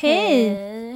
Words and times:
Hej! 0.00 0.48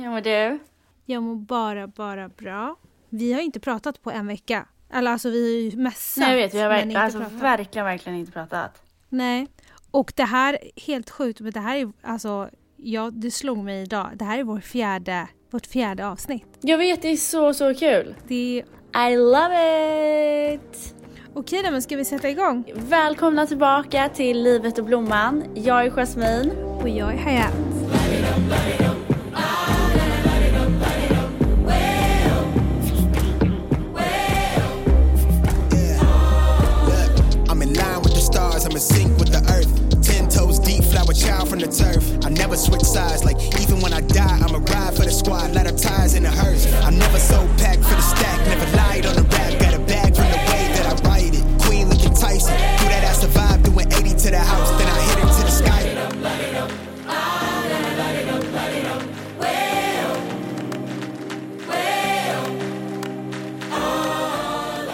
Hur 0.03 0.11
mår 0.11 0.21
du? 0.21 0.59
Jag 1.07 1.23
mår 1.23 1.35
bara, 1.35 1.87
bara 1.87 2.29
bra. 2.29 2.77
Vi 3.09 3.33
har 3.33 3.41
inte 3.41 3.61
pratat 3.61 4.03
på 4.03 4.11
en 4.11 4.27
vecka. 4.27 4.67
Eller 4.93 5.11
alltså 5.11 5.31
vi 5.31 5.55
har 5.55 5.73
ju 5.73 5.83
messat. 5.83 6.21
Nej, 6.21 6.31
jag 6.31 6.37
vet, 6.37 6.55
vi 6.55 6.61
har 6.61 6.83
inte 6.83 7.01
alltså, 7.01 7.19
pratat. 7.19 7.43
verkligen, 7.43 7.85
verkligen 7.87 8.19
inte 8.19 8.33
pratat. 8.33 8.83
Nej. 9.09 9.47
Och 9.91 10.13
det 10.17 10.25
här, 10.25 10.59
helt 10.87 11.11
sjukt, 11.11 11.41
men 11.41 11.53
det 11.53 11.61
här 11.61 11.77
är 11.77 11.93
alltså, 12.03 12.49
ja 12.77 13.11
det 13.13 13.31
slog 13.31 13.59
mig 13.59 13.83
idag. 13.83 14.11
Det 14.15 14.25
här 14.25 14.39
är 14.39 14.45
vår 14.45 14.61
fjärde, 14.61 15.29
vårt 15.51 15.67
fjärde 15.67 16.07
avsnitt. 16.07 16.59
Jag 16.61 16.79
vet, 16.79 17.03
det 17.03 17.09
är 17.09 17.17
så, 17.17 17.55
så 17.55 17.75
kul. 17.75 18.15
Det 18.29 18.63
är... 18.95 19.11
I 19.11 19.17
love 19.17 20.55
it! 20.55 20.95
Okej 21.35 21.63
då, 21.65 21.71
men 21.71 21.83
ska 21.83 21.97
vi 21.97 22.05
sätta 22.05 22.29
igång? 22.29 22.73
Välkomna 22.75 23.47
tillbaka 23.47 24.09
till 24.09 24.43
Livet 24.43 24.79
och 24.79 24.85
Blomman. 24.85 25.45
Jag 25.55 25.87
är 25.87 25.91
Jasmine. 25.91 26.53
Och 26.83 26.89
jag 26.89 27.15
är 27.15 27.19
Hayat. 27.19 27.74
Never 42.55 42.67
switch 42.67 42.83
sides, 42.83 43.25
like 43.25 43.37
even 43.61 43.81
when 43.81 43.93
I 43.93 44.01
die, 44.01 44.39
I'm 44.39 44.55
a 44.55 44.59
ride 44.59 44.95
for 44.95 45.03
the 45.03 45.11
squad, 45.11 45.53
let 45.55 45.67
up 45.67 45.77
ties 45.77 46.15
in 46.15 46.23
the 46.23 46.31
hearse. 46.31 46.73
I'm 46.85 46.97
never 46.99 47.19
so 47.19 47.47
packed 47.59 47.83
for 47.83 47.97
the 47.97 48.01
stack, 48.01 48.39
never 48.47 48.77
lied 48.77 49.07
on 49.07 49.17
the 49.17 49.23
rap, 49.23 49.59
got 49.59 49.75
a 49.75 49.79
bag 49.81 50.15
from 50.15 50.29
the 50.31 50.39
way 50.51 50.63
that 50.75 50.87
I 50.87 51.09
write 51.09 51.35
it. 51.35 51.45
Queen 51.63 51.89
looking 51.89 52.15
Tyson, 52.15 52.55
do 52.55 52.85
that 52.93 53.05
I 53.05 53.13
survive, 53.13 53.63
doing 53.65 53.93
80 53.93 54.11
to 54.11 54.31
the 54.31 54.39
house, 54.39 54.71
then 54.79 54.89
I 54.89 55.01
hit 55.09 55.19
it 55.19 55.31
to 55.37 55.43
the 55.43 55.51
sky. 55.51 55.83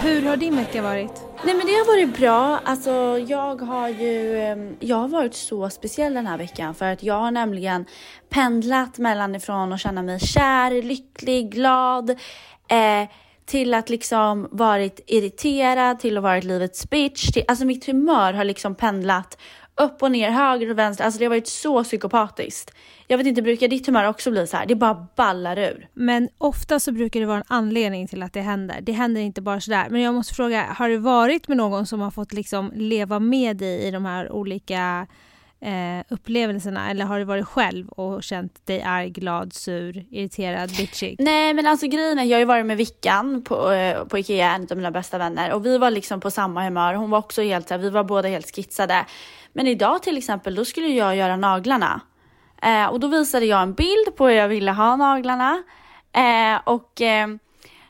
Hur 0.03 0.23
har 0.23 0.37
din 0.37 0.57
vecka 0.57 0.83
varit? 0.83 1.30
Nej 1.45 1.55
men 1.55 1.67
det 1.67 1.73
har 1.73 1.87
varit 1.87 2.19
bra. 2.19 2.61
Alltså 2.65 3.19
jag 3.29 3.61
har 3.63 3.89
ju, 3.89 4.41
ehm, 4.41 4.77
jag 4.81 4.97
har 4.97 5.09
varit 5.09 5.35
så 5.35 5.71
speciell 5.71 6.15
den 6.15 6.27
här 6.27 6.39
veckan 6.39 6.75
för 6.75 6.93
att 6.93 7.03
jag 7.03 7.15
har 7.15 7.31
nämligen 7.31 7.85
pendlat 8.29 8.99
mellan 8.99 9.35
ifrån 9.35 9.73
att 9.73 9.81
känna 9.81 10.03
mig 10.03 10.21
kär, 10.21 10.83
lycklig, 10.83 11.53
glad 11.53 12.11
eh, 12.69 13.09
till 13.47 13.75
att 13.75 13.91
liksom 13.91 14.49
varit 14.51 15.01
irriterad, 15.07 16.01
till 16.01 16.17
att 16.17 16.23
varit 16.23 16.45
livets 16.45 16.91
bitch. 16.91 17.33
Till, 17.33 17.45
alltså 17.49 17.65
mitt 17.65 17.87
humör 17.87 18.33
har 18.33 18.45
liksom 18.45 18.75
pendlat 18.75 19.39
upp 19.77 20.03
och 20.03 20.11
ner, 20.11 20.31
höger 20.31 20.71
och 20.71 20.79
vänster. 20.79 21.05
Alltså 21.05 21.19
det 21.19 21.25
har 21.25 21.31
varit 21.31 21.47
så 21.47 21.85
psykopatiskt. 21.85 22.75
Jag 23.07 23.19
vet 23.19 23.27
inte, 23.27 23.43
brukar 23.43 23.69
ditt 23.69 23.87
humör 23.87 24.05
också 24.05 24.31
bli 24.31 24.47
så 24.47 24.57
här? 24.57 24.67
Det 24.67 24.75
bara 24.75 25.07
ballar 25.17 25.59
ur. 25.59 25.89
Men 25.95 26.29
ofta 26.39 26.81
så 26.81 26.93
brukar 26.93 27.21
det 27.21 27.27
vara 27.27 27.37
en 27.37 27.45
anledning 27.47 28.09
till 28.09 28.23
att 28.23 28.33
det 28.33 28.41
händer. 28.41 28.81
Det 28.81 28.93
händer 28.93 29.21
inte 29.21 29.43
bara 29.43 29.61
sådär. 29.61 29.87
Men 29.91 30.01
jag 30.01 30.15
måste 30.15 30.35
fråga, 30.35 30.63
har 30.63 30.89
du 30.89 30.97
varit 30.97 31.49
med 31.49 31.57
någon 31.57 31.87
som 31.87 32.01
har 32.01 32.11
fått 32.11 32.33
liksom 32.33 32.73
leva 32.75 33.19
med 33.19 33.57
dig 33.57 33.83
i 33.83 33.91
de 33.91 34.05
här 34.05 34.33
olika 34.33 35.07
eh, 35.61 36.05
upplevelserna? 36.09 36.91
Eller 36.91 37.05
har 37.05 37.19
du 37.19 37.25
varit 37.25 37.47
själv 37.47 37.89
och 37.89 38.23
känt 38.23 38.67
dig 38.67 38.83
arg, 38.83 39.11
glad, 39.11 39.53
sur, 39.53 40.07
irriterad, 40.11 40.71
bitchig? 40.77 41.17
Nej 41.19 41.55
men 41.55 41.67
alltså 41.67 41.87
grejen 41.87 42.19
är, 42.19 42.25
jag 42.25 42.37
har 42.37 42.41
ju 42.41 42.45
varit 42.45 42.67
med 42.67 42.77
Vickan 42.77 43.43
på, 43.43 43.71
eh, 43.71 44.05
på 44.05 44.19
Ikea, 44.19 44.55
en 44.55 44.67
av 44.71 44.77
mina 44.77 44.91
bästa 44.91 45.19
vänner 45.19 45.53
och 45.53 45.67
vi 45.67 45.79
var 45.79 45.91
liksom 45.91 46.21
på 46.21 46.31
samma 46.31 46.65
humör. 46.65 46.95
Hon 46.95 47.11
var 47.11 47.19
också 47.19 47.43
helt 47.43 47.69
så 47.69 47.77
vi 47.77 47.91
var 47.91 48.05
båda 48.05 48.29
helt 48.29 48.55
skitsade. 48.57 49.07
Men 49.53 49.67
idag 49.67 50.03
till 50.03 50.19
exempel, 50.19 50.55
då 50.55 50.65
skulle 50.65 50.89
jag 50.89 51.17
göra 51.17 51.37
naglarna. 51.37 52.01
Eh, 52.63 52.87
och 52.87 53.01
då 53.01 53.09
visade 53.09 53.47
jag 53.47 53.63
en 53.63 53.75
bild 53.75 54.17
på 54.17 54.27
hur 54.27 54.35
jag 54.35 54.49
ville 54.49 54.73
ha 54.73 54.97
naglarna. 54.97 55.63
Eh, 56.13 56.61
och 56.65 57.01
eh, 57.01 57.29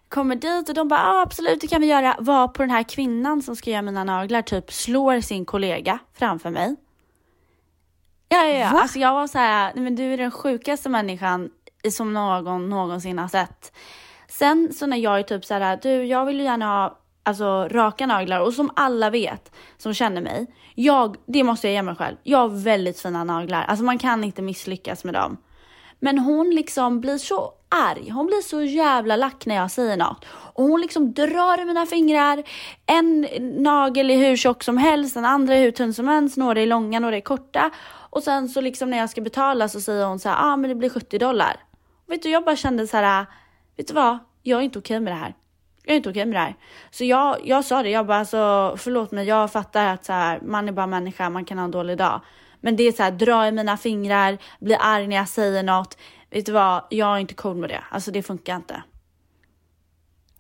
kommer 0.08 0.36
dit 0.36 0.68
och 0.68 0.74
de 0.74 0.88
bara 0.88 1.00
ah, 1.00 1.22
absolut 1.22 1.60
det 1.60 1.66
kan 1.66 1.80
vi 1.80 1.86
göra. 1.86 2.16
Var 2.18 2.48
på 2.48 2.62
den 2.62 2.70
här 2.70 2.82
kvinnan 2.82 3.42
som 3.42 3.56
ska 3.56 3.70
göra 3.70 3.82
mina 3.82 4.04
naglar 4.04 4.42
typ 4.42 4.72
slår 4.72 5.20
sin 5.20 5.44
kollega 5.44 5.98
framför 6.18 6.50
mig. 6.50 6.76
Ja, 8.32 8.44
ja, 8.44 8.58
ja. 8.58 8.70
Va? 8.72 8.80
Alltså 8.80 8.98
jag 8.98 9.14
var 9.14 9.26
så 9.26 9.38
här, 9.38 9.72
nej 9.74 9.84
men 9.84 9.96
du 9.96 10.12
är 10.12 10.16
den 10.16 10.30
sjukaste 10.30 10.88
människan 10.88 11.50
som 11.90 12.12
någon 12.14 12.70
någonsin 12.70 13.18
har 13.18 13.28
sett. 13.28 13.72
Sen 14.28 14.72
så 14.72 14.86
när 14.86 14.96
jag 14.96 15.18
är 15.18 15.22
typ 15.22 15.44
så 15.44 15.54
här, 15.54 15.78
du 15.82 16.04
jag 16.04 16.24
vill 16.24 16.38
ju 16.38 16.44
gärna 16.44 16.66
ha 16.66 16.98
alltså, 17.22 17.68
raka 17.68 18.06
naglar 18.06 18.40
och 18.40 18.52
som 18.52 18.70
alla 18.76 19.10
vet 19.10 19.52
som 19.76 19.94
känner 19.94 20.22
mig, 20.22 20.46
jag, 20.74 21.16
det 21.26 21.44
måste 21.44 21.66
jag 21.66 21.74
ge 21.74 21.82
mig 21.82 21.96
själv, 21.96 22.16
jag 22.22 22.38
har 22.38 22.48
väldigt 22.48 23.00
fina 23.00 23.24
naglar, 23.24 23.62
alltså 23.62 23.84
man 23.84 23.98
kan 23.98 24.24
inte 24.24 24.42
misslyckas 24.42 25.04
med 25.04 25.14
dem. 25.14 25.36
Men 25.98 26.18
hon 26.18 26.50
liksom 26.50 27.00
blir 27.00 27.18
så 27.18 27.52
arg, 27.70 28.10
hon 28.10 28.26
blir 28.26 28.42
så 28.42 28.62
jävla 28.62 29.16
lack 29.16 29.46
när 29.46 29.54
jag 29.54 29.70
säger 29.70 29.96
något. 29.96 30.24
Och 30.30 30.64
hon 30.64 30.80
liksom 30.80 31.12
drar 31.12 31.60
i 31.60 31.64
mina 31.64 31.86
fingrar, 31.86 32.42
en 32.86 33.26
nagel 33.62 34.10
är 34.10 34.16
hur 34.16 34.36
tjock 34.36 34.62
som 34.62 34.76
helst, 34.76 35.14
den 35.14 35.24
andra 35.24 35.54
är 35.54 35.60
hur 35.60 35.70
tunn 35.70 35.94
som 35.94 36.08
helst, 36.08 36.36
några 36.36 36.60
är 36.60 36.66
långa, 36.66 37.00
några 37.00 37.16
är 37.16 37.20
korta. 37.20 37.70
Och 38.10 38.22
sen 38.22 38.48
så 38.48 38.60
liksom 38.60 38.90
när 38.90 38.98
jag 38.98 39.10
ska 39.10 39.20
betala 39.20 39.68
så 39.68 39.80
säger 39.80 40.06
hon 40.06 40.18
så 40.18 40.28
här, 40.28 40.36
ah 40.52 40.56
men 40.56 40.70
det 40.70 40.74
blir 40.74 40.90
70 40.90 41.18
dollar. 41.18 41.56
Och 42.06 42.12
vet 42.12 42.22
du, 42.22 42.30
jag 42.30 42.44
bara 42.44 42.56
kände 42.56 42.86
så 42.86 42.96
här, 42.96 43.26
vet 43.76 43.88
du 43.88 43.94
vad, 43.94 44.18
jag 44.42 44.60
är 44.60 44.64
inte 44.64 44.78
okej 44.78 45.00
med 45.00 45.12
det 45.12 45.16
här. 45.16 45.34
Jag 45.84 45.92
är 45.92 45.96
inte 45.96 46.10
okej 46.10 46.26
med 46.26 46.34
det 46.34 46.40
här. 46.40 46.54
Så 46.90 47.04
jag, 47.04 47.36
jag 47.44 47.64
sa 47.64 47.82
det, 47.82 47.90
jag 47.90 48.06
bara 48.06 48.18
alltså, 48.18 48.74
förlåt 48.78 49.12
mig, 49.12 49.26
jag 49.26 49.52
fattar 49.52 49.86
att 49.86 50.04
så 50.04 50.12
här, 50.12 50.40
man 50.40 50.68
är 50.68 50.72
bara 50.72 50.86
människa, 50.86 51.30
man 51.30 51.44
kan 51.44 51.58
ha 51.58 51.64
en 51.64 51.70
dålig 51.70 51.98
dag. 51.98 52.20
Men 52.60 52.76
det 52.76 52.82
är 52.82 52.92
så 52.92 53.02
här, 53.02 53.10
dra 53.10 53.46
i 53.46 53.52
mina 53.52 53.76
fingrar, 53.76 54.38
bli 54.60 54.74
arg 54.74 55.06
när 55.06 55.16
jag 55.16 55.28
säger 55.28 55.62
något. 55.62 55.98
Vet 56.30 56.46
du 56.46 56.52
vad, 56.52 56.84
jag 56.90 57.14
är 57.16 57.18
inte 57.18 57.34
cool 57.34 57.56
med 57.56 57.70
det. 57.70 57.84
Alltså 57.90 58.10
det 58.10 58.22
funkar 58.22 58.56
inte. 58.56 58.82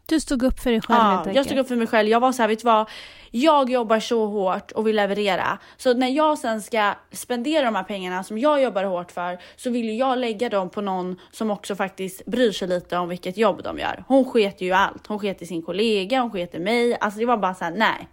Du 0.06 0.20
stod 0.20 0.42
upp 0.42 0.60
för 0.60 0.70
dig 0.70 0.80
själv 0.80 0.98
Ja, 0.98 1.04
helt 1.04 1.18
jag 1.20 1.28
enkelt. 1.28 1.46
stod 1.46 1.58
upp 1.58 1.68
för 1.68 1.76
mig 1.76 1.86
själv. 1.86 2.08
Jag 2.08 2.20
var 2.20 2.32
så 2.32 2.42
här, 2.42 2.48
vet 2.48 2.58
du 2.58 2.64
vad? 2.64 2.88
Jag 3.30 3.70
jobbar 3.70 4.00
så 4.00 4.26
hårt 4.26 4.72
och 4.72 4.86
vill 4.86 4.96
leverera. 4.96 5.58
Så 5.76 5.94
när 5.94 6.08
jag 6.08 6.38
sen 6.38 6.62
ska 6.62 6.94
spendera 7.12 7.64
de 7.64 7.74
här 7.74 7.82
pengarna 7.82 8.24
som 8.24 8.38
jag 8.38 8.62
jobbar 8.62 8.84
hårt 8.84 9.12
för 9.12 9.38
så 9.56 9.70
vill 9.70 9.98
jag 9.98 10.18
lägga 10.18 10.48
dem 10.48 10.70
på 10.70 10.80
någon 10.80 11.16
som 11.30 11.50
också 11.50 11.76
faktiskt 11.76 12.26
bryr 12.26 12.52
sig 12.52 12.68
lite 12.68 12.96
om 12.96 13.08
vilket 13.08 13.36
jobb 13.36 13.62
de 13.62 13.78
gör. 13.78 14.04
Hon 14.08 14.24
sket 14.24 14.60
ju 14.60 14.72
allt. 14.72 15.06
Hon 15.06 15.18
sket 15.18 15.42
i 15.42 15.46
sin 15.46 15.62
kollega, 15.62 16.20
hon 16.20 16.30
sket 16.30 16.54
i 16.54 16.58
mig. 16.58 16.96
Alltså 17.00 17.18
det 17.20 17.26
var 17.26 17.36
bara 17.36 17.54
så 17.54 17.64
här, 17.64 17.72
nej. 17.76 18.08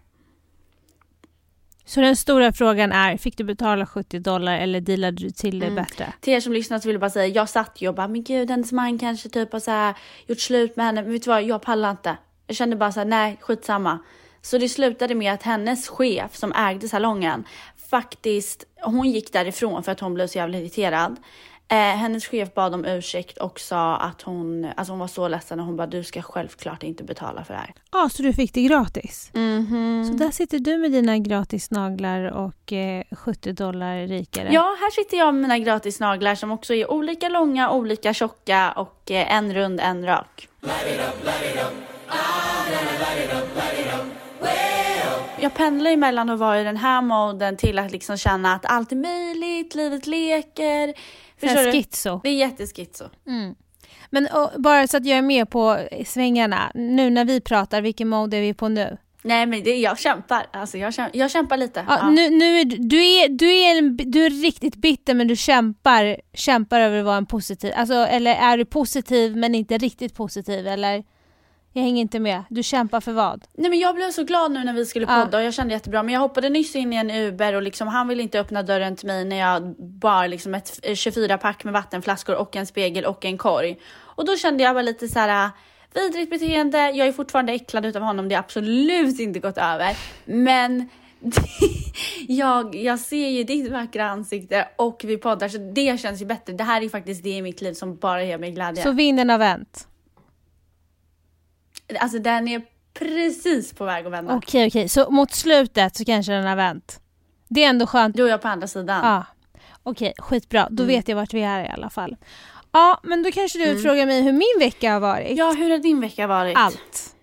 Så 1.87 2.01
den 2.01 2.15
stora 2.15 2.53
frågan 2.53 2.91
är, 2.91 3.17
fick 3.17 3.37
du 3.37 3.43
betala 3.43 3.85
70 3.85 4.19
dollar 4.19 4.57
eller 4.57 4.81
dealade 4.81 5.17
du 5.17 5.29
till 5.29 5.61
Mm. 5.63 5.75
det 5.75 5.81
bättre? 5.81 6.13
Till 6.21 6.33
er 6.33 6.39
som 6.39 6.53
lyssnar 6.53 6.79
så 6.79 6.87
vill 6.87 6.93
jag 6.93 7.01
bara 7.01 7.09
säga, 7.09 7.27
jag 7.27 7.49
satt 7.49 7.81
ju 7.81 7.87
och 7.87 7.95
bara, 7.95 8.07
men 8.07 8.23
gud 8.23 8.49
hennes 8.51 8.71
man 8.71 8.99
kanske 8.99 9.29
typ 9.29 9.51
har 9.53 9.59
så 9.59 9.71
här, 9.71 9.95
gjort 10.27 10.39
slut 10.39 10.75
med 10.75 10.85
henne. 10.85 11.01
Men 11.01 11.11
vet 11.11 11.23
du 11.23 11.29
vad, 11.29 11.43
jag 11.43 11.61
pallar 11.61 11.91
inte. 11.91 12.17
Jag 12.47 12.55
kände 12.55 12.75
bara 12.75 12.91
så 12.91 12.99
här, 12.99 13.07
nej 13.07 13.37
skitsamma. 13.41 13.99
Så 14.41 14.57
det 14.57 14.69
slutade 14.69 15.15
med 15.15 15.33
att 15.33 15.43
hennes 15.43 15.87
chef 15.87 16.35
som 16.35 16.53
ägde 16.53 16.89
salongen 16.89 17.43
faktiskt, 17.89 18.63
hon 18.81 19.11
gick 19.11 19.33
därifrån 19.33 19.83
för 19.83 19.91
att 19.91 19.99
hon 19.99 20.13
blev 20.13 20.27
så 20.27 20.37
jävla 20.37 20.57
irriterad. 20.57 21.15
Eh, 21.69 21.77
hennes 21.77 22.25
chef 22.27 22.53
bad 22.53 22.73
om 22.73 22.85
ursäkt 22.85 23.37
och 23.37 23.59
sa 23.59 23.97
att 23.97 24.21
hon, 24.21 24.67
alltså 24.75 24.91
hon 24.91 24.99
var 24.99 25.07
så 25.07 25.27
ledsen 25.27 25.59
och 25.59 25.65
hon 25.65 25.75
bara, 25.75 25.87
du 25.87 26.03
ska 26.03 26.21
självklart 26.21 26.83
inte 26.83 27.03
betala 27.03 27.43
för 27.43 27.53
det 27.53 27.59
här. 27.59 27.73
Ja, 27.91 28.09
så 28.09 28.23
du 28.23 28.33
fick 28.33 28.53
det 28.53 28.61
gratis? 28.61 29.29
Mhm. 29.33 30.05
Så 30.07 30.23
där 30.23 30.31
sitter 30.31 30.59
du 30.59 30.77
med 30.77 30.91
dina 30.91 31.17
gratis 31.17 31.71
naglar 31.71 32.31
och 32.31 32.73
eh, 32.73 33.03
70 33.11 33.53
dollar 33.53 34.07
rikare. 34.07 34.49
Ja, 34.51 34.75
här 34.79 34.91
sitter 34.91 35.17
jag 35.17 35.33
med 35.33 35.41
mina 35.41 35.59
gratis 35.59 35.99
naglar 35.99 36.35
som 36.35 36.51
också 36.51 36.73
är 36.73 36.91
olika 36.91 37.29
långa, 37.29 37.71
olika 37.71 38.13
tjocka 38.13 38.71
och 38.71 39.11
eh, 39.11 39.33
en 39.33 39.53
rund, 39.53 39.79
en 39.79 40.05
rak. 40.05 40.47
Jag 45.39 45.53
pendlar 45.53 45.91
ju 45.91 45.97
mellan 45.97 46.29
att 46.29 46.39
vara 46.39 46.61
i 46.61 46.63
den 46.63 46.77
här 46.77 47.01
moden 47.01 47.57
till 47.57 47.79
att 47.79 47.91
liksom 47.91 48.17
känna 48.17 48.53
att 48.53 48.65
allt 48.65 48.91
är 48.91 48.95
möjligt, 48.95 49.75
livet 49.75 50.07
leker. 50.07 50.93
Förstår 51.39 51.65
du? 51.65 51.71
schizo. 51.71 52.19
Det 52.23 52.29
är 52.29 52.33
jätteschizo. 52.33 53.03
Mm. 53.27 53.55
Men 54.09 54.27
och, 54.27 54.61
bara 54.61 54.87
så 54.87 54.97
att 54.97 55.05
jag 55.05 55.17
är 55.17 55.21
med 55.21 55.49
på 55.49 55.77
svängarna, 56.05 56.71
nu 56.73 57.09
när 57.09 57.25
vi 57.25 57.41
pratar, 57.41 57.81
vilken 57.81 58.07
mode 58.07 58.37
är 58.37 58.41
vi 58.41 58.53
på 58.53 58.67
nu? 58.69 58.97
Nej 59.21 59.45
men 59.45 59.63
det, 59.63 59.75
jag 59.75 59.99
kämpar, 59.99 60.47
alltså 60.53 60.77
jag, 60.77 60.93
kämpar, 60.93 61.19
jag 61.19 61.31
kämpar 61.31 61.57
lite. 61.57 61.85
Ja, 61.89 61.97
Ja. 62.01 62.09
Nu, 62.09 62.29
nu 62.29 62.59
är, 62.59 62.65
du- 62.65 62.77
du, 62.77 62.97
är, 63.05 63.29
du, 63.29 63.51
är 63.53 63.77
en, 63.77 63.97
du 63.97 64.25
är 64.25 64.29
riktigt 64.29 64.75
bitter 64.75 65.13
men 65.13 65.27
du 65.27 65.35
kämpar, 65.35 66.17
kämpar 66.33 66.79
över 66.81 66.99
att 66.99 67.05
vara 67.05 67.17
en 67.17 67.25
positiv, 67.25 67.73
alltså, 67.75 67.93
eller 67.93 68.35
är 68.35 68.57
du 68.57 68.65
positiv 68.65 69.35
men 69.37 69.55
inte 69.55 69.77
riktigt 69.77 70.15
positiv 70.15 70.67
eller? 70.67 71.03
Jag 71.77 71.83
hänger 71.83 72.01
inte 72.01 72.19
med. 72.19 72.43
Du 72.49 72.63
kämpar 72.63 73.01
för 73.01 73.11
vad? 73.11 73.43
Nej 73.57 73.69
men 73.69 73.79
jag 73.79 73.95
blev 73.95 74.11
så 74.11 74.23
glad 74.23 74.51
nu 74.51 74.63
när 74.63 74.73
vi 74.73 74.85
skulle 74.85 75.05
podda 75.05 75.37
och 75.37 75.43
jag 75.43 75.53
kände 75.53 75.73
jättebra. 75.73 76.03
Men 76.03 76.13
jag 76.13 76.21
hoppade 76.21 76.49
nyss 76.49 76.75
in 76.75 76.93
i 76.93 76.95
en 76.95 77.11
Uber 77.11 77.53
och 77.53 77.61
liksom, 77.61 77.87
han 77.87 78.07
ville 78.07 78.23
inte 78.23 78.39
öppna 78.39 78.63
dörren 78.63 78.95
till 78.95 79.07
mig 79.07 79.25
när 79.25 79.35
jag 79.35 79.75
bar 79.79 80.27
liksom 80.27 80.55
ett 80.55 80.79
24-pack 80.83 81.63
med 81.63 81.73
vattenflaskor 81.73 82.35
och 82.35 82.55
en 82.55 82.65
spegel 82.65 83.05
och 83.05 83.25
en 83.25 83.37
korg. 83.37 83.79
Och 83.99 84.25
då 84.25 84.35
kände 84.35 84.63
jag 84.63 84.75
bara 84.75 84.81
lite 84.81 85.07
så 85.07 85.19
här. 85.19 85.49
Vidrigt 85.93 86.29
beteende, 86.29 86.77
jag 86.77 87.07
är 87.07 87.11
fortfarande 87.11 87.53
äcklad 87.53 87.85
utav 87.85 88.01
honom, 88.01 88.29
det 88.29 88.35
har 88.35 88.39
absolut 88.39 89.19
inte 89.19 89.39
gått 89.39 89.57
över. 89.57 89.97
Men 90.25 90.89
jag, 92.27 92.75
jag 92.75 92.99
ser 92.99 93.27
ju 93.27 93.43
ditt 93.43 93.71
vackra 93.71 94.09
ansikte 94.09 94.67
och 94.75 95.01
vi 95.03 95.17
poddar 95.17 95.49
så 95.49 95.57
det 95.57 95.99
känns 95.99 96.21
ju 96.21 96.25
bättre. 96.25 96.53
Det 96.53 96.63
här 96.63 96.81
är 96.81 96.89
faktiskt 96.89 97.23
det 97.23 97.29
i 97.29 97.41
mitt 97.41 97.61
liv 97.61 97.73
som 97.73 97.95
bara 97.95 98.23
ger 98.23 98.37
mig 98.37 98.51
glädje. 98.51 98.83
Så 98.83 98.91
vinden 98.91 99.29
har 99.29 99.37
vänt? 99.37 99.87
Alltså 101.99 102.19
den 102.19 102.47
är 102.47 102.61
precis 102.93 103.73
på 103.73 103.85
väg 103.85 104.05
att 104.05 104.11
vända. 104.11 104.35
Okej, 104.35 104.67
okej. 104.67 104.89
Så 104.89 105.09
mot 105.11 105.31
slutet 105.31 105.95
så 105.95 106.05
kanske 106.05 106.31
den 106.31 106.45
har 106.45 106.55
vänt? 106.55 106.99
Det 107.49 107.63
är 107.63 107.69
ändå 107.69 107.87
skönt. 107.87 108.15
Du 108.15 108.23
och 108.23 108.29
jag 108.29 108.41
på 108.41 108.47
andra 108.47 108.67
sidan. 108.67 109.05
Ja. 109.05 109.25
Okej, 109.83 110.13
skitbra. 110.17 110.67
Då 110.71 110.83
Mm. 110.83 110.95
vet 110.95 111.07
jag 111.07 111.15
vart 111.15 111.33
vi 111.33 111.41
är 111.41 111.65
i 111.65 111.67
alla 111.69 111.89
fall. 111.89 112.15
Ja, 112.71 112.99
men 113.03 113.23
då 113.23 113.31
kanske 113.31 113.57
du 113.59 113.65
Mm. 113.69 113.81
frågar 113.81 114.05
mig 114.05 114.21
hur 114.21 114.31
min 114.31 114.59
vecka 114.59 114.93
har 114.93 114.99
varit. 114.99 115.37
Ja, 115.37 115.51
hur 115.51 115.69
har 115.69 115.77
din 115.77 116.01
vecka 116.01 116.27
varit? 116.27 116.57
Allt. 116.57 117.13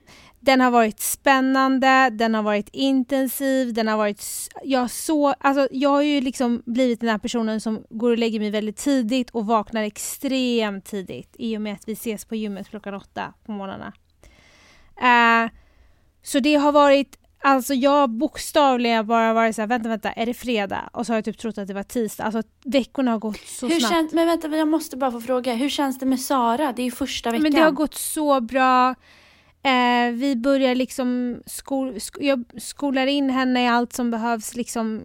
Den 0.40 0.60
har 0.60 0.70
varit 0.70 1.00
spännande, 1.00 2.10
den 2.10 2.34
har 2.34 2.42
varit 2.42 2.68
intensiv, 2.72 3.74
den 3.74 3.88
har 3.88 3.96
varit... 3.96 4.22
Jag, 4.64 4.90
så, 4.90 5.28
alltså, 5.40 5.68
jag 5.70 5.90
har 5.90 6.02
ju 6.02 6.20
liksom 6.20 6.62
blivit 6.66 7.00
den 7.00 7.08
här 7.10 7.18
personen 7.18 7.60
som 7.60 7.84
går 7.90 8.10
och 8.10 8.18
lägger 8.18 8.40
mig 8.40 8.50
väldigt 8.50 8.76
tidigt 8.76 9.30
och 9.30 9.46
vaknar 9.46 9.82
extremt 9.82 10.84
tidigt 10.84 11.36
i 11.38 11.56
och 11.56 11.60
med 11.60 11.72
att 11.74 11.88
vi 11.88 11.92
ses 11.92 12.24
på 12.24 12.34
gymmet 12.34 12.68
klockan 12.68 12.94
åtta 12.94 13.34
på 13.46 13.52
morgnarna. 13.52 13.92
Eh, 15.00 15.50
så 16.22 16.40
det 16.40 16.54
har 16.54 16.72
varit... 16.72 17.18
Alltså 17.46 17.74
jag 17.74 18.10
bokstavligen 18.10 19.06
bara 19.06 19.32
varit 19.32 19.56
såhär, 19.56 19.66
vänta 19.66 19.88
vänta, 19.88 20.12
är 20.12 20.26
det 20.26 20.34
fredag? 20.34 20.90
Och 20.92 21.06
så 21.06 21.12
har 21.12 21.16
jag 21.16 21.24
typ 21.24 21.38
trott 21.38 21.58
att 21.58 21.68
det 21.68 21.74
var 21.74 21.82
tisdag. 21.82 22.24
Alltså 22.24 22.42
veckorna 22.64 23.10
har 23.10 23.18
gått 23.18 23.40
så 23.46 23.68
hur 23.68 23.80
snabbt. 23.80 23.94
känns, 23.94 24.12
men 24.12 24.26
vänta, 24.26 24.48
jag 24.48 24.68
måste 24.68 24.96
bara 24.96 25.12
få 25.12 25.20
fråga. 25.20 25.54
Hur 25.54 25.68
känns 25.68 25.98
det 25.98 26.06
med 26.06 26.20
Sara? 26.20 26.72
Det 26.72 26.82
är 26.82 26.84
ju 26.84 26.90
första 26.90 27.30
veckan. 27.30 27.42
Men 27.42 27.52
det 27.52 27.60
har 27.60 27.70
gått 27.70 27.94
så 27.94 28.40
bra. 28.40 28.94
Eh, 29.62 30.12
vi 30.12 30.36
börjar 30.36 30.74
liksom 30.74 31.38
skol, 31.46 32.00
sk 32.00 32.16
jag 32.20 32.44
skolar 32.58 33.06
in 33.06 33.30
henne 33.30 33.64
i 33.64 33.68
allt 33.68 33.92
som 33.92 34.10
behövs 34.10 34.54
liksom 34.56 35.02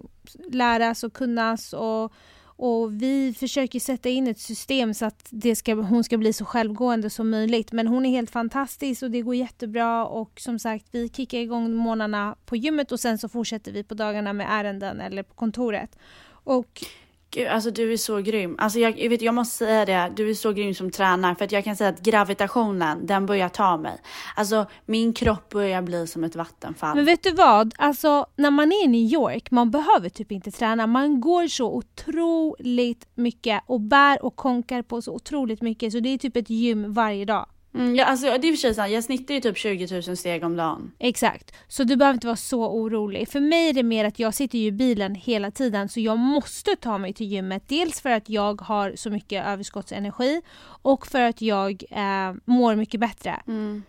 läras 0.51 1.03
och 1.03 1.13
kunnas 1.13 1.73
och, 1.73 2.13
och 2.61 3.01
vi 3.01 3.33
försöker 3.33 3.79
sätta 3.79 4.09
in 4.09 4.27
ett 4.27 4.39
system 4.39 4.93
så 4.93 5.05
att 5.05 5.27
det 5.29 5.55
ska, 5.55 5.73
hon 5.73 6.03
ska 6.03 6.17
bli 6.17 6.33
så 6.33 6.45
självgående 6.45 7.09
som 7.09 7.29
möjligt. 7.29 7.71
Men 7.71 7.87
hon 7.87 8.05
är 8.05 8.09
helt 8.09 8.31
fantastisk 8.31 9.03
och 9.03 9.11
det 9.11 9.21
går 9.21 9.35
jättebra 9.35 10.05
och 10.05 10.39
som 10.39 10.59
sagt 10.59 10.85
vi 10.91 11.09
kickar 11.09 11.37
igång 11.37 11.73
morgnarna 11.73 12.35
på 12.45 12.55
gymmet 12.55 12.91
och 12.91 12.99
sen 12.99 13.17
så 13.17 13.29
fortsätter 13.29 13.71
vi 13.71 13.83
på 13.83 13.93
dagarna 13.93 14.33
med 14.33 14.47
ärenden 14.49 15.01
eller 15.01 15.23
på 15.23 15.33
kontoret. 15.33 15.97
Och 16.29 16.83
Gud, 17.31 17.47
alltså 17.47 17.71
du 17.71 17.93
är 17.93 17.97
så 17.97 18.17
grym. 18.17 18.55
Alltså 18.57 18.79
jag, 18.79 18.99
jag 18.99 19.09
vet, 19.09 19.21
jag 19.21 19.33
måste 19.33 19.57
säga 19.57 19.85
det, 19.85 20.13
du 20.15 20.29
är 20.29 20.33
så 20.33 20.51
grym 20.51 20.73
som 20.73 20.91
tränare 20.91 21.35
för 21.35 21.45
att 21.45 21.51
jag 21.51 21.63
kan 21.63 21.75
säga 21.75 21.89
att 21.89 22.01
gravitationen, 22.01 23.05
den 23.05 23.25
börjar 23.25 23.49
ta 23.49 23.77
mig. 23.77 24.01
Alltså 24.35 24.65
min 24.85 25.13
kropp 25.13 25.49
börjar 25.49 25.81
bli 25.81 26.07
som 26.07 26.23
ett 26.23 26.35
vattenfall. 26.35 26.95
Men 26.95 27.05
vet 27.05 27.23
du 27.23 27.31
vad? 27.31 27.73
Alltså 27.77 28.25
när 28.35 28.51
man 28.51 28.71
är 28.71 28.85
i 28.85 28.87
New 28.87 29.13
York, 29.13 29.51
man 29.51 29.71
behöver 29.71 30.09
typ 30.09 30.31
inte 30.31 30.51
träna. 30.51 30.87
Man 30.87 31.21
går 31.21 31.47
så 31.47 31.75
otroligt 31.75 33.07
mycket 33.15 33.63
och 33.65 33.81
bär 33.81 34.25
och 34.25 34.35
konkar 34.35 34.81
på 34.81 35.01
så 35.01 35.13
otroligt 35.13 35.61
mycket 35.61 35.93
så 35.93 35.99
det 35.99 36.09
är 36.09 36.17
typ 36.17 36.35
ett 36.35 36.49
gym 36.49 36.93
varje 36.93 37.25
dag. 37.25 37.45
Mm, 37.73 37.95
ja, 37.95 38.05
alltså, 38.05 38.25
det 38.25 38.31
är 38.31 38.45
i 38.45 38.51
och 38.51 38.55
för 38.55 38.61
sig 38.61 38.73
sant, 38.73 38.91
jag 38.91 39.03
snittar 39.03 39.33
ju 39.33 39.39
typ 39.39 39.57
20 39.57 40.01
000 40.07 40.17
steg 40.17 40.43
om 40.43 40.55
dagen. 40.55 40.91
Exakt. 40.99 41.53
Så 41.67 41.83
du 41.83 41.95
behöver 41.95 42.13
inte 42.13 42.27
vara 42.27 42.37
så 42.37 42.67
orolig. 42.67 43.29
För 43.29 43.39
mig 43.39 43.69
är 43.69 43.73
det 43.73 43.83
mer 43.83 44.05
att 44.05 44.19
jag 44.19 44.33
sitter 44.33 44.57
ju 44.57 44.65
i 44.65 44.71
bilen 44.71 45.15
hela 45.15 45.51
tiden 45.51 45.89
så 45.89 45.99
jag 45.99 46.17
måste 46.17 46.75
ta 46.75 46.97
mig 46.97 47.13
till 47.13 47.27
gymmet. 47.27 47.63
Dels 47.67 48.01
för 48.01 48.09
att 48.09 48.29
jag 48.29 48.61
har 48.61 48.93
så 48.95 49.09
mycket 49.09 49.45
överskottsenergi 49.45 50.41
och 50.81 51.07
för 51.07 51.21
att 51.21 51.41
jag 51.41 51.83
eh, 51.89 52.33
mår 52.45 52.75
mycket 52.75 52.99
bättre. 52.99 53.41
Mm. 53.47 53.83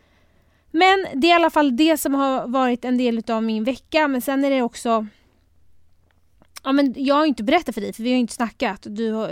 Men 0.70 1.06
det 1.14 1.26
är 1.26 1.30
i 1.30 1.32
alla 1.32 1.50
fall 1.50 1.76
det 1.76 1.96
som 1.96 2.14
har 2.14 2.46
varit 2.48 2.84
en 2.84 2.98
del 2.98 3.22
av 3.28 3.42
min 3.42 3.64
vecka. 3.64 4.08
Men 4.08 4.20
sen 4.20 4.44
är 4.44 4.50
det 4.50 4.62
också... 4.62 5.06
Ja, 6.62 6.72
men 6.72 6.94
jag 6.96 7.14
har 7.14 7.26
inte 7.26 7.42
berättat 7.44 7.74
för 7.74 7.80
dig, 7.80 7.92
för 7.92 8.02
vi 8.02 8.08
har 8.08 8.14
ju 8.14 8.20
inte 8.20 8.32
snackat. 8.32 8.86
Du 8.90 9.12
har, 9.12 9.28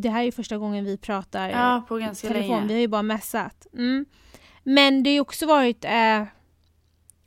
det 0.00 0.08
här 0.08 0.24
är 0.24 0.30
första 0.32 0.58
gången 0.58 0.84
vi 0.84 0.96
pratar 0.96 1.48
Ja, 1.48 1.84
på 1.88 1.96
ganska 1.96 2.28
telefon. 2.28 2.48
länge. 2.56 2.66
Vi 2.66 2.72
har 2.74 2.80
ju 2.80 2.88
bara 2.88 3.02
messat. 3.02 3.66
Mm. 3.72 4.06
Men 4.62 5.02
det 5.02 5.10
har 5.10 5.14
ju 5.14 5.20
också 5.20 5.46
varit... 5.46 5.84
Eh, 5.84 6.24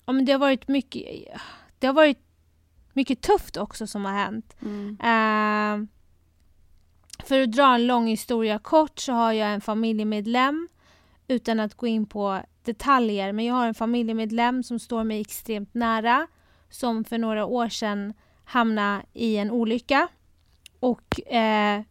ja, 0.05 0.13
men 0.13 0.25
det 0.25 0.31
har 0.31 0.39
varit 0.39 0.67
mycket... 0.67 1.03
Det 1.79 1.87
har 1.87 1.93
varit 1.93 2.19
mycket 2.93 3.21
tufft 3.21 3.57
också 3.57 3.87
som 3.87 4.05
har 4.05 4.11
hänt. 4.13 4.55
Mm. 4.61 4.97
Eh, 5.01 5.87
för 7.25 7.41
att 7.41 7.51
dra 7.51 7.75
en 7.75 7.87
lång 7.87 8.07
historia 8.07 8.59
kort 8.59 8.99
så 8.99 9.13
har 9.13 9.33
jag 9.33 9.53
en 9.53 9.61
familjemedlem 9.61 10.67
utan 11.27 11.59
att 11.59 11.73
gå 11.73 11.87
in 11.87 12.05
på 12.05 12.41
detaljer. 12.63 13.31
Men 13.31 13.45
jag 13.45 13.55
har 13.55 13.67
en 13.67 13.73
familjemedlem 13.73 14.63
som 14.63 14.79
står 14.79 15.03
mig 15.03 15.21
extremt 15.21 15.73
nära 15.73 16.27
som 16.69 17.03
för 17.03 17.17
några 17.17 17.45
år 17.45 17.69
sedan 17.69 18.13
hamna 18.47 19.03
i 19.13 19.37
en 19.37 19.51
olycka 19.51 20.07
och 20.79 21.31
eh, 21.31 21.81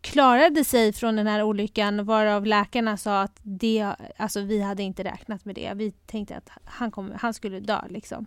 klarade 0.00 0.64
sig 0.64 0.92
från 0.92 1.16
den 1.16 1.26
här 1.26 1.42
olyckan 1.42 2.04
varav 2.04 2.46
läkarna 2.46 2.96
sa 2.96 3.22
att 3.22 3.38
det, 3.42 3.94
alltså 4.16 4.40
vi 4.40 4.62
hade 4.62 4.82
inte 4.82 5.04
räknat 5.04 5.44
med 5.44 5.54
det. 5.54 5.72
Vi 5.74 5.90
tänkte 5.90 6.36
att 6.36 6.50
han, 6.64 6.90
kom, 6.90 7.12
han 7.20 7.34
skulle 7.34 7.60
dö 7.60 7.80
liksom. 7.88 8.26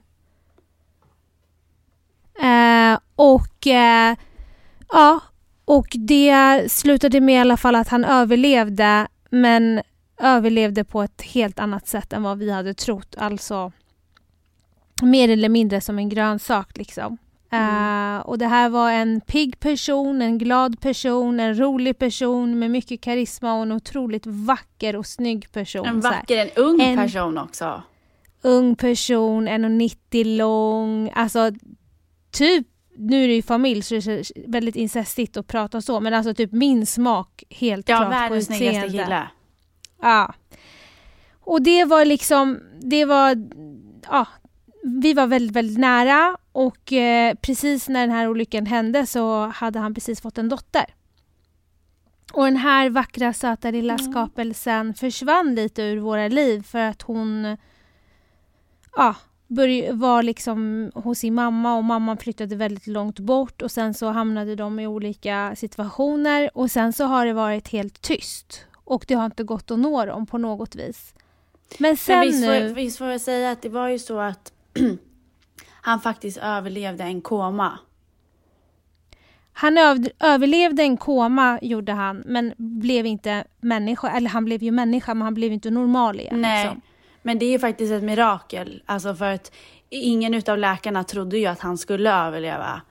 Eh, 2.42 3.00
och 3.16 3.68
eh, 3.68 4.16
ja, 4.90 5.20
och 5.66 5.88
det 5.92 6.72
slutade 6.72 7.22
med 7.22 7.36
i 7.36 7.40
alla 7.40 7.58
fall 7.58 7.76
att 7.76 7.88
han 7.88 8.06
överlevde 8.06 9.08
men 9.30 9.82
överlevde 10.18 10.84
på 10.84 11.02
ett 11.02 11.22
helt 11.22 11.60
annat 11.60 11.88
sätt 11.88 12.14
än 12.14 12.24
vad 12.24 12.38
vi 12.38 12.52
hade 12.52 12.74
trott. 12.74 13.16
Alltså 13.18 13.72
mer 15.02 15.30
eller 15.30 15.50
mindre 15.50 15.82
som 15.82 16.00
en 16.00 16.10
grönsak 16.10 16.78
liksom. 16.78 17.18
Mm. 17.54 18.16
Eh, 18.16 18.22
och 18.22 18.38
det 18.38 18.48
här 18.48 18.70
var 18.70 18.92
en 18.92 19.22
pigg 19.22 19.60
person, 19.60 20.22
en 20.22 20.38
glad 20.38 20.80
person, 20.82 21.40
en 21.40 21.60
rolig 21.60 21.98
person 22.00 22.60
med 22.60 22.72
mycket 22.72 23.02
karisma 23.02 23.54
och 23.54 23.62
en 23.62 23.72
otroligt 23.72 24.26
vacker 24.26 24.96
och 24.96 25.06
snygg 25.06 25.52
person. 25.52 25.86
En 25.86 26.00
vacker, 26.00 26.38
en 26.38 26.50
ung 26.56 26.82
En- 26.82 26.98
person 26.98 27.38
också. 27.38 27.84
ung 28.42 28.76
person, 28.76 29.48
1,90 29.48 30.38
lång, 30.38 31.12
alltså 31.16 31.52
typ, 32.32 32.68
nu 32.98 33.24
är 33.24 33.28
det 33.28 33.34
ju 33.36 33.42
familj 33.42 33.82
så 33.82 33.94
det 33.96 34.06
är 34.08 34.48
väldigt 34.52 34.76
incestigt 34.76 35.38
att 35.38 35.48
prata 35.48 35.82
så, 35.82 36.00
men 36.00 36.14
alltså 36.14 36.34
typ 36.34 36.52
min 36.52 36.86
smak 36.86 37.44
helt 37.50 37.90
Ja, 37.90 37.98
klart 37.98 38.08
på 38.08 38.18
världens 38.20 38.46
snyggaste 38.46 38.86
utseende. 38.86 39.04
kille. 39.04 39.28
Ja. 40.02 40.34
Och 41.44 41.62
det 41.62 41.86
var 41.86 42.06
liksom, 42.06 42.60
det 42.82 43.06
var, 43.06 43.36
ja, 44.10 44.28
vi 44.84 45.14
var 45.14 45.28
väldigt, 45.28 45.56
väldigt 45.56 45.78
nära 45.80 46.38
och 46.52 46.94
eh, 46.94 47.36
precis 47.42 47.90
när 47.90 48.02
den 48.02 48.12
här 48.16 48.28
olyckan 48.28 48.66
hände 48.66 49.06
så 49.06 49.46
hade 49.46 49.80
han 49.80 49.94
precis 49.94 50.22
fått 50.22 50.38
en 50.38 50.50
dotter. 50.50 50.86
Och 52.34 52.46
den 52.46 52.58
här 52.58 52.90
vackra 52.90 53.34
söta 53.34 53.72
lilla 53.72 53.94
Mm. 53.94 54.12
skapelsen 54.12 54.94
försvann 54.94 55.56
lite 55.56 55.82
ur 55.82 55.98
våra 56.00 56.28
liv 56.28 56.64
för 56.64 56.80
att 56.80 57.02
hon 57.02 57.58
ja, 58.96 59.16
börj- 59.48 59.92
var 60.00 60.24
liksom 60.24 60.92
hos 60.96 61.20
sin 61.20 61.34
mamma 61.34 61.76
och 61.78 61.84
mamman 61.84 62.18
flyttade 62.18 62.56
väldigt 62.56 62.88
långt 62.88 63.20
bort 63.20 63.62
och 63.62 63.72
sen 63.72 63.94
så 63.94 64.08
hamnade 64.10 64.56
de 64.56 64.80
i 64.80 64.88
olika 64.88 65.54
situationer 65.56 66.50
och 66.58 66.72
sen 66.72 66.94
så 66.94 67.06
har 67.06 67.26
det 67.26 67.34
varit 67.34 67.68
helt 67.68 68.02
tyst 68.02 68.66
och 68.74 69.06
det 69.08 69.14
har 69.14 69.26
inte 69.26 69.44
gått 69.44 69.72
att 69.72 69.80
nå 69.80 70.06
dem 70.06 70.26
på 70.26 70.38
något 70.38 70.76
vis. 70.76 71.14
Men 71.80 71.98
sen 71.98 72.20
Men 72.20 72.28
visst, 72.28 72.42
nu... 72.42 72.74
visst 72.74 72.98
får 72.98 73.08
jag 73.08 73.22
säga 73.22 73.52
att 73.52 73.62
det 73.62 73.70
var 73.70 73.88
ju 73.90 74.00
så 74.00 74.20
att 74.20 74.54
han 75.82 76.00
faktiskt 76.02 76.38
överlevde 76.38 77.04
en 77.04 77.22
koma. 77.22 77.80
Han 79.54 79.78
öv- 79.78 80.12
överlevde 80.20 80.84
en 80.84 80.98
koma, 80.98 81.60
gjorde 81.62 81.92
han, 81.92 82.24
men 82.26 82.54
blev 82.58 83.06
inte 83.06 83.44
människa. 83.60 84.10
Eller 84.12 84.30
han 84.30 84.46
blev 84.46 84.64
ju 84.64 84.72
människa, 84.72 85.14
men 85.14 85.22
han 85.22 85.34
blev 85.34 85.52
inte 85.54 85.70
normal 85.72 86.20
igen. 86.20 86.42
Nej, 86.42 86.66
Liksom. 86.66 86.82
men 87.22 87.40
det 87.40 87.46
är 87.46 87.52
ju 87.52 87.60
faktiskt 87.60 87.94
ett 87.94 88.04
mirakel. 88.04 88.84
Alltså 88.86 89.16
för 89.16 89.34
att 89.34 89.52
ingen 89.90 90.34
utav 90.34 90.58
läkarna 90.58 91.04
trodde 91.04 91.38
ju 91.38 91.46
att 91.46 91.60
han 91.60 91.78
skulle 91.78 92.14
överleva. 92.14 92.82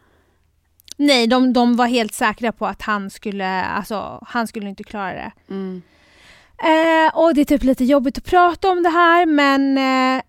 Nej, 0.97 1.27
de, 1.27 1.53
de 1.53 1.77
var 1.77 1.87
helt 1.87 2.15
säkra 2.15 2.53
på 2.53 2.67
att 2.67 2.83
han 2.83 3.11
skulle, 3.11 3.65
alltså, 3.65 4.25
han 4.29 4.47
skulle 4.47 4.69
inte 4.69 4.85
klara 4.85 5.13
det. 5.13 5.33
Mm. 5.49 5.83
Eh, 6.59 7.17
och 7.19 7.35
det 7.35 7.41
är 7.41 7.45
typ 7.45 7.63
lite 7.63 7.85
jobbigt 7.85 8.19
att 8.19 8.25
prata 8.25 8.71
om 8.71 8.83
det 8.83 8.89
här, 8.89 9.27
men 9.27 9.79
eh, 9.79 10.23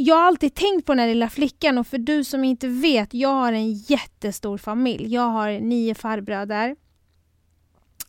jag 0.00 0.16
har 0.16 0.22
alltid 0.22 0.54
tänkt 0.54 0.86
på 0.86 0.92
den 0.92 0.98
här 0.98 1.08
lilla 1.08 1.28
flickan 1.28 1.78
och 1.78 1.86
för 1.86 1.98
du 1.98 2.24
som 2.24 2.44
inte 2.44 2.68
vet, 2.68 3.14
jag 3.14 3.28
har 3.28 3.52
en 3.52 3.72
jättestor 3.72 4.58
familj. 4.58 5.14
Jag 5.14 5.28
har 5.28 5.60
nio 5.60 5.94
farbröder. 5.94 6.76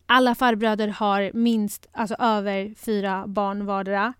Alla 0.06 0.36
farbröder 0.36 0.88
har 0.88 1.32
minst, 1.34 1.88
alltså 1.92 2.16
över 2.20 2.76
fyra 2.76 3.28
barn 3.28 3.66
vardera. 3.66 4.14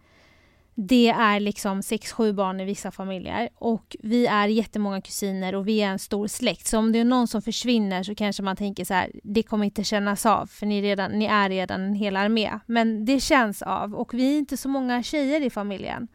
Det 0.76 1.10
är 1.10 1.40
liksom 1.40 1.84
sex, 1.84 2.12
sju 2.12 2.34
barn 2.34 2.60
i 2.60 2.66
vissa 2.66 2.92
familjer 2.92 3.50
och 3.56 3.96
vi 4.00 4.28
är 4.28 4.48
jättemånga 4.48 5.02
kusiner 5.02 5.56
och 5.56 5.68
vi 5.68 5.82
är 5.82 5.88
en 5.88 6.00
stor 6.00 6.28
släkt. 6.28 6.68
Så 6.68 6.78
om 6.78 6.92
det 6.92 7.00
är 7.00 7.06
någon 7.06 7.28
som 7.28 7.42
försvinner 7.42 8.04
så 8.04 8.16
kanske 8.16 8.44
man 8.44 8.56
tänker 8.56 8.86
så 8.86 8.94
här, 8.94 9.12
det 9.24 9.44
kommer 9.44 9.66
inte 9.66 9.84
kännas 9.84 10.26
av 10.26 10.46
för 10.46 10.66
ni, 10.66 10.82
redan, 10.82 11.12
ni 11.12 11.26
är 11.26 11.50
redan 11.50 11.82
en 11.82 11.94
hel 11.94 12.16
armé. 12.16 12.60
Men 12.66 13.06
det 13.06 13.20
känns 13.20 13.62
av 13.62 13.96
och 13.96 14.14
vi 14.14 14.34
är 14.34 14.38
inte 14.38 14.58
så 14.58 14.70
många 14.70 15.04
tjejer 15.04 15.42
i 15.42 15.50
familjen. 15.50 16.08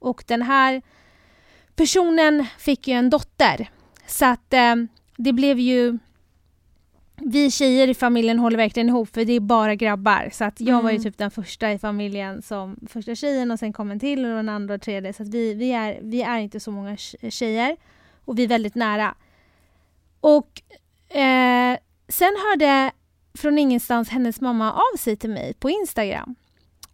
Och 0.00 0.24
den 0.26 0.42
här 0.42 0.82
personen 1.76 2.46
fick 2.58 2.88
ju 2.88 2.94
en 2.94 3.10
dotter. 3.10 3.70
Så 4.06 4.26
att 4.26 4.52
eh, 4.52 4.74
det 5.16 5.32
blev 5.32 5.58
ju 5.58 5.98
vi 7.22 7.50
tjejer 7.50 7.88
i 7.88 7.94
familjen 7.94 8.38
håller 8.38 8.56
verkligen 8.56 8.88
ihop 8.88 9.14
för 9.14 9.24
det 9.24 9.32
är 9.32 9.40
bara 9.40 9.74
grabbar. 9.74 10.28
Så 10.32 10.44
att 10.44 10.60
jag 10.60 10.68
mm. 10.68 10.82
var 10.82 10.90
ju 10.90 10.96
mm. 10.96 11.04
typ 11.04 11.18
den 11.18 11.30
första 11.30 11.72
i 11.72 11.78
familjen 11.78 12.42
som 12.42 12.76
första 12.88 13.14
tjejen 13.14 13.50
och 13.50 13.58
sen 13.58 13.72
kom 13.72 13.90
en 13.90 14.00
till 14.00 14.24
och 14.24 14.30
den 14.30 14.48
andra 14.48 14.74
och 14.74 14.82
tredje. 14.82 15.12
Så 15.12 15.22
att 15.22 15.28
vi, 15.28 15.54
vi, 15.54 15.72
är, 15.72 15.98
vi 16.02 16.22
är 16.22 16.38
inte 16.38 16.60
så 16.60 16.70
många 16.70 16.96
tjejer 17.30 17.76
och 18.24 18.38
vi 18.38 18.44
är 18.44 18.48
väldigt 18.48 18.74
nära. 18.74 19.14
Och 20.20 20.62
eh, 21.16 21.78
sen 22.08 22.36
hörde 22.48 22.90
från 23.34 23.58
ingenstans 23.58 24.08
hennes 24.08 24.40
mamma 24.40 24.72
av 24.72 24.96
sig 24.98 25.16
till 25.16 25.30
mig 25.30 25.54
på 25.54 25.70
Instagram 25.70 26.34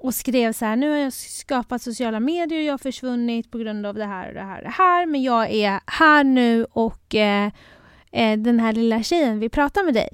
och 0.06 0.14
skrev 0.14 0.52
så 0.52 0.64
här, 0.64 0.76
nu 0.76 0.90
har 0.90 0.96
jag 0.96 1.12
skapat 1.12 1.82
sociala 1.82 2.20
medier 2.20 2.58
och 2.58 2.64
jag 2.64 2.72
har 2.72 2.78
försvunnit 2.78 3.50
på 3.50 3.58
grund 3.58 3.86
av 3.86 3.94
det 3.94 4.04
här 4.04 4.28
och 4.28 4.34
det 4.34 4.40
här 4.40 4.58
och 4.58 4.64
det 4.64 4.70
här, 4.70 5.06
men 5.06 5.22
jag 5.22 5.50
är 5.50 5.80
här 5.86 6.24
nu 6.24 6.64
och 6.64 7.14
eh, 7.14 7.50
eh, 8.12 8.38
den 8.38 8.60
här 8.60 8.72
lilla 8.72 9.02
tjejen 9.02 9.38
vill 9.38 9.50
prata 9.50 9.82
med 9.82 9.94
dig 9.94 10.08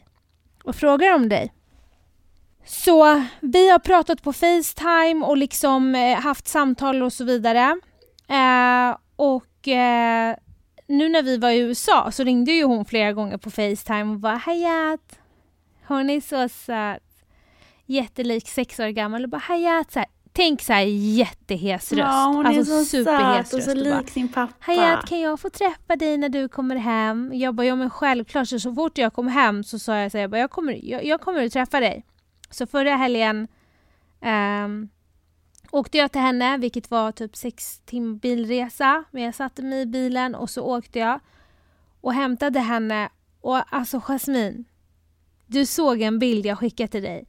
och 0.65 0.77
frågar 0.77 1.15
om 1.15 1.29
dig. 1.29 1.53
Så 2.65 3.25
vi 3.41 3.71
har 3.71 3.79
pratat 3.79 4.23
på 4.23 4.33
Facetime 4.33 5.27
och 5.27 5.37
liksom 5.37 5.95
eh, 5.95 6.21
haft 6.21 6.49
samtal 6.49 7.03
och 7.03 7.13
så 7.13 7.25
vidare. 7.25 7.81
Eh, 8.29 8.97
och 9.17 9.69
eh, 9.69 10.37
nu 10.87 11.09
när 11.09 11.23
vi 11.23 11.37
var 11.37 11.51
i 11.51 11.59
USA 11.59 12.11
så 12.13 12.25
ringde 12.25 12.53
ju 12.53 12.65
hon 12.65 12.85
flera 12.85 13.13
gånger 13.13 13.39
på 13.39 13.51
Facetime 13.51 14.13
och 14.13 14.21
bara 14.21 14.37
Hayat, 14.37 15.19
hon 15.87 16.11
är 16.11 16.21
så 16.21 16.49
söt. 16.49 17.12
Jättelik, 17.93 18.49
sex 18.49 18.81
år 18.81 18.89
gammal 18.89 19.25
och 19.25 19.31
bara 19.31 19.39
Hayat 19.39 19.93
så 19.93 19.99
här, 19.99 20.09
Tänk 20.35 20.63
så 20.63 20.73
här 20.73 20.83
jättehes 20.83 21.93
röst. 21.93 21.99
Ja, 21.99 22.33
hon 22.35 22.47
alltså, 22.47 22.73
är 22.73 22.85
så 22.85 23.05
söt 23.05 23.55
och 23.55 23.63
så 23.63 23.75
lik 23.75 24.11
sin 24.11 24.29
pappa. 24.29 24.55
Hayat, 24.61 25.09
kan 25.09 25.21
jag 25.21 25.41
få 25.41 25.51
träffa 25.51 25.97
dig 25.97 26.19
när 26.19 26.29
du 26.29 26.49
kommer 26.49 26.77
hem? 26.77 27.31
Jag 27.35 27.55
bara, 27.55 27.67
ja 27.67 27.77
men 27.77 27.91
självklart. 27.91 28.49
Så, 28.49 28.61
så 28.61 28.75
fort 28.75 28.99
jag 28.99 29.13
kom 29.13 29.29
hem 29.29 29.65
så 29.65 29.79
sa 29.79 29.97
jag 29.97 30.13
så 30.13 30.19
här, 30.19 30.23
jag, 30.23 30.31
bara, 30.31 30.41
jag, 30.41 30.51
kommer, 30.51 30.81
jag, 30.83 31.05
jag 31.05 31.21
kommer 31.21 31.47
att 31.47 31.53
träffa 31.53 31.81
dig. 31.81 32.05
Så 32.51 32.67
förra 32.67 32.97
helgen 32.97 33.49
um, 34.65 34.89
åkte 35.71 35.99
jag 35.99 36.13
till 36.13 36.21
henne, 36.21 36.59
vilket 36.59 36.91
var 36.91 37.13
typ 37.13 37.37
sex 37.37 37.81
tim 37.85 38.19
bilresa. 38.19 39.05
Men 39.11 39.23
jag 39.23 39.35
satte 39.35 39.63
mig 39.63 39.81
i 39.81 39.87
bilen 39.87 40.35
och 40.35 40.51
så 40.51 40.63
åkte 40.63 40.99
jag 40.99 41.21
och 42.01 42.15
hämtade 42.15 42.61
henne. 42.61 43.09
Och 43.41 43.75
alltså 43.75 44.01
Jasmine, 44.01 44.65
du 45.47 45.67
såg 45.67 46.03
en 46.03 46.19
bild 46.19 46.47
jag 46.47 46.59
skickade 46.59 46.89
till 46.89 47.03
dig. 47.03 47.27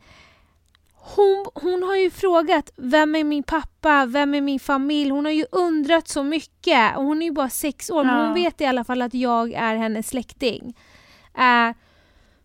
Hon, 1.06 1.46
hon 1.54 1.84
har 1.84 1.96
ju 1.96 2.12
frågat 2.12 2.72
vem 2.76 3.16
är 3.16 3.24
min 3.24 3.44
pappa, 3.44 4.06
vem 4.06 4.34
är 4.34 4.42
min 4.42 4.60
familj? 4.60 5.10
Hon 5.10 5.26
har 5.26 5.32
ju 5.32 5.46
undrat 5.52 6.08
så 6.08 6.24
mycket. 6.24 6.98
Och 6.98 7.04
hon 7.04 7.22
är 7.22 7.26
ju 7.26 7.32
bara 7.32 7.50
sex 7.50 7.90
år, 7.90 8.06
ja. 8.06 8.12
men 8.12 8.26
hon 8.26 8.34
vet 8.34 8.62
i 8.62 8.66
alla 8.66 8.84
fall 8.84 9.02
att 9.02 9.14
jag 9.14 9.54
är 9.54 9.76
hennes 9.76 10.08
släkting. 10.08 10.78
Uh, 11.38 11.76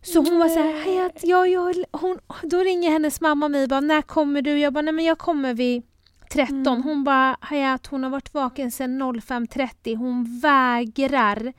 så 0.01 0.19
hon 0.19 0.39
var 0.39 0.49
såhär, 0.49 0.83
Hayat, 0.85 1.19
ja, 1.23 1.47
jag, 1.47 1.75
hon, 1.91 2.19
då 2.43 2.57
ringer 2.57 2.91
hennes 2.91 3.21
mamma 3.21 3.49
mig 3.49 3.63
och 3.63 3.69
bara, 3.69 3.79
när 3.79 4.01
kommer 4.01 4.41
du? 4.41 4.59
Jag 4.59 4.73
bara, 4.73 4.81
nej 4.81 4.93
men 4.93 5.05
jag 5.05 5.17
kommer 5.17 5.53
vid 5.53 5.83
13. 6.31 6.67
Mm. 6.67 6.83
Hon 6.83 7.03
bara, 7.03 7.37
Hayat, 7.41 7.87
hon 7.87 8.03
har 8.03 8.09
varit 8.09 8.33
vaken 8.33 8.71
sedan 8.71 9.01
05.30. 9.01 9.97
Hon 9.97 10.39
vägrar 10.39 11.53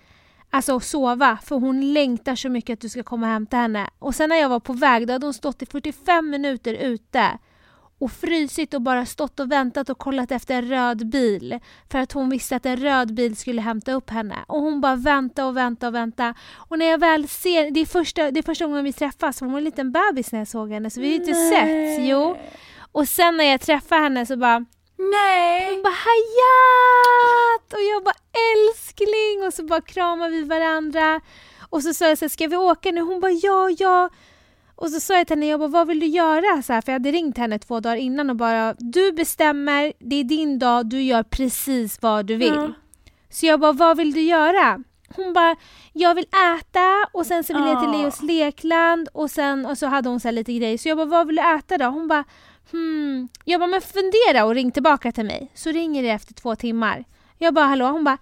alltså 0.51 0.81
sova 0.81 1.39
för 1.45 1.57
hon 1.57 1.93
längtar 1.93 2.35
så 2.35 2.49
mycket 2.49 2.75
att 2.75 2.81
du 2.81 2.89
ska 2.89 3.03
komma 3.03 3.27
och 3.27 3.33
hämta 3.33 3.57
henne. 3.57 3.91
Och 3.99 4.15
sen 4.15 4.29
när 4.29 4.37
jag 4.37 4.49
var 4.49 4.61
på 4.61 4.73
väg 4.73 5.07
då 5.07 5.13
hade 5.13 5.27
hon 5.27 5.35
stått 5.35 5.63
i 5.63 5.67
45 5.67 6.31
minuter 6.31 6.75
ute 6.75 7.39
och 8.01 8.13
frysit 8.13 8.75
och 8.75 8.83
bara 8.83 9.07
stått 9.07 9.41
och 9.41 9.53
väntat 9.53 9.91
och 9.91 9.99
kollat 9.99 10.33
efter 10.33 10.55
en 10.55 10.69
röd 10.69 11.11
bil 11.11 11.59
för 11.91 11.99
att 11.99 12.13
hon 12.13 12.31
visste 12.31 12.57
att 12.57 12.67
en 12.67 12.77
röd 12.77 13.15
bil 13.15 13.37
skulle 13.37 13.61
hämta 13.61 13.93
upp 13.93 14.11
henne. 14.11 14.37
Och 14.47 14.61
hon 14.61 14.81
bara 14.81 14.97
vänta 14.97 15.47
och 15.47 15.57
vänta 15.57 15.89
och 15.89 15.95
vänta. 15.95 16.35
Och 16.53 16.79
när 16.79 16.87
jag 16.87 16.99
väl 16.99 17.29
ser, 17.29 17.71
det 17.71 17.81
är 17.81 17.87
första, 17.87 18.31
det 18.31 18.41
är 18.41 18.43
första 18.43 18.67
gången 18.67 18.85
vi 18.85 18.93
träffas, 18.93 19.41
hon 19.41 19.53
var 19.53 19.59
en 19.59 19.65
liten 19.65 19.93
bebis 19.93 20.33
när 20.33 20.39
jag 20.39 20.49
såg 20.49 20.71
henne 20.71 20.91
så 20.91 21.01
vi 21.01 21.09
har 21.09 21.15
inte 21.15 21.35
sett. 21.35 22.01
Jo. 22.01 22.37
Och 22.93 23.09
sen 23.09 23.37
när 23.37 23.45
jag 23.45 23.61
träffar 23.61 23.99
henne 23.99 24.27
så 24.27 24.37
bara 24.37 24.65
Nej! 25.13 25.75
Hon 25.75 25.83
bara 25.83 25.95
Hayat! 26.07 27.73
Och 27.73 27.83
jag 27.93 28.05
bara 28.05 28.21
älskling! 28.51 29.47
Och 29.47 29.55
så 29.55 29.63
bara 29.63 29.81
kramar 29.81 30.31
vi 30.31 30.43
varandra. 30.43 31.21
Och 31.71 31.83
så 31.83 31.95
sa 31.95 32.09
jag 32.09 32.19
så 32.19 32.25
här, 32.25 32.29
ska 32.31 32.47
vi 32.47 32.57
åka 32.57 32.91
nu? 32.91 33.01
Hon 33.01 33.21
bara 33.21 33.33
ja, 33.33 33.71
ja. 33.79 34.11
Och 34.75 34.91
så 34.91 35.01
sa 35.01 35.15
jag 35.15 35.27
till 35.27 35.37
henne, 35.37 35.47
jag 35.47 35.61
bara, 35.61 35.69
vad 35.69 35.89
vill 35.89 36.01
du 36.01 36.07
göra? 36.07 36.63
Så 36.63 36.73
här, 36.73 36.81
för 36.81 36.93
jag 36.93 36.95
hade 36.95 37.13
ringt 37.13 37.39
henne 37.39 37.59
två 37.59 37.81
dagar 37.81 37.97
innan 37.97 38.31
och 38.31 38.37
bara, 38.37 38.75
du 38.79 39.13
bestämmer, 39.13 39.93
det 39.99 40.17
är 40.17 40.25
din 40.25 40.59
dag, 40.59 40.87
du 40.87 41.03
gör 41.03 41.23
precis 41.23 42.03
vad 42.03 42.27
du 42.27 42.37
vill. 42.37 42.55
Mm. 42.55 42.73
Så 43.31 43.47
jag 43.47 43.61
bara, 43.61 43.73
vad 43.73 43.97
vill 43.97 44.13
du 44.13 44.21
göra? 44.21 44.85
Hon 45.17 45.33
bara, 45.33 45.57
jag 45.93 46.15
vill 46.15 46.27
äta 46.59 47.07
och 47.13 47.27
sen 47.27 47.45
så 47.45 47.55
vill 47.55 47.67
jag 47.67 47.81
till 47.81 48.01
Leos 48.01 48.23
lekland 48.23 49.09
och 49.13 49.31
sen 49.31 49.67
och 49.67 49.79
så 49.79 49.87
hade 49.87 50.09
hon 50.09 50.21
så 50.21 50.31
lite 50.31 50.53
grejer. 50.53 50.79
Så 50.79 50.89
jag 50.89 50.97
bara, 50.97 51.07
vad 51.07 51.27
vill 51.27 51.37
du 51.37 51.43
äta 51.43 51.79
då? 51.79 51.85
Hon 51.85 52.09
bara, 52.09 52.25
Hmm. 52.71 53.29
Jag 53.45 53.61
bara, 53.61 53.67
men 53.67 53.81
fundera 53.81 54.45
och 54.45 54.55
ring 54.55 54.73
tillbaka 54.73 55.13
till 55.13 55.25
mig. 55.25 55.51
Så 55.55 55.71
ringer 55.71 56.03
det 56.03 56.09
efter 56.11 56.35
två 56.35 56.57
timmar. 56.57 57.05
Jag 57.39 57.55
bara, 57.55 57.65
hallå? 57.67 57.87
Hon 57.87 58.05
bara, 58.05 58.19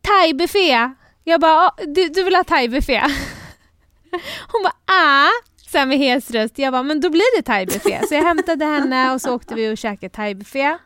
thaibuffé. 0.00 0.90
Jag 1.24 1.40
bara, 1.40 1.70
du, 1.86 2.08
du 2.08 2.22
vill 2.22 2.34
ha 2.34 2.44
thaibuffé? 2.44 3.00
Hon 4.52 4.62
bara, 4.62 4.74
ah. 4.84 5.28
Sen 5.70 5.88
med 5.88 5.98
hes 5.98 6.30
röst. 6.30 6.58
Jag 6.58 6.72
bara, 6.72 6.82
men 6.82 7.00
då 7.00 7.10
blir 7.10 7.36
det 7.36 7.42
thaibuffé. 7.42 8.00
Så 8.08 8.14
jag 8.14 8.22
hämtade 8.22 8.64
henne 8.64 9.12
och 9.14 9.20
så 9.20 9.34
åkte 9.34 9.54
vi 9.54 9.72
och 9.72 9.78
käkade 9.78 10.10
thaibuffé. 10.14 10.78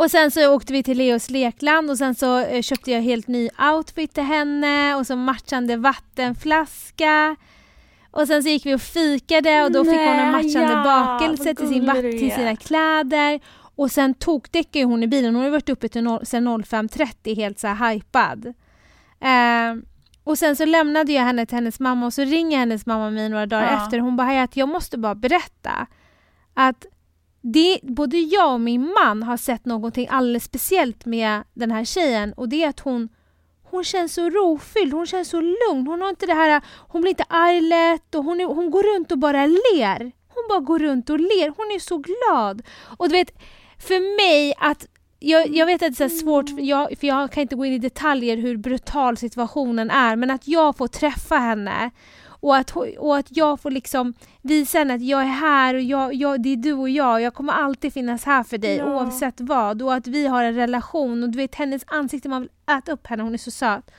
Och 0.00 0.10
sen 0.10 0.30
så 0.30 0.54
åkte 0.54 0.72
vi 0.72 0.82
till 0.82 0.98
Leos 0.98 1.30
lekland 1.30 1.90
och 1.90 1.98
sen 1.98 2.14
så 2.14 2.38
eh, 2.38 2.62
köpte 2.62 2.90
jag 2.90 3.00
helt 3.00 3.28
ny 3.28 3.48
outfit 3.74 4.14
till 4.14 4.22
henne 4.22 4.94
och 4.94 5.06
så 5.06 5.16
matchande 5.16 5.76
vattenflaska. 5.76 7.36
Och 8.10 8.26
sen 8.26 8.42
så 8.42 8.48
gick 8.48 8.66
vi 8.66 8.74
och 8.74 8.80
fikade 8.80 9.62
och 9.62 9.72
då 9.72 9.82
Nej, 9.82 9.92
fick 9.92 10.08
hon 10.08 10.18
en 10.18 10.32
matchande 10.32 10.72
ja, 10.72 10.84
bakelse 10.84 11.54
till, 11.54 11.68
sin, 11.68 11.92
till 12.02 12.32
sina 12.32 12.56
kläder. 12.56 13.40
Och 13.76 13.90
sen 13.90 14.14
tokdäckade 14.14 14.84
hon 14.84 15.02
i 15.02 15.06
bilen. 15.06 15.34
Hon 15.34 15.44
har 15.44 15.50
varit 15.50 15.68
uppe 15.68 15.88
till 15.88 16.02
no, 16.02 16.20
sen 16.24 16.48
05.30 16.48 17.36
helt 17.36 17.58
så 17.58 17.66
här 17.68 17.94
hypad. 17.94 18.46
Eh, 19.20 19.82
och 20.24 20.38
sen 20.38 20.56
så 20.56 20.64
lämnade 20.64 21.12
jag 21.12 21.22
henne 21.22 21.46
till 21.46 21.56
hennes 21.56 21.80
mamma 21.80 22.06
och 22.06 22.14
så 22.14 22.22
ringer 22.22 22.58
hennes 22.58 22.86
mamma 22.86 23.10
mig 23.10 23.28
några 23.28 23.46
dagar 23.46 23.72
ja. 23.72 23.84
efter. 23.84 23.98
Hon 23.98 24.16
bara 24.16 24.42
att 24.42 24.56
jag 24.56 24.68
måste 24.68 24.98
bara 24.98 25.14
berätta 25.14 25.86
att 26.54 26.86
det, 27.40 27.80
både 27.82 28.18
jag 28.18 28.52
och 28.52 28.60
min 28.60 28.94
man 29.04 29.22
har 29.22 29.36
sett 29.36 29.64
någonting 29.64 30.08
alldeles 30.10 30.44
speciellt 30.44 31.04
med 31.04 31.42
den 31.54 31.70
här 31.70 31.84
tjejen 31.84 32.32
och 32.32 32.48
det 32.48 32.64
är 32.64 32.68
att 32.68 32.80
hon 32.80 33.08
hon 33.70 33.84
känns 33.84 34.14
så 34.14 34.30
rofylld, 34.30 34.92
hon 34.92 35.06
känns 35.06 35.28
så 35.28 35.40
lugn. 35.40 35.86
Hon 35.86 36.00
har 36.00 36.08
inte 36.08 36.26
det 36.26 36.34
här, 36.34 36.62
hon 36.88 37.00
blir 37.00 37.10
inte 37.10 37.24
arg 37.28 37.60
lätt 37.60 38.14
och 38.14 38.24
hon, 38.24 38.40
är, 38.40 38.44
hon 38.44 38.70
går 38.70 38.82
runt 38.94 39.12
och 39.12 39.18
bara 39.18 39.46
ler. 39.46 40.12
Hon 40.28 40.44
bara 40.48 40.60
går 40.60 40.78
runt 40.78 41.10
och 41.10 41.20
ler, 41.20 41.52
hon 41.56 41.66
är 41.74 41.78
så 41.78 41.98
glad. 41.98 42.62
Och 42.98 43.08
du 43.08 43.14
vet, 43.14 43.32
för 43.78 44.16
mig 44.16 44.54
att 44.58 44.86
jag, 45.18 45.48
jag 45.48 45.66
vet 45.66 45.82
att 45.82 45.98
det 45.98 46.04
är 46.04 46.08
svårt, 46.08 46.48
för 46.48 46.60
jag, 46.60 46.98
för 46.98 47.06
jag 47.06 47.32
kan 47.32 47.42
inte 47.42 47.56
gå 47.56 47.64
in 47.64 47.72
i 47.72 47.78
detaljer 47.78 48.36
hur 48.36 48.56
brutal 48.56 49.16
situationen 49.16 49.90
är, 49.90 50.16
men 50.16 50.30
att 50.30 50.48
jag 50.48 50.76
får 50.76 50.88
träffa 50.88 51.36
henne 51.36 51.90
och 52.40 52.56
att, 52.56 52.76
och 52.98 53.16
att 53.16 53.36
jag 53.36 53.60
får 53.60 53.70
liksom 53.70 54.14
visa 54.42 54.78
henne 54.78 54.94
att 54.94 55.02
jag 55.02 55.22
är 55.22 55.26
här 55.26 55.74
och 55.74 55.80
jag, 55.80 56.14
jag, 56.14 56.42
det 56.42 56.48
är 56.48 56.56
du 56.56 56.72
och 56.72 56.90
jag. 56.90 57.20
Jag 57.22 57.34
kommer 57.34 57.52
alltid 57.52 57.92
finnas 57.92 58.24
här 58.24 58.42
för 58.42 58.58
dig 58.58 58.76
ja. 58.76 58.84
oavsett 58.84 59.40
vad. 59.40 59.82
Och 59.82 59.94
att 59.94 60.06
vi 60.06 60.26
har 60.26 60.44
en 60.44 60.54
relation. 60.54 61.22
Och 61.22 61.28
du 61.28 61.36
vet 61.36 61.54
hennes 61.54 61.82
ansikte, 61.86 62.28
man 62.28 62.42
vill 62.42 62.50
äta 62.78 62.92
upp 62.92 63.06
henne. 63.06 63.22
Hon 63.22 63.34
är 63.34 63.38
så 63.38 63.50
söt. 63.50 63.90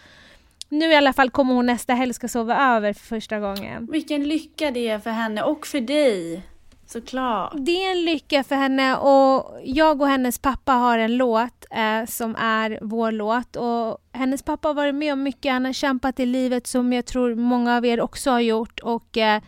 Nu 0.69 0.91
i 0.91 0.95
alla 0.95 1.13
fall 1.13 1.29
kommer 1.29 1.53
hon 1.53 1.65
nästa 1.65 1.93
helg 1.93 2.13
ska 2.13 2.27
sova 2.27 2.75
över 2.75 2.93
för 2.93 3.05
första 3.05 3.39
gången. 3.39 3.87
Vilken 3.91 4.27
lycka 4.27 4.71
det 4.71 4.87
är 4.87 4.99
för 4.99 5.09
henne 5.09 5.43
och 5.43 5.67
för 5.67 5.81
dig. 5.81 6.43
Såklart. 6.91 7.53
Det 7.55 7.85
är 7.85 7.91
en 7.91 8.05
lycka 8.05 8.43
för 8.43 8.55
henne 8.55 8.97
och 8.97 9.59
jag 9.63 10.01
och 10.01 10.07
hennes 10.07 10.39
pappa 10.39 10.73
har 10.73 10.97
en 10.97 11.17
låt 11.17 11.65
eh, 11.71 12.05
som 12.07 12.35
är 12.35 12.79
vår 12.81 13.11
låt 13.11 13.55
och 13.55 13.97
hennes 14.11 14.43
pappa 14.43 14.67
har 14.67 14.73
varit 14.73 14.95
med 14.95 15.13
om 15.13 15.23
mycket, 15.23 15.51
han 15.51 15.65
har 15.65 15.73
kämpat 15.73 16.19
i 16.19 16.25
livet 16.25 16.67
som 16.67 16.93
jag 16.93 17.05
tror 17.05 17.35
många 17.35 17.77
av 17.77 17.85
er 17.85 18.01
också 18.01 18.31
har 18.31 18.39
gjort 18.39 18.79
och 18.79 19.17
eh, 19.17 19.41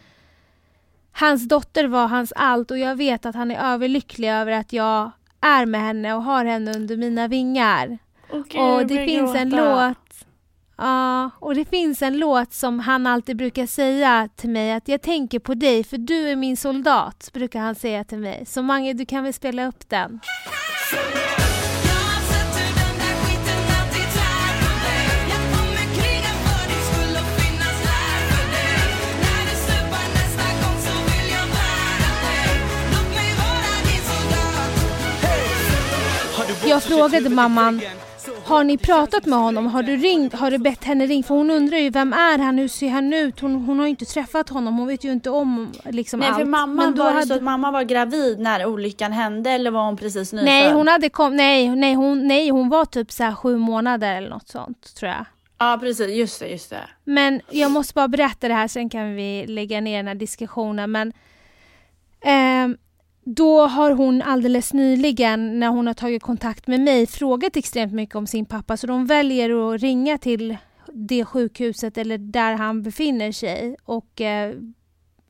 hans 1.11 1.47
dotter 1.47 1.87
var 1.87 2.07
hans 2.07 2.33
allt 2.35 2.71
och 2.71 2.77
jag 2.77 2.95
vet 2.95 3.25
att 3.25 3.35
han 3.35 3.51
är 3.51 3.73
överlycklig 3.73 4.29
över 4.29 4.51
att 4.51 4.73
jag 4.73 5.11
är 5.41 5.65
med 5.65 5.81
henne 5.81 6.13
och 6.13 6.23
har 6.23 6.45
henne 6.45 6.75
under 6.75 6.97
mina 6.97 7.27
vingar. 7.27 7.97
Okay, 8.31 8.61
och 8.61 8.87
det 8.87 9.05
finns 9.05 9.33
gråta. 9.33 9.39
en 9.39 9.49
låt 9.49 10.02
Ja, 10.77 11.29
och 11.39 11.55
det 11.55 11.65
finns 11.65 12.01
en 12.01 12.17
låt 12.17 12.53
som 12.53 12.79
han 12.79 13.07
alltid 13.07 13.37
brukar 13.37 13.65
säga 13.65 14.29
till 14.35 14.49
mig 14.49 14.71
att 14.71 14.87
jag 14.87 15.01
tänker 15.01 15.39
på 15.39 15.53
dig 15.53 15.83
för 15.83 15.97
du 15.97 16.29
är 16.29 16.35
min 16.35 16.57
soldat, 16.57 17.29
brukar 17.33 17.59
han 17.59 17.75
säga 17.75 18.03
till 18.03 18.19
mig. 18.19 18.45
Så 18.45 18.61
Mange, 18.61 18.93
du 18.93 19.05
kan 19.05 19.23
väl 19.23 19.33
spela 19.33 19.67
upp 19.67 19.89
den? 19.89 20.19
Jag 36.65 36.83
frågade 36.83 37.29
mamman 37.29 37.81
Har 38.45 38.63
ni 38.63 38.77
pratat 38.77 39.25
med 39.25 39.39
honom? 39.39 39.65
Har 39.67 39.83
du 39.83 39.97
ringt? 39.97 40.33
Har 40.33 40.51
du 40.51 40.57
bett 40.57 40.83
henne 40.83 41.05
ringa? 41.05 41.23
För 41.23 41.35
hon 41.35 41.51
undrar 41.51 41.77
ju 41.77 41.89
vem 41.89 42.13
är 42.13 42.37
han? 42.37 42.57
Hur 42.57 42.67
ser 42.67 42.89
han 42.89 43.13
ut? 43.13 43.39
Hon, 43.39 43.55
hon 43.55 43.79
har 43.79 43.85
ju 43.85 43.89
inte 43.89 44.05
träffat 44.05 44.49
honom. 44.49 44.77
Hon 44.77 44.87
vet 44.87 45.03
ju 45.03 45.11
inte 45.11 45.29
om 45.29 45.71
liksom 45.85 46.19
Nej, 46.19 46.29
allt. 46.29 46.37
för 46.37 46.45
mamma 46.45 46.83
Men 46.83 46.95
då 46.95 47.03
var 47.03 47.11
hade- 47.11 47.25
så 47.27 47.33
att 47.33 47.43
mamma 47.43 47.71
var 47.71 47.83
gravid 47.83 48.39
när 48.39 48.65
olyckan 48.65 49.11
hände 49.11 49.49
eller 49.51 49.71
var 49.71 49.85
hon 49.85 49.97
precis 49.97 50.33
nyfödd? 50.33 50.45
Nej, 50.45 50.71
hon 50.73 50.87
hade 50.87 51.09
kom... 51.09 51.35
nej, 51.35 51.75
nej, 51.75 51.93
hon, 51.93 52.27
nej, 52.27 52.49
hon 52.49 52.69
var 52.69 52.85
typ 52.85 53.11
så 53.11 53.23
här 53.23 53.35
sju 53.35 53.57
månader 53.57 54.15
eller 54.15 54.29
något 54.29 54.47
sånt 54.49 54.95
tror 54.95 55.11
jag. 55.11 55.25
Ja, 55.57 55.77
precis. 55.81 56.09
Just 56.15 56.39
det, 56.39 56.47
just 56.47 56.69
det. 56.69 56.81
Men 57.03 57.41
jag 57.49 57.71
måste 57.71 57.93
bara 57.93 58.07
berätta 58.07 58.47
det 58.47 58.53
här, 58.53 58.67
sen 58.67 58.89
kan 58.89 59.15
vi 59.15 59.45
lägga 59.47 59.81
ner 59.81 59.97
den 59.97 60.07
här 60.07 60.15
diskussionen. 60.15 60.91
Men 60.91 61.13
ehm, 62.21 62.77
då 63.25 63.67
har 63.67 63.91
hon 63.91 64.21
alldeles 64.21 64.73
nyligen, 64.73 65.59
när 65.59 65.67
hon 65.67 65.87
har 65.87 65.93
tagit 65.93 66.23
kontakt 66.23 66.67
med 66.67 66.79
mig, 66.79 67.07
frågat 67.07 67.57
extremt 67.57 67.93
mycket 67.93 68.15
om 68.15 68.27
sin 68.27 68.45
pappa. 68.45 68.77
Så 68.77 68.87
de 68.87 69.05
väljer 69.05 69.73
att 69.73 69.81
ringa 69.81 70.17
till 70.17 70.57
det 70.93 71.25
sjukhuset 71.25 71.97
eller 71.97 72.17
där 72.17 72.53
han 72.53 72.83
befinner 72.83 73.31
sig. 73.31 73.75
Och, 73.83 74.21
eh, 74.21 74.55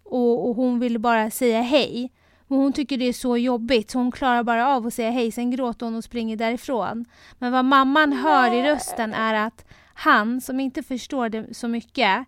och, 0.03 0.49
och 0.49 0.55
hon 0.55 0.79
vill 0.79 0.99
bara 0.99 1.31
säga 1.31 1.61
hej. 1.61 2.11
Men 2.47 2.57
hon 2.57 2.73
tycker 2.73 2.97
det 2.97 3.05
är 3.05 3.13
så 3.13 3.37
jobbigt 3.37 3.91
så 3.91 3.97
hon 3.97 4.11
klarar 4.11 4.43
bara 4.43 4.75
av 4.75 4.87
att 4.87 4.93
säga 4.93 5.11
hej. 5.11 5.31
Sen 5.31 5.51
gråter 5.51 5.85
hon 5.85 5.95
och 5.95 6.03
springer 6.03 6.35
därifrån. 6.35 7.05
Men 7.39 7.51
vad 7.51 7.65
mamman 7.65 8.13
hör 8.13 8.53
i 8.53 8.63
rösten 8.63 9.13
är 9.13 9.33
att 9.33 9.65
han, 9.93 10.41
som 10.41 10.59
inte 10.59 10.83
förstår 10.83 11.29
det 11.29 11.53
så 11.53 11.67
mycket, 11.67 12.25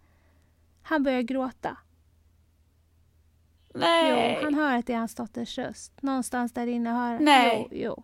han 0.84 1.04
börjar 1.04 1.22
gråta. 1.22 1.78
Nej. 3.76 4.38
Jo, 4.40 4.46
han 4.46 4.54
hör 4.54 4.78
att 4.78 4.88
det 4.88 4.94
är 4.94 4.98
hans 4.98 5.16
dotters 5.16 5.58
röst. 5.58 6.02
Någonstans 6.02 6.52
där 6.54 6.68
inne 6.68 6.90
hör 6.90 7.14
han. 7.14 7.24
Nej. 7.26 7.68
Jo, 7.72 7.78
jo. 7.86 8.04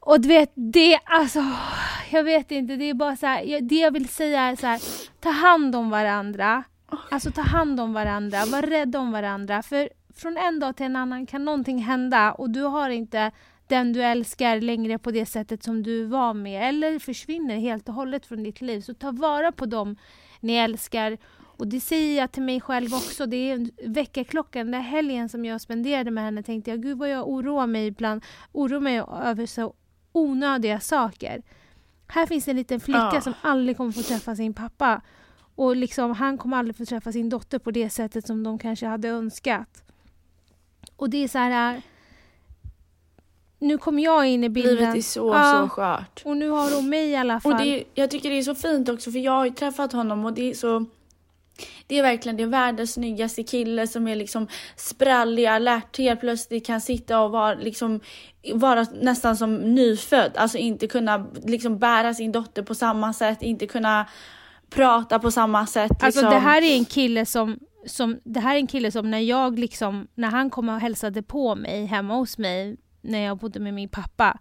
Och 0.00 0.20
du 0.20 0.28
vet, 0.28 0.50
det 0.54 0.98
alltså, 1.04 1.44
jag 2.10 2.24
vet 2.24 2.50
inte, 2.50 2.76
det 2.76 2.84
är 2.90 2.94
bara 2.94 3.16
så 3.16 3.26
här, 3.26 3.42
jag- 3.42 3.64
det 3.68 3.74
jag 3.74 3.90
vill 3.90 4.08
säga 4.08 4.40
är 4.42 4.56
så 4.56 4.66
här, 4.66 4.80
ta 5.20 5.30
hand 5.30 5.76
om 5.76 5.90
varandra. 5.90 6.62
Alltså 7.10 7.30
ta 7.30 7.42
hand 7.42 7.80
om 7.80 7.92
varandra, 7.92 8.38
var 8.46 8.62
rädda 8.62 8.98
om 8.98 9.12
varandra. 9.12 9.62
För 9.62 9.88
från 10.14 10.36
en 10.36 10.60
dag 10.60 10.76
till 10.76 10.86
en 10.86 10.96
annan 10.96 11.26
kan 11.26 11.44
någonting 11.44 11.78
hända 11.78 12.32
och 12.32 12.50
du 12.50 12.62
har 12.62 12.90
inte 12.90 13.30
den 13.66 13.92
du 13.92 14.02
älskar 14.02 14.60
längre 14.60 14.98
på 14.98 15.10
det 15.10 15.26
sättet 15.26 15.62
som 15.62 15.82
du 15.82 16.04
var 16.04 16.34
med 16.34 16.68
eller 16.68 16.98
försvinner 16.98 17.56
helt 17.56 17.88
och 17.88 17.94
hållet 17.94 18.26
från 18.26 18.42
ditt 18.42 18.60
liv. 18.60 18.80
Så 18.80 18.94
ta 18.94 19.10
vara 19.12 19.52
på 19.52 19.66
dem 19.66 19.96
ni 20.40 20.52
älskar. 20.54 21.18
Och 21.58 21.66
det 21.68 21.80
säger 21.80 22.20
jag 22.20 22.32
till 22.32 22.42
mig 22.42 22.60
själv 22.60 22.94
också. 22.94 23.26
Det 23.26 23.36
är 23.50 23.70
väckarklockan. 23.88 24.66
Den 24.66 24.72
där 24.72 24.88
helgen 24.88 25.28
som 25.28 25.44
jag 25.44 25.60
spenderade 25.60 26.10
med 26.10 26.24
henne 26.24 26.42
tänkte 26.42 26.70
jag, 26.70 26.82
gud 26.82 26.98
vad 26.98 27.08
jag 27.10 27.28
oroar 27.28 27.66
mig 27.66 27.86
ibland. 27.86 28.24
Oroar 28.52 28.80
mig 28.80 29.02
över 29.22 29.46
så 29.46 29.74
onödiga 30.12 30.80
saker. 30.80 31.42
Här 32.06 32.26
finns 32.26 32.48
en 32.48 32.56
liten 32.56 32.80
flicka 32.80 33.10
Ja. 33.14 33.20
som 33.20 33.34
aldrig 33.42 33.76
kommer 33.76 33.92
få 33.92 34.02
träffa 34.02 34.36
sin 34.36 34.54
pappa. 34.54 35.00
Och 35.54 35.76
liksom, 35.76 36.10
han 36.12 36.38
kommer 36.38 36.56
aldrig 36.56 36.76
få 36.76 36.84
träffa 36.84 37.12
sin 37.12 37.28
dotter 37.28 37.58
på 37.58 37.70
det 37.70 37.90
sättet 37.90 38.26
som 38.26 38.42
de 38.42 38.58
kanske 38.58 38.86
hade 38.86 39.08
önskat. 39.08 39.82
Och 40.96 41.10
det 41.10 41.24
är 41.24 41.28
så 41.28 41.38
här... 41.38 41.82
Nu 43.58 43.78
kommer 43.78 44.02
jag 44.02 44.26
in 44.26 44.44
i 44.44 44.48
bilden. 44.48 44.74
Livet 44.76 44.96
är 44.96 45.00
så, 45.02 45.28
Ja. 45.34 45.60
så 45.62 45.68
skört. 45.68 46.22
Och 46.24 46.36
nu 46.36 46.48
har 46.48 46.74
hon 46.76 46.88
mig 46.88 47.08
i 47.10 47.16
alla 47.16 47.40
fall. 47.40 47.52
Och 47.52 47.58
det, 47.58 47.84
jag 47.94 48.10
tycker 48.10 48.30
det 48.30 48.38
är 48.38 48.42
så 48.42 48.54
fint 48.54 48.88
också 48.88 49.10
för 49.12 49.18
jag 49.18 49.32
har 49.32 49.44
ju 49.44 49.50
träffat 49.50 49.92
honom 49.92 50.24
och 50.24 50.32
det 50.32 50.50
är 50.50 50.54
så 50.54 50.84
det 51.88 51.98
är 51.98 52.02
verkligen 52.02 52.36
det 52.36 52.42
är 52.42 52.46
världens 52.46 52.92
snyggaste 52.92 53.42
kille 53.42 53.86
som 53.86 54.08
är 54.08 54.16
liksom 54.16 54.48
sprallig, 54.76 55.46
alert, 55.46 55.98
helt 55.98 56.20
plötsligt 56.20 56.66
kan 56.66 56.80
sitta 56.80 57.20
och 57.20 57.30
vara 57.30 57.54
liksom 57.54 58.00
vara 58.54 58.86
nästan 59.00 59.36
som 59.36 59.56
nyfödd, 59.74 60.32
alltså 60.36 60.58
inte 60.58 60.86
kunna 60.86 61.26
liksom 61.44 61.78
bära 61.78 62.14
sin 62.14 62.32
dotter 62.32 62.62
på 62.62 62.74
samma 62.74 63.12
sätt, 63.12 63.42
inte 63.42 63.66
kunna 63.66 64.06
prata 64.70 65.18
på 65.18 65.30
samma 65.30 65.66
sätt. 65.66 65.90
Alltså 65.90 66.20
liksom. 66.20 66.30
det 66.30 66.38
här 66.38 66.62
är 66.62 66.76
en 66.76 66.84
kille 66.84 67.26
som, 67.26 67.58
som, 67.86 68.20
det 68.24 68.40
här 68.40 68.54
är 68.54 68.58
en 68.58 68.66
kille 68.66 68.90
som 68.90 69.10
när 69.10 69.18
jag 69.18 69.58
liksom, 69.58 70.08
när 70.14 70.28
han 70.28 70.50
kom 70.50 70.68
och 70.68 70.80
hälsade 70.80 71.22
på 71.22 71.54
mig 71.54 71.86
hemma 71.86 72.14
hos 72.14 72.38
mig 72.38 72.76
när 73.00 73.18
jag 73.18 73.38
bodde 73.38 73.60
med 73.60 73.74
min 73.74 73.88
pappa. 73.88 74.38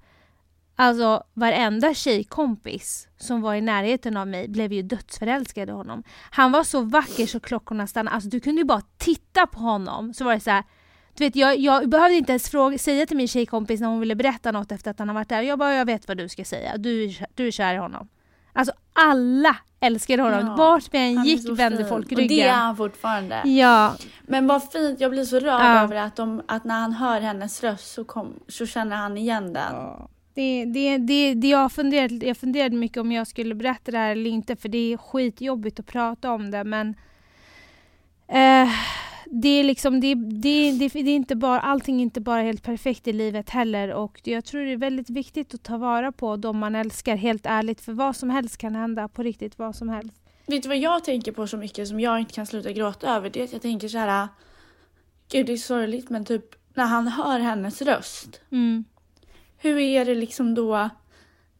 Alltså 0.79 1.23
varenda 1.33 1.93
tjejkompis 1.93 3.07
som 3.17 3.41
var 3.41 3.55
i 3.55 3.61
närheten 3.61 4.17
av 4.17 4.27
mig 4.27 4.47
blev 4.47 4.73
ju 4.73 4.81
dödsförälskade 4.81 5.71
i 5.71 5.75
honom. 5.75 6.03
Han 6.31 6.51
var 6.51 6.63
så 6.63 6.81
vacker 6.81 7.25
så 7.27 7.39
klockorna 7.39 7.87
stannade. 7.87 8.15
Alltså 8.15 8.29
du 8.29 8.39
kunde 8.39 8.61
ju 8.61 8.65
bara 8.65 8.81
titta 8.97 9.47
på 9.47 9.59
honom 9.59 10.13
så 10.13 10.23
var 10.23 10.33
det 10.33 10.39
så 10.39 10.51
här. 10.51 10.63
Du 11.13 11.23
vet, 11.23 11.35
jag, 11.35 11.57
jag 11.59 11.89
behövde 11.89 12.15
inte 12.15 12.31
ens 12.31 12.49
fråga, 12.49 12.77
säga 12.77 13.05
till 13.05 13.17
min 13.17 13.27
tjejkompis 13.27 13.81
när 13.81 13.87
hon 13.87 13.99
ville 13.99 14.15
berätta 14.15 14.51
något 14.51 14.71
efter 14.71 14.91
att 14.91 14.99
han 14.99 15.07
har 15.07 15.15
varit 15.15 15.29
där. 15.29 15.41
Jag 15.41 15.59
bara, 15.59 15.73
jag 15.73 15.85
vet 15.85 16.07
vad 16.07 16.17
du 16.17 16.29
ska 16.29 16.45
säga. 16.45 16.77
Du, 16.77 17.03
är 17.03 17.07
kär- 17.09 17.25
du 17.35 17.47
är 17.47 17.51
kär 17.51 17.73
i 17.73 17.77
honom. 17.77 18.07
Alltså 18.53 18.73
alla 18.93 19.55
älskade 19.79 20.23
honom. 20.23 20.47
Ja, 20.47 20.55
Vart 20.55 20.93
vi 20.93 20.97
än 20.97 21.23
gick 21.25 21.49
vände 21.59 21.77
fin. 21.77 21.87
folk 21.87 22.11
Och 22.11 22.17
det 22.17 22.23
är 22.23 22.29
ryggen. 22.29 22.55
han 22.55 22.77
fortfarande. 22.77 23.41
Ja, 23.45 23.95
Men 24.21 24.47
vad 24.47 24.71
fint, 24.71 24.99
jag 24.99 25.11
blir 25.11 25.23
så 25.25 25.39
rörd 25.39 25.61
Ja. 25.61 25.83
över 25.83 25.95
att, 25.95 26.15
de, 26.15 26.41
att 26.47 26.63
när 26.63 26.79
han 26.79 26.93
hör 26.93 27.21
hennes 27.21 27.63
röst 27.63 27.93
så, 27.93 28.03
kom, 28.03 28.33
så 28.47 28.65
känner 28.65 28.95
han 28.95 29.17
igen 29.17 29.53
den. 29.53 29.73
Det, 30.37 30.65
det, 30.65 30.97
det, 30.97 31.33
det 31.33 31.47
jag, 31.47 31.71
funderade, 31.71 32.25
jag 32.25 32.37
funderade 32.37 32.75
mycket 32.75 32.97
om 32.97 33.11
jag 33.11 33.27
skulle 33.27 33.55
berätta 33.55 33.91
det 33.91 33.97
här 33.97 34.11
eller 34.11 34.29
inte 34.29 34.55
för 34.55 34.69
det 34.69 34.93
är 34.93 34.97
skitjobbigt 34.97 35.79
att 35.79 35.85
prata 35.85 36.31
om 36.31 36.51
det 36.51 36.63
men 36.63 36.89
eh, 38.27 38.69
det 39.25 39.47
är 39.47 39.63
liksom, 39.63 39.99
det, 39.99 40.15
det, 40.15 40.71
det, 40.71 40.87
det 40.87 41.11
är 41.11 41.15
inte 41.15 41.35
bara, 41.35 41.59
allting 41.59 41.97
är 41.97 42.01
inte 42.01 42.21
bara 42.21 42.41
helt 42.41 42.63
perfekt 42.63 43.07
i 43.07 43.13
livet 43.13 43.49
heller 43.49 43.93
och 43.93 44.21
jag 44.23 44.45
tror 44.45 44.61
det 44.61 44.71
är 44.71 44.77
väldigt 44.77 45.09
viktigt 45.09 45.53
att 45.53 45.63
ta 45.63 45.77
vara 45.77 46.11
på 46.11 46.35
de 46.35 46.57
man 46.57 46.75
älskar 46.75 47.15
helt 47.15 47.45
ärligt 47.45 47.81
för 47.81 47.93
vad 47.93 48.15
som 48.15 48.29
helst 48.29 48.57
kan 48.57 48.75
hända, 48.75 49.07
på 49.07 49.23
riktigt 49.23 49.59
vad 49.59 49.75
som 49.75 49.89
helst. 49.89 50.21
Vet 50.45 50.63
du 50.63 50.69
vad 50.69 50.77
jag 50.77 51.03
tänker 51.03 51.31
på 51.31 51.47
så 51.47 51.57
mycket 51.57 51.87
som 51.87 51.99
jag 51.99 52.19
inte 52.19 52.33
kan 52.33 52.45
sluta 52.45 52.71
gråta 52.71 53.15
över? 53.15 53.29
Det 53.29 53.39
är 53.39 53.43
att 53.43 53.53
jag 53.53 53.61
tänker 53.61 53.87
så 53.87 53.97
här. 53.97 54.27
Gud 55.31 55.45
det 55.45 55.53
är 55.53 55.57
sorgligt 55.57 56.09
men 56.09 56.25
typ 56.25 56.45
när 56.73 56.85
han 56.85 57.07
hör 57.07 57.39
hennes 57.39 57.81
röst. 57.81 58.41
Mm. 58.51 58.85
Hur 59.57 59.77
är 59.77 60.05
det 60.05 60.15
liksom 60.15 60.55
då 60.55 60.89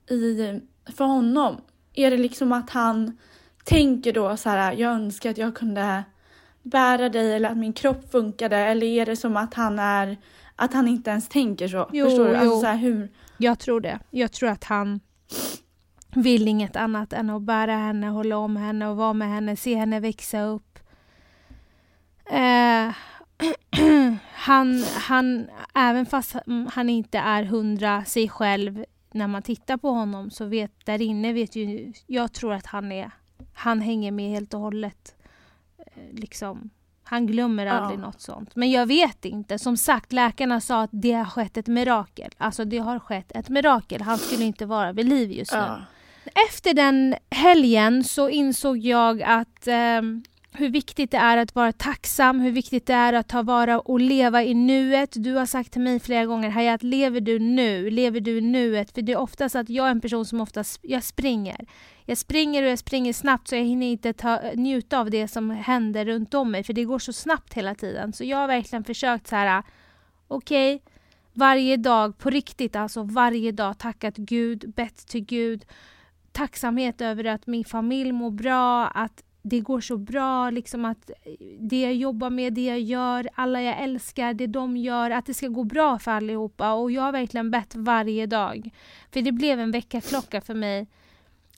i, 0.09 0.59
för 0.85 1.05
honom? 1.05 1.61
Är 1.93 2.11
det 2.11 2.17
liksom 2.17 2.51
att 2.51 2.69
han 2.69 3.17
tänker 3.63 4.13
då 4.13 4.37
så 4.37 4.49
här, 4.49 4.73
jag 4.73 4.91
önskar 4.91 5.29
att 5.29 5.37
jag 5.37 5.55
kunde 5.55 6.03
bära 6.61 7.09
dig 7.09 7.35
eller 7.35 7.49
att 7.49 7.57
min 7.57 7.73
kropp 7.73 8.11
funkade 8.11 8.57
eller 8.57 8.87
är 8.87 9.05
det 9.05 9.15
som 9.15 9.37
att 9.37 9.53
han 9.53 9.79
är, 9.79 10.17
att 10.55 10.73
han 10.73 10.87
inte 10.87 11.09
ens 11.09 11.29
tänker 11.29 11.67
så? 11.67 11.89
Jo, 11.93 12.05
Förstår 12.05 12.25
du? 12.25 12.35
Alltså 12.35 12.55
jo. 12.55 12.61
så 12.61 12.65
här, 12.65 12.77
hur, 12.77 13.09
Jag 13.37 13.59
tror 13.59 13.81
det. 13.81 13.99
Jag 14.09 14.31
tror 14.31 14.49
att 14.49 14.63
han 14.63 14.99
vill 16.15 16.47
inget 16.47 16.75
annat 16.75 17.13
än 17.13 17.29
att 17.29 17.41
bära 17.41 17.75
henne, 17.75 18.07
hålla 18.07 18.37
om 18.37 18.55
henne 18.55 18.87
och 18.87 18.97
vara 18.97 19.13
med 19.13 19.29
henne, 19.29 19.55
se 19.55 19.75
henne 19.75 19.99
växa 19.99 20.41
upp. 20.41 20.79
Eh, 22.25 22.93
han, 24.33 24.83
han, 24.83 25.47
även 25.75 26.05
fast 26.05 26.35
han 26.73 26.89
inte 26.89 27.17
är 27.17 27.43
hundra 27.43 28.05
sig 28.05 28.29
själv 28.29 28.85
när 29.11 29.27
man 29.27 29.41
tittar 29.41 29.77
på 29.77 29.89
honom 29.89 30.29
så 30.31 30.45
vet 30.45 30.85
där 30.85 31.01
inne 31.01 31.33
vet 31.33 31.55
ju 31.55 31.93
jag 32.07 32.33
tror 32.33 32.53
att 32.53 32.65
han 32.65 32.91
är 32.91 33.11
han 33.53 33.81
hänger 33.81 34.11
med 34.11 34.29
helt 34.29 34.53
och 34.53 34.59
hållet. 34.59 35.15
Eh, 35.77 36.03
Liksom, 36.11 36.69
han 37.03 37.27
glömmer 37.27 37.65
Ja. 37.65 37.71
aldrig 37.71 37.99
något 37.99 38.21
sånt. 38.21 38.55
Men 38.55 38.71
jag 38.71 38.85
vet 38.85 39.25
inte. 39.25 39.59
Som 39.59 39.77
sagt, 39.77 40.13
läkarna 40.13 40.61
sa 40.61 40.81
att 40.81 40.89
det 40.93 41.11
har 41.13 41.25
skett 41.25 41.57
ett 41.57 41.67
mirakel. 41.67 42.31
Alltså 42.37 42.65
det 42.65 42.77
har 42.77 42.99
skett 42.99 43.31
ett 43.35 43.49
mirakel. 43.49 44.01
Han 44.01 44.17
skulle 44.17 44.43
inte 44.45 44.65
vara 44.65 44.91
vid 44.93 45.05
liv 45.09 45.31
just 45.31 45.51
nu. 45.51 45.57
ja. 45.57 45.79
Efter 46.49 46.73
den 46.73 47.15
helgen 47.29 48.03
så 48.03 48.29
insåg 48.29 48.77
jag 48.77 49.21
att 49.23 49.67
ehm, 49.67 50.23
hur 50.57 50.69
viktigt 50.69 51.11
det 51.11 51.17
är 51.17 51.37
att 51.37 51.55
vara 51.55 51.71
tacksam, 51.71 52.39
hur 52.39 52.51
viktigt 52.51 52.85
det 52.85 52.93
är 52.93 53.13
att 53.13 53.27
ta 53.27 53.41
vara 53.41 53.79
och 53.79 53.99
leva 53.99 54.43
i 54.43 54.53
nuet. 54.53 55.09
Du 55.15 55.33
har 55.33 55.45
sagt 55.45 55.71
till 55.71 55.81
mig 55.81 55.99
flera 55.99 56.25
gånger, 56.25 56.49
Hayat, 56.49 56.83
lever 56.83 57.21
du 57.21 57.39
nu? 57.39 57.89
Lever 57.89 58.19
du 58.19 58.37
i 58.37 58.41
nuet? 58.41 58.91
För 58.91 59.01
det 59.01 59.11
är 59.11 59.17
oftast 59.17 59.55
att 59.55 59.69
jag 59.69 59.87
är 59.87 59.91
en 59.91 60.01
person 60.01 60.25
som 60.25 60.41
oftast, 60.41 60.79
jag 60.83 61.03
springer. 61.03 61.65
Jag 62.05 62.17
springer 62.17 62.63
och 62.63 62.69
jag 62.69 62.79
springer 62.79 63.13
snabbt 63.13 63.47
så 63.47 63.55
jag 63.55 63.63
hinner 63.63 63.87
inte 63.87 64.13
ta, 64.13 64.39
njuta 64.55 64.99
av 64.99 65.09
det 65.09 65.27
som 65.27 65.49
händer 65.49 66.05
runt 66.05 66.33
om 66.33 66.51
mig 66.51 66.63
för 66.63 66.73
det 66.73 66.83
går 66.83 66.99
så 66.99 67.13
snabbt 67.13 67.53
hela 67.53 67.75
tiden. 67.75 68.13
Så 68.13 68.23
jag 68.23 68.37
har 68.37 68.47
verkligen 68.47 68.83
försökt 68.83 69.27
så 69.27 69.35
här, 69.35 69.63
okej, 70.27 70.81
varje 71.33 71.77
dag 71.77 72.17
på 72.17 72.29
riktigt, 72.29 72.75
alltså 72.75 73.03
varje 73.03 73.51
dag 73.51 73.77
tackat 73.77 74.17
Gud, 74.17 74.73
bett 74.75 75.07
till 75.07 75.25
Gud, 75.25 75.65
tacksamhet 76.31 77.01
över 77.01 77.25
att 77.25 77.47
min 77.47 77.65
familj 77.65 78.11
mår 78.11 78.31
bra, 78.31 78.87
att 78.87 79.23
det 79.49 79.59
går 79.59 79.81
så 79.81 79.97
bra, 79.97 80.49
liksom 80.49 80.85
att 80.85 81.11
det 81.59 81.81
jag 81.81 81.93
jobbar 81.93 82.29
med, 82.29 82.53
det 82.53 82.65
jag 82.65 82.79
gör, 82.79 83.29
alla 83.35 83.61
jag 83.61 83.79
älskar, 83.83 84.33
det 84.33 84.47
de 84.47 84.77
gör, 84.77 85.11
att 85.11 85.25
det 85.25 85.33
ska 85.33 85.47
gå 85.47 85.63
bra 85.63 85.99
för 85.99 86.11
allihopa. 86.11 86.73
Och 86.73 86.91
jag 86.91 87.01
har 87.01 87.11
verkligen 87.11 87.51
bett 87.51 87.75
varje 87.75 88.25
dag. 88.25 88.69
För 89.11 89.21
det 89.21 89.31
blev 89.31 89.59
en 89.59 89.71
väckarklocka 89.71 90.41
för 90.41 90.53
mig 90.53 90.87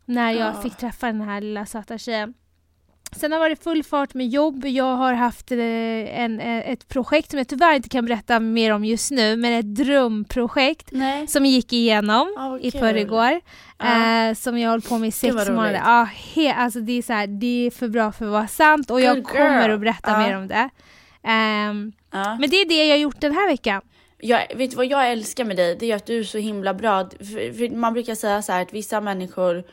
när 0.05 0.31
jag 0.31 0.55
Ja. 0.55 0.61
fick 0.61 0.75
träffa 0.77 1.07
den 1.07 1.21
här 1.21 1.41
lilla 1.41 1.65
söta 1.65 1.97
tjejen. 1.97 2.33
Sen 3.11 3.31
har 3.31 3.39
det 3.39 3.43
varit 3.45 3.63
full 3.63 3.83
fart 3.83 4.13
med 4.13 4.27
jobb. 4.27 4.65
Jag 4.65 4.95
har 4.95 5.13
haft 5.13 5.51
eh, 5.51 5.57
en, 5.59 6.39
eh, 6.39 6.69
ett 6.71 6.87
projekt 6.87 7.29
som 7.31 7.37
jag 7.37 7.47
tyvärr 7.47 7.75
inte 7.75 7.89
kan 7.89 8.05
berätta 8.05 8.39
mer 8.39 8.71
om 8.73 8.85
just 8.85 9.11
nu, 9.11 9.35
men 9.35 9.53
ett 9.53 9.75
drömprojekt 9.75 10.87
Nej. 10.91 11.27
som 11.27 11.45
gick 11.45 11.73
igenom 11.73 12.33
vad 12.37 12.61
i 12.61 12.71
förrgår. 12.71 13.41
Ja. 13.77 14.27
Eh, 14.29 14.33
som 14.33 14.57
jag 14.57 14.67
har 14.69 14.71
hållit 14.73 14.89
på 14.89 14.97
med 14.97 15.09
i 15.09 15.11
sex 15.11 15.35
månader. 15.35 15.81
Ja, 15.85 16.03
he, 16.35 16.53
alltså 16.53 16.79
det, 16.79 16.91
är 16.97 17.01
så 17.01 17.13
här, 17.13 17.27
det 17.27 17.65
är 17.67 17.71
för 17.71 17.87
bra 17.87 18.11
för 18.11 18.25
att 18.25 18.31
vara 18.31 18.47
sant 18.47 18.91
och 18.91 19.01
jag 19.01 19.15
Good 19.15 19.27
kommer 19.27 19.61
girl. 19.61 19.73
att 19.73 19.79
berätta 19.79 20.11
Ja. 20.11 20.19
mer 20.19 20.37
om 20.37 20.47
det. 20.47 20.69
Ehm, 21.23 21.91
Ja. 22.11 22.37
men 22.39 22.49
det 22.49 22.55
är 22.55 22.65
det 22.69 22.85
jag 22.87 22.93
har 22.95 22.99
gjort 23.01 23.21
den 23.21 23.31
här 23.33 23.47
veckan. 23.49 23.81
Jag, 24.21 24.41
vet 24.55 24.69
du 24.71 24.77
vad 24.77 24.85
jag 24.85 25.11
älskar 25.11 25.45
med 25.45 25.55
dig? 25.57 25.77
Det 25.79 25.91
är 25.91 25.95
att 25.95 26.05
du 26.05 26.19
är 26.19 26.23
så 26.23 26.37
himla 26.37 26.73
bra. 26.73 27.09
För, 27.09 27.53
för 27.57 27.75
man 27.75 27.93
brukar 27.93 28.15
säga 28.15 28.41
så 28.41 28.51
här 28.51 28.61
att 28.61 28.73
vissa 28.73 29.01
människor 29.01 29.63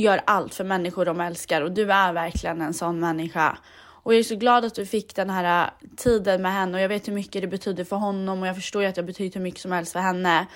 gör 0.00 0.20
allt 0.24 0.54
för 0.54 0.64
människor 0.64 1.04
de 1.04 1.20
älskar 1.20 1.62
och 1.62 1.72
du 1.72 1.92
är 1.92 2.12
verkligen 2.12 2.60
en 2.60 2.74
sån 2.74 3.00
människa. 3.00 3.58
Och 4.02 4.14
jag 4.14 4.18
är 4.18 4.24
så 4.24 4.36
glad 4.36 4.64
att 4.64 4.74
du 4.74 4.86
fick 4.86 5.14
den 5.14 5.30
här 5.30 5.64
äh, 5.64 5.88
tiden 5.96 6.42
med 6.42 6.52
henne 6.52 6.78
och 6.78 6.82
jag 6.82 6.88
vet 6.88 7.08
hur 7.08 7.12
mycket 7.12 7.42
det 7.42 7.48
betyder 7.48 7.84
för 7.84 7.96
honom 7.96 8.42
och 8.42 8.48
jag 8.48 8.56
förstår 8.56 8.82
ju 8.82 8.88
att 8.88 8.96
jag 8.96 9.06
betyder 9.06 9.34
hur 9.34 9.42
mycket 9.42 9.60
som 9.60 9.72
helst 9.72 9.92
för 9.92 10.00
henne. 10.00 10.46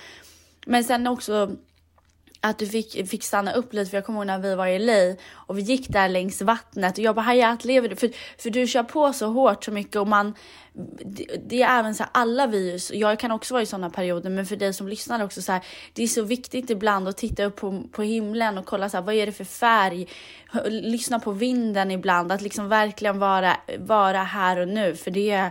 Men 0.66 0.84
sen 0.84 1.06
också 1.06 1.50
att 2.40 2.58
du 2.58 2.66
fick, 2.66 3.08
fick 3.08 3.24
stanna 3.24 3.52
upp 3.52 3.72
lite 3.72 3.90
för 3.90 3.96
jag 3.96 4.06
kommer 4.06 4.18
ihåg 4.18 4.26
när 4.26 4.38
vi 4.38 4.54
var 4.54 4.66
i 4.66 4.78
LA 4.78 5.22
och 5.34 5.58
vi 5.58 5.62
gick 5.62 5.88
där 5.88 6.08
längs 6.08 6.42
vattnet 6.42 6.98
och 6.98 7.04
jag 7.04 7.14
bara 7.14 7.20
Hayat 7.20 7.64
lever 7.64 7.88
du? 7.88 7.96
För, 7.96 8.10
för 8.38 8.50
du 8.50 8.66
kör 8.66 8.82
på 8.82 9.12
så 9.12 9.26
hårt 9.26 9.64
så 9.64 9.70
mycket 9.70 9.96
och 9.96 10.08
man 10.08 10.34
det, 11.04 11.26
det 11.46 11.62
är 11.62 11.78
även 11.78 11.94
så 11.94 12.02
här 12.02 12.10
alla 12.14 12.46
vi, 12.46 12.78
jag 12.92 13.18
kan 13.18 13.30
också 13.30 13.54
vara 13.54 13.62
i 13.62 13.66
sådana 13.66 13.90
perioder 13.90 14.30
men 14.30 14.46
för 14.46 14.56
dig 14.56 14.74
som 14.74 14.88
lyssnar 14.88 15.24
också 15.24 15.42
så 15.42 15.52
här 15.52 15.64
det 15.92 16.02
är 16.02 16.06
så 16.06 16.22
viktigt 16.22 16.70
ibland 16.70 17.08
att 17.08 17.16
titta 17.16 17.44
upp 17.44 17.56
på, 17.56 17.82
på 17.92 18.02
himlen 18.02 18.58
och 18.58 18.66
kolla 18.66 18.88
så 18.88 18.96
här 18.96 19.04
vad 19.04 19.14
är 19.14 19.26
det 19.26 19.32
för 19.32 19.44
färg 19.44 20.06
lyssna 20.66 21.20
på 21.20 21.32
vinden 21.32 21.90
ibland 21.90 22.32
att 22.32 22.42
liksom 22.42 22.68
verkligen 22.68 23.18
vara, 23.18 23.56
vara 23.78 24.22
här 24.22 24.60
och 24.60 24.68
nu 24.68 24.96
för 24.96 25.10
det 25.10 25.30
är 25.30 25.50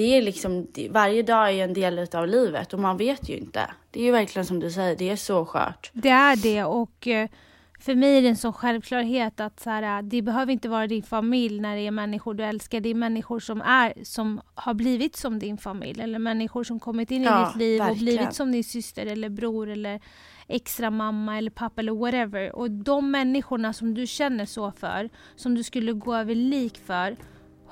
det 0.00 0.16
är 0.16 0.22
liksom, 0.22 0.66
det, 0.72 0.88
varje 0.88 1.22
dag 1.22 1.50
är 1.52 1.64
en 1.64 1.74
del 1.74 2.06
av 2.12 2.26
livet 2.28 2.72
och 2.72 2.80
man 2.80 2.96
vet 2.96 3.28
ju 3.28 3.36
inte. 3.36 3.70
Det 3.90 4.00
är 4.00 4.04
ju 4.04 4.10
verkligen 4.12 4.46
som 4.46 4.60
du 4.60 4.70
säger, 4.70 4.96
det 4.96 5.10
är 5.10 5.16
så 5.16 5.46
skört. 5.46 5.90
Det 5.92 6.08
är 6.08 6.36
det 6.36 6.64
och 6.64 7.06
eh, 7.08 7.28
för 7.80 7.94
mig 7.94 8.18
är 8.18 8.22
det 8.22 8.28
en 8.28 8.36
sån 8.36 8.52
självklarhet 8.52 9.40
att 9.40 9.60
så 9.60 9.70
här, 9.70 10.02
det 10.02 10.22
behöver 10.22 10.52
inte 10.52 10.68
vara 10.68 10.86
din 10.86 11.02
familj 11.02 11.60
när 11.60 11.76
det 11.76 11.82
är 11.86 11.90
människor 11.90 12.34
du 12.34 12.44
älskar. 12.44 12.80
Det 12.80 12.88
är 12.88 12.94
människor 12.94 13.40
som 13.40 13.60
är 13.62 13.92
som 14.02 14.40
har 14.54 14.74
blivit 14.74 15.16
som 15.16 15.38
din 15.38 15.58
familj 15.58 16.00
eller 16.02 16.18
människor 16.18 16.64
som 16.64 16.80
kommit 16.80 17.10
in 17.10 17.22
i 17.22 17.24
Ja, 17.24 17.46
ditt 17.46 17.56
liv 17.56 17.80
och 17.80 17.86
verkligen. 17.88 18.04
blivit 18.16 18.34
som 18.34 18.52
din 18.52 18.64
syster 18.64 19.06
eller 19.06 19.28
bror 19.28 19.68
eller 19.70 20.00
extra 20.48 20.90
mamma 20.90 21.38
eller 21.38 21.50
pappa 21.50 21.80
eller 21.80 21.92
whatever. 21.92 22.56
Och 22.56 22.70
de 22.70 23.10
människorna 23.10 23.72
som 23.72 23.94
du 23.94 24.06
känner 24.06 24.46
så 24.46 24.72
för, 24.72 25.10
som 25.36 25.54
du 25.54 25.62
skulle 25.62 25.92
gå 25.92 26.14
över 26.14 26.34
lik 26.34 26.78
för, 26.86 27.16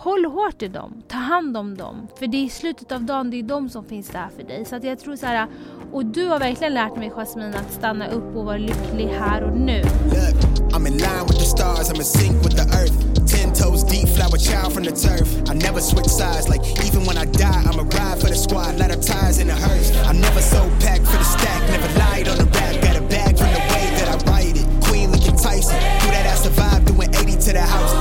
Håll 0.00 0.24
hårt 0.24 0.62
i 0.62 0.68
dem, 0.68 1.02
ta 1.08 1.16
hand 1.18 1.56
om 1.56 1.76
dem. 1.76 2.08
För 2.18 2.26
det 2.26 2.36
är 2.36 2.44
i 2.44 2.50
slutet 2.50 2.92
av 2.92 3.02
dagen, 3.02 3.30
det 3.30 3.38
är 3.38 3.42
de 3.42 3.68
som 3.68 3.84
finns 3.84 4.08
där 4.08 4.28
för 4.36 4.42
dig. 4.42 4.64
Så 4.64 4.76
att 4.76 4.84
jag 4.84 4.98
tror 4.98 5.16
så 5.16 5.26
här, 5.26 5.46
och 5.92 6.06
du 6.06 6.26
har 6.26 6.38
verkligen 6.38 6.74
lärt 6.74 6.96
mig 6.96 7.10
Jasmine 7.10 7.58
att 7.58 7.72
stanna 7.72 8.08
upp 8.08 8.36
och 8.36 8.44
vara 8.44 8.56
lycklig 8.56 9.06
här 9.06 9.42
och 9.42 9.56
nu. 9.56 9.82
Look, 9.82 10.36
I'm 10.72 10.86
in 10.86 10.98
line 10.98 11.24
with 11.28 11.38
the 11.38 11.44
stars, 11.44 11.90
I'm 11.90 11.96
in 11.96 12.04
sync 12.04 12.44
with 12.44 12.56
the 12.56 12.66
earth. 12.78 12.96
Ten 13.26 13.52
toes 13.52 13.84
deep, 13.84 14.08
flower 14.08 14.38
child 14.38 14.72
from 14.74 14.84
the 14.84 14.94
turf. 15.06 15.28
I 15.50 15.54
never 15.54 15.80
switch 15.80 16.10
sides, 16.20 16.48
like 16.48 16.62
even 16.86 17.02
when 17.08 17.16
I 17.18 17.26
die, 17.26 17.62
I'm 17.68 17.78
a 17.80 17.86
ride 17.96 18.18
for 18.20 18.28
the 18.28 18.36
squad, 18.36 18.78
light 18.78 18.92
up 18.96 19.02
ties 19.02 19.38
in 19.40 19.46
the 19.48 19.58
hearse. 19.66 19.90
I 20.10 20.12
never 20.12 20.40
so 20.40 20.60
packed 20.84 21.06
for 21.10 21.18
the 21.18 21.28
stack, 21.36 21.60
never 21.74 21.90
lied 21.98 22.28
on 22.28 22.36
the 22.38 22.48
rap, 22.56 22.74
got 22.86 22.96
a 22.96 23.02
bag 23.02 23.32
from 23.40 23.50
the 23.56 23.62
way 23.72 23.84
that 23.98 24.08
I 24.14 24.16
write 24.30 24.56
it. 24.62 24.66
Queen 24.86 25.10
looking 25.10 25.36
Tyson, 25.36 25.78
do 26.00 26.06
that 26.14 26.26
I 26.26 26.36
survived, 26.38 26.86
doing 26.86 27.10
80 27.14 27.32
to 27.46 27.52
the 27.58 27.66
house, 27.74 27.92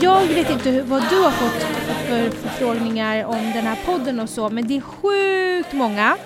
jag 0.00 0.26
vet 0.26 0.50
inte 0.50 0.70
hur, 0.70 0.82
vad 0.82 1.02
du 1.10 1.16
har 1.16 1.30
fått 1.30 1.62
för 2.08 2.30
förfrågningar 2.30 3.24
om 3.24 3.52
den 3.54 3.66
här 3.66 3.78
podden 3.84 4.20
och 4.20 4.28
så, 4.28 4.50
men 4.50 4.68
det 4.68 4.76
är 4.76 4.80
sjukt 4.80 5.72
många 5.72 6.16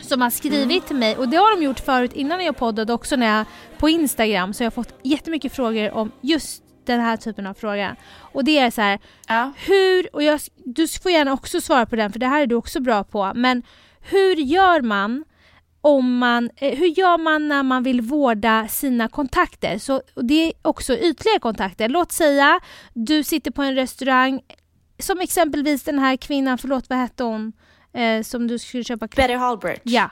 som 0.00 0.20
har 0.20 0.30
skrivit 0.30 0.86
till 0.86 0.96
mig 0.96 1.16
och 1.16 1.28
det 1.28 1.36
har 1.36 1.56
de 1.56 1.64
gjort 1.64 1.80
förut 1.80 2.12
innan 2.12 2.44
jag 2.44 2.56
poddade 2.56 2.92
också 2.92 3.16
när 3.16 3.36
jag 3.36 3.46
på 3.78 3.88
Instagram 3.88 4.54
så 4.54 4.62
jag 4.62 4.66
har 4.66 4.70
fått 4.70 4.98
jättemycket 5.02 5.52
frågor 5.52 5.94
om 5.94 6.12
just 6.20 6.62
den 6.86 7.00
här 7.00 7.16
typen 7.16 7.46
av 7.46 7.54
fråga. 7.54 7.96
Och 8.16 8.44
det 8.44 8.58
är 8.58 8.70
så 8.70 8.80
här, 8.80 8.98
Ja. 9.28 9.52
hur, 9.56 10.14
och 10.14 10.22
jag, 10.22 10.40
du 10.64 10.88
får 10.88 11.10
gärna 11.10 11.32
också 11.32 11.60
svara 11.60 11.86
på 11.86 11.96
den 11.96 12.12
för 12.12 12.18
det 12.18 12.26
här 12.26 12.42
är 12.42 12.46
du 12.46 12.54
också 12.54 12.80
bra 12.80 13.04
på, 13.04 13.32
men 13.34 13.62
hur 14.00 14.36
gör 14.36 14.80
man 14.80 15.24
om 15.84 16.18
man, 16.18 16.50
eh, 16.56 16.78
hur 16.78 16.86
gör 16.86 17.18
man 17.18 17.48
när 17.48 17.62
man 17.62 17.82
vill 17.82 18.00
vårda 18.00 18.68
sina 18.68 19.08
kontakter? 19.08 19.78
Så, 19.78 20.02
det 20.14 20.34
är 20.34 20.52
också 20.62 20.94
ytliga 20.94 21.38
kontakter. 21.40 21.88
Låt 21.88 22.12
säga 22.12 22.60
du 22.94 23.24
sitter 23.24 23.50
på 23.50 23.62
en 23.62 23.74
restaurang, 23.74 24.40
som 24.98 25.20
exempelvis 25.20 25.82
den 25.82 25.98
här 25.98 26.16
kvinnan, 26.16 26.58
förlåt 26.58 26.84
vad 26.88 26.98
hette 26.98 27.24
hon, 27.24 27.52
eh, 27.92 28.22
som 28.22 28.46
du 28.46 28.58
skulle 28.58 28.84
köpa 28.84 29.06
Betty 29.06 29.34
Hallbridge. 29.34 29.80
Ja. 29.82 30.10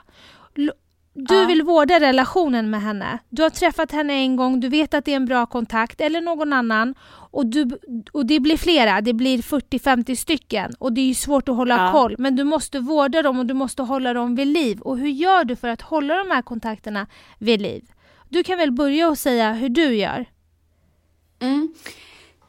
Du 1.15 1.35
Ja. 1.35 1.45
vill 1.45 1.63
vårda 1.63 1.99
relationen 1.99 2.69
med 2.69 2.81
henne. 2.81 3.17
Du 3.29 3.41
har 3.43 3.49
träffat 3.49 3.91
henne 3.91 4.13
en 4.13 4.35
gång, 4.35 4.59
du 4.59 4.69
vet 4.69 4.93
att 4.93 5.05
det 5.05 5.11
är 5.11 5.15
en 5.15 5.25
bra 5.25 5.45
kontakt, 5.45 6.01
eller 6.01 6.21
någon 6.21 6.53
annan. 6.53 6.95
Och, 7.31 7.45
du, 7.45 7.69
och 8.11 8.25
det 8.25 8.39
blir 8.39 8.57
flera, 8.57 9.01
det 9.01 9.13
blir 9.13 9.37
40-50 9.41 10.15
stycken. 10.15 10.73
Och 10.79 10.93
det 10.93 11.01
är 11.01 11.05
ju 11.05 11.13
svårt 11.13 11.49
att 11.49 11.55
hålla 11.55 11.77
Ja. 11.85 11.91
koll. 11.91 12.15
Men 12.17 12.35
du 12.35 12.43
måste 12.43 12.79
vårda 12.79 13.21
dem 13.21 13.39
och 13.39 13.45
du 13.45 13.53
måste 13.53 13.81
hålla 13.81 14.13
dem 14.13 14.35
vid 14.35 14.47
liv. 14.47 14.79
Och 14.81 14.97
hur 14.97 15.07
gör 15.09 15.43
du 15.43 15.55
för 15.55 15.67
att 15.67 15.81
hålla 15.81 16.15
de 16.15 16.31
här 16.31 16.41
kontakterna 16.41 17.07
vid 17.39 17.61
liv? 17.61 17.83
Du 18.29 18.43
kan 18.43 18.57
väl 18.57 18.71
börja 18.71 19.09
och 19.09 19.17
säga 19.17 19.53
hur 19.53 19.69
du 19.69 19.95
gör? 19.95 20.25
Mm. 21.39 21.73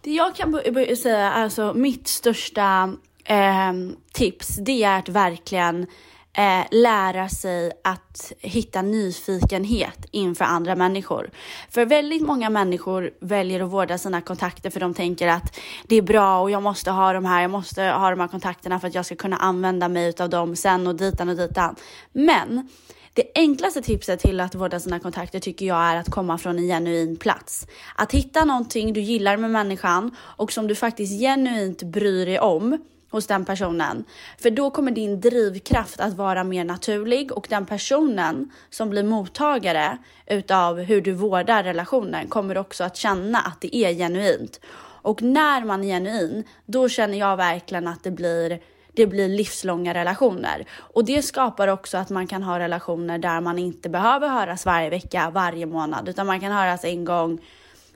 Det 0.02 0.10
jag 0.14 0.34
kan 0.34 0.52
bör- 0.52 0.70
bör- 0.72 0.94
säga, 0.94 1.32
alltså 1.32 1.72
mitt 1.74 2.08
största 2.08 2.92
ehm, 3.24 3.96
tips, 4.12 4.56
det 4.56 4.82
är 4.84 4.98
att 4.98 5.08
verkligen 5.08 5.86
eh, 6.34 6.66
lära 6.70 7.28
sig 7.28 7.72
att 7.84 8.32
hitta 8.40 8.82
nyfikenhet 8.82 10.06
inför 10.10 10.44
andra 10.44 10.74
människor. 10.76 11.30
För 11.70 11.86
väldigt 11.86 12.22
många 12.22 12.50
människor 12.50 13.10
väljer 13.20 13.60
att 13.60 13.70
vårda 13.70 13.98
sina 13.98 14.20
kontakter 14.20 14.70
för 14.70 14.80
de 14.80 14.94
tänker 14.94 15.28
att 15.28 15.60
det 15.88 15.96
är 15.96 16.02
bra 16.02 16.40
och 16.40 16.50
jag 16.50 16.62
måste 16.62 16.90
ha 16.90 17.12
de 17.12 17.24
här, 17.24 17.42
jag 17.42 17.50
måste 17.50 17.82
ha 17.82 18.10
de 18.10 18.20
här 18.20 18.28
kontakterna 18.28 18.80
för 18.80 18.88
att 18.88 18.94
jag 18.94 19.06
ska 19.06 19.16
kunna 19.16 19.36
använda 19.36 19.88
mig 19.88 20.14
av 20.20 20.30
dem 20.30 20.56
sen 20.56 20.86
och 20.86 20.94
ditan 20.94 21.28
och 21.28 21.36
ditan. 21.36 21.76
Men 22.12 22.68
det 23.14 23.30
enklaste 23.34 23.82
tipset 23.82 24.20
till 24.20 24.40
att 24.40 24.54
vårda 24.54 24.80
sina 24.80 25.00
kontakter 25.00 25.40
tycker 25.40 25.66
jag 25.66 25.76
är 25.76 25.96
att 25.96 26.10
komma 26.10 26.38
från 26.38 26.58
en 26.58 26.66
genuin 26.66 27.16
plats. 27.16 27.66
Att 27.96 28.12
hitta 28.12 28.44
någonting 28.44 28.92
du 28.92 29.00
gillar 29.00 29.36
med 29.36 29.50
människan 29.50 30.16
och 30.18 30.52
som 30.52 30.66
du 30.66 30.74
faktiskt 30.74 31.20
genuint 31.20 31.82
bryr 31.82 32.26
dig 32.26 32.38
om 32.38 32.78
hos 33.14 33.26
den 33.26 33.44
personen. 33.44 34.04
För 34.38 34.50
då 34.50 34.70
kommer 34.70 34.92
din 34.92 35.20
drivkraft 35.20 36.00
att 36.00 36.14
vara 36.14 36.44
mer 36.44 36.64
naturlig 36.64 37.32
och 37.32 37.46
den 37.50 37.66
personen 37.66 38.50
som 38.70 38.90
blir 38.90 39.02
mottagare 39.02 39.98
utav 40.26 40.78
hur 40.78 41.00
du 41.00 41.12
vårdar 41.12 41.62
relationen 41.62 42.28
kommer 42.28 42.58
också 42.58 42.84
att 42.84 42.96
känna 42.96 43.38
att 43.38 43.60
det 43.60 43.76
är 43.76 43.94
genuint. 43.94 44.60
Och 45.02 45.22
när 45.22 45.64
man 45.64 45.84
är 45.84 45.88
genuin, 45.88 46.44
då 46.66 46.88
känner 46.88 47.18
jag 47.18 47.36
verkligen 47.36 47.88
att 47.88 48.04
det 48.04 48.10
blir 48.10 48.60
det 48.96 49.06
blir 49.06 49.28
livslånga 49.28 49.94
relationer. 49.94 50.66
Och 50.78 51.04
det 51.04 51.22
skapar 51.22 51.68
också 51.68 51.98
att 51.98 52.10
man 52.10 52.26
kan 52.26 52.42
ha 52.42 52.58
relationer 52.58 53.18
där 53.18 53.40
man 53.40 53.58
inte 53.58 53.88
behöver 53.88 54.28
höras 54.28 54.66
varje 54.66 54.90
vecka, 54.90 55.30
varje 55.30 55.66
månad, 55.66 56.08
utan 56.08 56.26
man 56.26 56.40
kan 56.40 56.52
höras 56.52 56.84
en 56.84 57.04
gång 57.04 57.38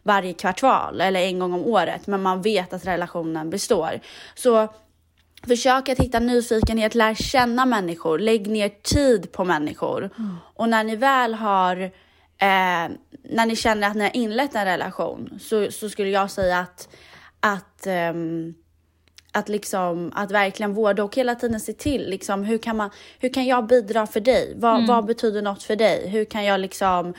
varje 0.02 0.32
kvartal 0.32 1.00
eller 1.00 1.20
en 1.20 1.38
gång 1.38 1.52
om 1.52 1.66
året, 1.66 2.06
men 2.06 2.22
man 2.22 2.42
vet 2.42 2.72
att 2.72 2.86
relationen 2.86 3.50
består. 3.50 4.00
Så 4.34 4.68
försök 5.46 5.88
att 5.88 5.98
hitta 5.98 6.20
nyfikenhet, 6.20 6.94
lär 6.94 7.14
känna 7.14 7.66
människor, 7.66 8.18
lägg 8.18 8.46
ner 8.46 8.68
tid 8.68 9.32
på 9.32 9.44
människor. 9.44 10.10
Och 10.54 10.68
när 10.68 10.84
ni 10.84 10.96
väl 10.96 11.34
har 11.34 11.76
eh, 12.38 12.88
när 13.30 13.46
ni 13.46 13.56
känner 13.56 13.88
att 13.88 13.96
ni 13.96 14.02
har 14.02 14.16
inlett 14.16 14.54
en 14.54 14.64
relation 14.64 15.38
så, 15.40 15.70
så 15.70 15.90
skulle 15.90 16.10
jag 16.10 16.30
säga 16.30 16.58
att, 16.58 16.88
att 17.40 17.86
ehm, 17.86 18.54
att 19.32 19.48
liksom 19.48 20.12
att 20.14 20.30
verkligen 20.30 20.74
vårda 20.74 21.04
och 21.04 21.16
hela 21.16 21.34
tiden 21.34 21.60
se 21.60 21.72
till 21.72 22.10
liksom 22.10 22.44
hur 22.44 22.58
kan 22.58 22.76
man 22.76 22.90
hur 23.18 23.28
kan 23.28 23.46
jag 23.46 23.66
bidra 23.66 24.06
för 24.06 24.20
dig? 24.20 24.54
Vad, 24.56 24.86
vad 24.86 25.06
betyder 25.06 25.42
något 25.42 25.62
för 25.62 25.76
dig? 25.76 26.08
Hur 26.08 26.24
kan 26.24 26.44
jag 26.44 26.60
liksom 26.60 27.14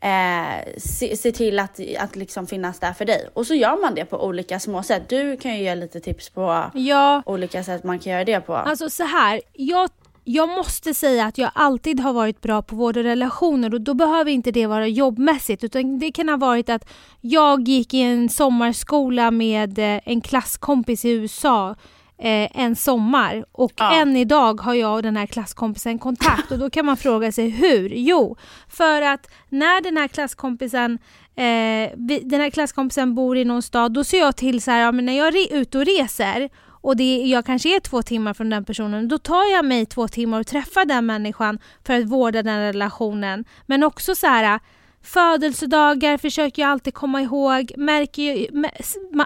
eh, 0.00 0.78
se, 0.78 1.16
se 1.16 1.32
till 1.32 1.58
att, 1.58 1.80
att 1.98 2.16
liksom 2.16 2.46
finnas 2.46 2.78
där 2.78 2.92
för 2.92 3.04
dig? 3.04 3.28
Och 3.34 3.46
så 3.46 3.54
gör 3.54 3.82
man 3.82 3.94
det 3.94 4.04
på 4.04 4.24
olika 4.26 4.60
små 4.60 4.82
sätt. 4.82 5.08
Du 5.08 5.36
kan 5.36 5.56
ju 5.56 5.62
ge 5.62 5.74
lite 5.74 6.00
tips 6.00 6.30
på 6.30 6.70
Ja, 6.74 7.22
olika 7.26 7.64
sätt 7.64 7.84
man 7.84 7.98
kan 7.98 8.12
göra 8.12 8.24
det 8.24 8.40
på. 8.40 8.56
Alltså 8.56 8.90
så 8.90 9.04
här, 9.04 9.40
jag, 9.52 9.90
jag 10.24 10.48
måste 10.48 10.94
säga 10.94 11.26
att 11.26 11.38
jag 11.38 11.50
alltid 11.54 12.00
har 12.00 12.12
varit 12.12 12.40
bra 12.40 12.62
på 12.62 12.76
vård 12.76 12.96
och 12.96 13.02
relationer 13.02 13.74
och 13.74 13.80
då 13.80 13.94
behöver 13.94 14.30
inte 14.30 14.50
det 14.50 14.66
vara 14.66 14.86
jobbmässigt 14.86 15.64
utan 15.64 15.98
det 15.98 16.12
kan 16.12 16.28
ha 16.28 16.36
varit 16.36 16.68
att 16.68 16.88
jag 17.20 17.68
gick 17.68 17.94
i 17.94 18.00
en 18.00 18.28
sommarskola 18.28 19.30
med 19.30 19.78
eh, 19.78 20.00
en 20.04 20.20
klasskompis 20.20 21.04
i 21.04 21.10
USA 21.10 21.74
eh, 22.20 22.48
en 22.62 22.76
sommar 22.76 23.44
och 23.52 23.72
Ja. 23.76 23.94
än 24.00 24.16
idag 24.16 24.60
har 24.60 24.74
jag 24.74 24.94
och 24.94 25.02
den 25.02 25.16
här 25.16 25.26
klasskompisen 25.26 25.98
kontakt 25.98 26.52
och 26.52 26.58
då 26.58 26.70
kan 26.70 26.86
man 26.86 26.96
fråga 26.96 27.32
sig 27.32 27.48
hur? 27.48 27.88
Jo, 27.94 28.36
för 28.68 29.02
att 29.02 29.30
när 29.48 29.82
den 29.82 29.96
här 29.96 30.08
klasskompisen 30.08 30.98
eh, 31.36 31.90
den 32.22 32.40
här 32.40 32.50
klasskompisen 32.50 33.14
bor 33.14 33.36
i 33.36 33.44
någon 33.44 33.62
stad, 33.62 33.92
då 33.92 34.04
ser 34.04 34.18
jag 34.18 34.36
till 34.36 34.62
så 34.62 34.70
här, 34.70 34.80
ja, 34.80 34.92
men 34.92 35.06
när 35.06 35.18
jag 35.18 35.28
är 35.36 35.54
ute 35.54 35.78
och 35.78 35.84
reser 35.84 36.48
och 36.82 36.96
det, 36.96 37.16
jag 37.16 37.46
kanske 37.46 37.76
är 37.76 37.80
två 37.80 38.02
timmar 38.02 38.34
från 38.34 38.50
den 38.50 38.64
personen, 38.64 39.08
då 39.08 39.18
tar 39.18 39.52
jag 39.52 39.64
mig 39.64 39.86
två 39.86 40.08
timmar 40.08 40.40
och 40.40 40.46
träffar 40.46 40.84
den 40.84 41.06
människan 41.06 41.58
för 41.86 41.94
att 41.94 42.04
vårda 42.06 42.42
den 42.42 42.60
relationen. 42.60 43.44
Men 43.66 43.82
också 43.82 44.14
så 44.14 44.26
här 44.26 44.60
Födelsedagar 45.02 46.16
försöker 46.18 46.62
jag 46.62 46.70
alltid 46.70 46.94
komma 46.94 47.22
ihåg. 47.22 47.72
Märker 47.76 48.48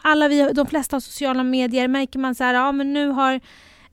alla 0.03 0.29
vi, 0.29 0.53
de 0.53 0.67
flesta 0.67 0.97
har 0.97 1.01
sociala 1.01 1.43
medier, 1.43 1.89
märker 1.89 2.19
man 2.19 2.35
så 2.35 2.45
här, 2.45 2.55
ja 2.55 2.73
men 2.73 2.93
nu 2.93 3.09
har 3.09 3.41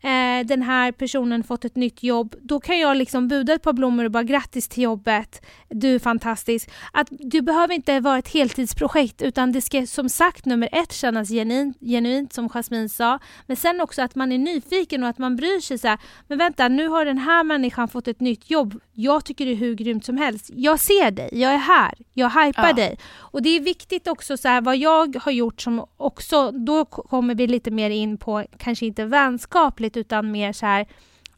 eh, 0.02 0.46
den 0.46 0.62
här 0.62 0.92
personen 0.92 1.44
fått 1.44 1.66
ett 1.66 1.76
nytt 1.76 2.04
jobb, 2.04 2.36
då 2.42 2.60
kan 2.60 2.80
jag 2.80 2.98
liksom 2.98 3.28
buda 3.28 3.54
ett 3.54 3.64
par 3.64 3.74
blommor 3.74 4.06
och 4.06 4.12
bara 4.12 4.24
grattis 4.24 4.68
till 4.68 4.84
jobbet, 4.84 5.46
du 5.70 5.96
är 5.96 6.00
fantastisk. 6.00 6.70
Att 6.94 7.08
du 7.10 7.42
behöver 7.42 7.74
inte 7.74 8.00
vara 8.00 8.18
ett 8.18 8.34
heltidsprojekt 8.34 9.22
utan 9.22 9.52
det 9.52 9.62
ska 9.62 9.86
som 9.86 10.10
sagt 10.10 10.46
nummer 10.46 10.70
ett 10.72 10.94
kännas 10.94 11.30
genuint, 11.30 11.78
genuint 11.80 12.34
som 12.34 12.50
Jasmine 12.50 12.90
sa, 12.90 13.20
men 13.48 13.58
sen 13.58 13.82
också 13.82 14.02
att 14.02 14.16
man 14.16 14.32
är 14.32 14.38
nyfiken 14.38 15.04
och 15.04 15.10
att 15.10 15.18
man 15.18 15.36
bryr 15.36 15.62
sig 15.62 15.78
så 15.78 15.88
här, 15.88 16.00
men 16.28 16.38
vänta 16.38 16.68
nu 16.68 16.88
har 16.88 17.06
den 17.06 17.18
här 17.18 17.44
människan 17.44 17.88
fått 17.88 18.08
ett 18.08 18.20
nytt 18.20 18.50
jobb, 18.50 18.80
jag 18.94 19.26
tycker 19.26 19.46
det 19.46 19.52
är 19.52 19.56
hur 19.56 19.76
grymt 19.76 20.06
som 20.06 20.18
helst. 20.18 20.50
Jag 20.54 20.80
ser 20.80 21.12
dig, 21.12 21.30
jag 21.32 21.54
är 21.54 21.58
här, 21.58 21.94
jag 22.14 22.30
hypar 22.30 22.68
ja. 22.68 22.74
dig. 22.74 22.98
Och 23.18 23.42
det 23.42 23.50
är 23.50 23.60
viktigt 23.60 24.08
också 24.08 24.38
så 24.38 24.48
här, 24.48 24.62
vad 24.62 24.78
jag 24.78 25.16
har 25.22 25.32
gjort 25.32 25.62
som 25.62 25.86
också, 25.98 26.52
då 26.52 26.86
kommer 26.86 27.36
vi 27.36 27.48
lite 27.48 27.72
mer 27.72 27.90
in 27.90 28.18
på, 28.18 28.46
kanske 28.58 28.86
inte 28.86 29.06
vänskapligt 29.06 29.91
utan 29.98 30.32
mer 30.32 30.54
så 30.54 30.66
här 30.66 30.88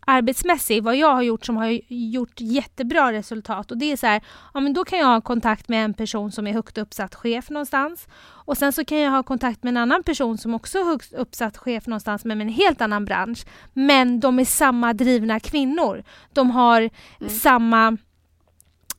arbetsmässigt, 0.06 0.84
vad 0.84 0.96
jag 0.96 1.16
har 1.16 1.22
gjort 1.22 1.46
som 1.46 1.58
har 1.58 1.80
gjort 1.88 2.42
jättebra 2.42 3.12
resultat. 3.12 3.72
Och 3.72 3.78
det 3.78 3.92
är 3.92 3.98
så 3.98 4.08
här, 4.08 4.22
ja 4.54 4.60
men 4.60 4.74
då 4.74 4.86
kan 4.86 5.00
jag 5.00 5.06
ha 5.06 5.22
kontakt 5.22 5.70
med 5.70 5.86
en 5.86 5.94
person 5.94 6.32
som 6.32 6.48
är 6.48 6.54
högt 6.54 6.78
uppsatt 6.78 7.16
chef 7.16 7.50
någonstans. 7.50 8.08
Och 8.24 8.58
sen 8.58 8.74
så 8.74 8.86
kan 8.86 8.98
jag 9.00 9.12
ha 9.12 9.24
kontakt 9.24 9.64
med 9.64 9.72
en 9.72 9.78
annan 9.78 10.04
person 10.04 10.38
som 10.38 10.54
också 10.54 10.78
är 10.80 10.84
högt 10.84 11.14
uppsatt 11.14 11.58
chef 11.58 11.88
någonstans, 11.88 12.26
men 12.26 12.38
med 12.38 12.48
en 12.48 12.54
helt 12.54 12.82
annan 12.82 13.06
bransch. 13.06 13.46
Men 13.74 14.20
de 14.20 14.40
är 14.40 14.46
samma 14.46 14.94
drivna 14.94 15.40
kvinnor. 15.40 16.04
De 16.34 16.52
har 16.52 16.82
mm. 16.82 17.30
samma, 17.30 17.98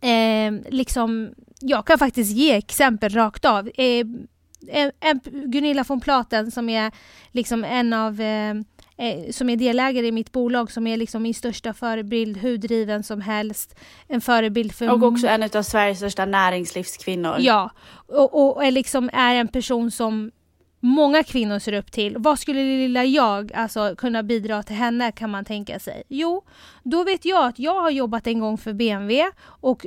eh, 0.00 0.72
liksom, 0.72 1.34
jag 1.60 1.86
kan 1.86 1.98
faktiskt 1.98 2.32
ge 2.32 2.52
exempel 2.52 3.12
rakt 3.12 3.44
av. 3.44 3.70
Eh, 3.74 4.06
en, 5.00 5.20
Gunilla 5.24 5.84
von 5.88 6.00
Platen 6.00 6.50
som 6.50 6.68
är 6.68 6.92
liksom 7.32 7.64
en 7.64 7.92
av 7.92 8.20
eh, 8.20 8.54
eh, 8.96 9.30
som 9.30 9.50
är 9.50 9.56
delägare 9.56 10.06
i 10.06 10.12
mitt 10.12 10.32
bolag 10.32 10.72
som 10.72 10.86
är 10.86 10.96
liksom 10.96 11.22
min 11.22 11.34
största 11.34 11.74
förebild, 11.74 12.36
hur 12.36 12.58
driven 12.58 13.02
som 13.02 13.20
helst. 13.20 13.74
En 14.08 14.20
förebild 14.20 14.74
för... 14.74 14.90
Och 14.90 15.02
också 15.02 15.26
en 15.26 15.42
av 15.42 15.62
Sveriges 15.62 15.98
största 15.98 16.24
näringslivskvinnor. 16.24 17.36
Ja, 17.38 17.70
och, 18.06 18.56
och 18.56 18.64
är, 18.64 18.70
liksom, 18.70 19.10
är 19.12 19.34
en 19.34 19.48
person 19.48 19.90
som 19.90 20.30
många 20.80 21.22
kvinnor 21.22 21.58
ser 21.58 21.72
upp 21.72 21.92
till. 21.92 22.16
Vad 22.18 22.38
skulle 22.38 22.62
lilla 22.62 23.04
jag 23.04 23.52
alltså, 23.52 23.94
kunna 23.96 24.22
bidra 24.22 24.62
till 24.62 24.76
henne 24.76 25.12
kan 25.12 25.30
man 25.30 25.44
tänka 25.44 25.78
sig? 25.78 26.02
Jo, 26.08 26.44
då 26.82 27.04
vet 27.04 27.24
jag 27.24 27.46
att 27.46 27.58
jag 27.58 27.80
har 27.80 27.90
jobbat 27.90 28.26
en 28.26 28.40
gång 28.40 28.58
för 28.58 28.72
BMW 28.72 29.30
och 29.44 29.86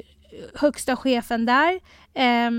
högsta 0.53 0.95
chefen 0.95 1.45
där 1.45 1.79
eh, 2.13 2.51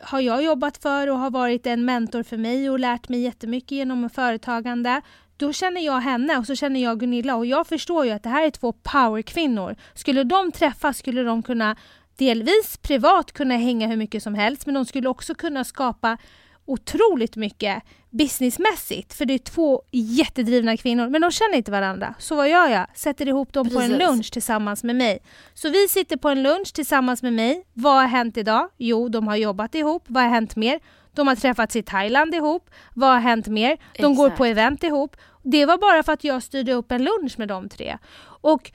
har 0.00 0.20
jag 0.20 0.42
jobbat 0.42 0.76
för 0.76 1.08
och 1.08 1.18
har 1.18 1.30
varit 1.30 1.66
en 1.66 1.84
mentor 1.84 2.22
för 2.22 2.36
mig 2.36 2.70
och 2.70 2.78
lärt 2.78 3.08
mig 3.08 3.20
jättemycket 3.20 3.72
genom 3.72 4.10
företagande 4.10 5.00
då 5.36 5.52
känner 5.52 5.80
jag 5.80 6.00
henne 6.00 6.38
och 6.38 6.46
så 6.46 6.54
känner 6.54 6.82
jag 6.82 7.00
Gunilla 7.00 7.36
och 7.36 7.46
jag 7.46 7.66
förstår 7.66 8.04
ju 8.04 8.10
att 8.10 8.22
det 8.22 8.28
här 8.28 8.46
är 8.46 8.50
två 8.50 8.72
powerkvinnor. 8.72 9.76
Skulle 9.94 10.24
de 10.24 10.52
träffas 10.52 10.98
skulle 10.98 11.22
de 11.22 11.42
kunna 11.42 11.76
delvis 12.16 12.76
privat 12.76 13.32
kunna 13.32 13.56
hänga 13.56 13.86
hur 13.86 13.96
mycket 13.96 14.22
som 14.22 14.34
helst 14.34 14.66
men 14.66 14.74
de 14.74 14.84
skulle 14.84 15.08
också 15.08 15.34
kunna 15.34 15.64
skapa 15.64 16.18
otroligt 16.66 17.36
mycket 17.36 17.82
businessmässigt 18.10 19.14
för 19.14 19.24
det 19.24 19.34
är 19.34 19.38
två 19.38 19.82
jättedrivna 19.90 20.76
kvinnor 20.76 21.08
men 21.08 21.20
de 21.20 21.30
känner 21.30 21.56
inte 21.56 21.70
varandra. 21.70 22.14
Så 22.18 22.34
vad 22.36 22.48
gör 22.48 22.68
jag? 22.68 22.86
Sätter 22.94 23.28
ihop 23.28 23.52
dem 23.52 23.66
Precis. 23.66 23.78
på 23.78 23.84
en 23.84 23.98
lunch 23.98 24.32
tillsammans 24.32 24.84
med 24.84 24.96
mig. 24.96 25.18
Så 25.54 25.68
vi 25.68 25.88
sitter 25.88 26.16
på 26.16 26.28
en 26.28 26.42
lunch 26.42 26.72
tillsammans 26.74 27.22
med 27.22 27.32
mig. 27.32 27.66
Vad 27.72 27.94
har 27.94 28.06
hänt 28.06 28.36
idag? 28.36 28.68
Jo, 28.76 29.08
de 29.08 29.28
har 29.28 29.36
jobbat 29.36 29.74
ihop. 29.74 30.04
Vad 30.06 30.22
har 30.22 30.30
hänt 30.30 30.56
mer? 30.56 30.80
De 31.14 31.28
har 31.28 31.34
träffats 31.34 31.76
i 31.76 31.82
Thailand 31.82 32.34
ihop. 32.34 32.70
Vad 32.94 33.10
har 33.10 33.20
hänt 33.20 33.46
mer? 33.46 33.68
De 33.68 33.76
Exakt. 33.92 34.16
går 34.16 34.30
på 34.30 34.44
event 34.44 34.82
ihop. 34.82 35.16
Det 35.42 35.66
var 35.66 35.78
bara 35.78 36.02
för 36.02 36.12
att 36.12 36.24
jag 36.24 36.42
styrde 36.42 36.72
upp 36.72 36.92
en 36.92 37.04
lunch 37.04 37.38
med 37.38 37.48
de 37.48 37.68
tre. 37.68 37.98
Och 38.40 38.72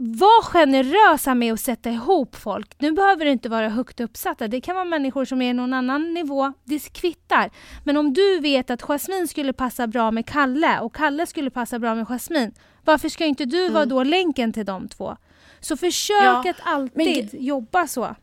var 0.00 0.42
generösa 0.42 1.34
med 1.34 1.52
att 1.52 1.60
sätta 1.60 1.90
ihop 1.90 2.36
folk. 2.36 2.74
Nu 2.78 2.92
behöver 2.92 3.24
det 3.24 3.30
inte 3.30 3.48
vara 3.48 3.68
högt 3.68 4.00
uppsatta. 4.00 4.48
Det 4.48 4.60
kan 4.60 4.74
vara 4.74 4.84
människor 4.84 5.24
som 5.24 5.42
är 5.42 5.54
någon 5.54 5.74
annan 5.74 6.14
nivå. 6.14 6.52
Det 6.64 6.92
kvittar. 6.92 7.50
Men 7.84 7.96
om 7.96 8.12
du 8.12 8.40
vet 8.40 8.70
att 8.70 8.82
Jasmine 8.82 9.28
skulle 9.28 9.52
passa 9.52 9.86
bra 9.86 10.10
med 10.10 10.26
Kalle 10.26 10.80
och 10.80 10.94
Kalle 10.94 11.26
skulle 11.26 11.50
passa 11.50 11.78
bra 11.78 11.94
med 11.94 12.06
Jasmine. 12.08 12.52
Varför 12.84 13.08
ska 13.08 13.24
inte 13.24 13.44
du 13.44 13.60
mm. 13.60 13.74
vara 13.74 13.86
då 13.86 14.02
länken 14.02 14.52
till 14.52 14.66
de 14.66 14.88
två? 14.88 15.16
Så 15.60 15.76
försök 15.76 16.22
ja, 16.22 16.50
att 16.50 16.60
alltid 16.62 17.28
men... 17.32 17.44
jobba 17.44 17.86
så. 17.86 18.14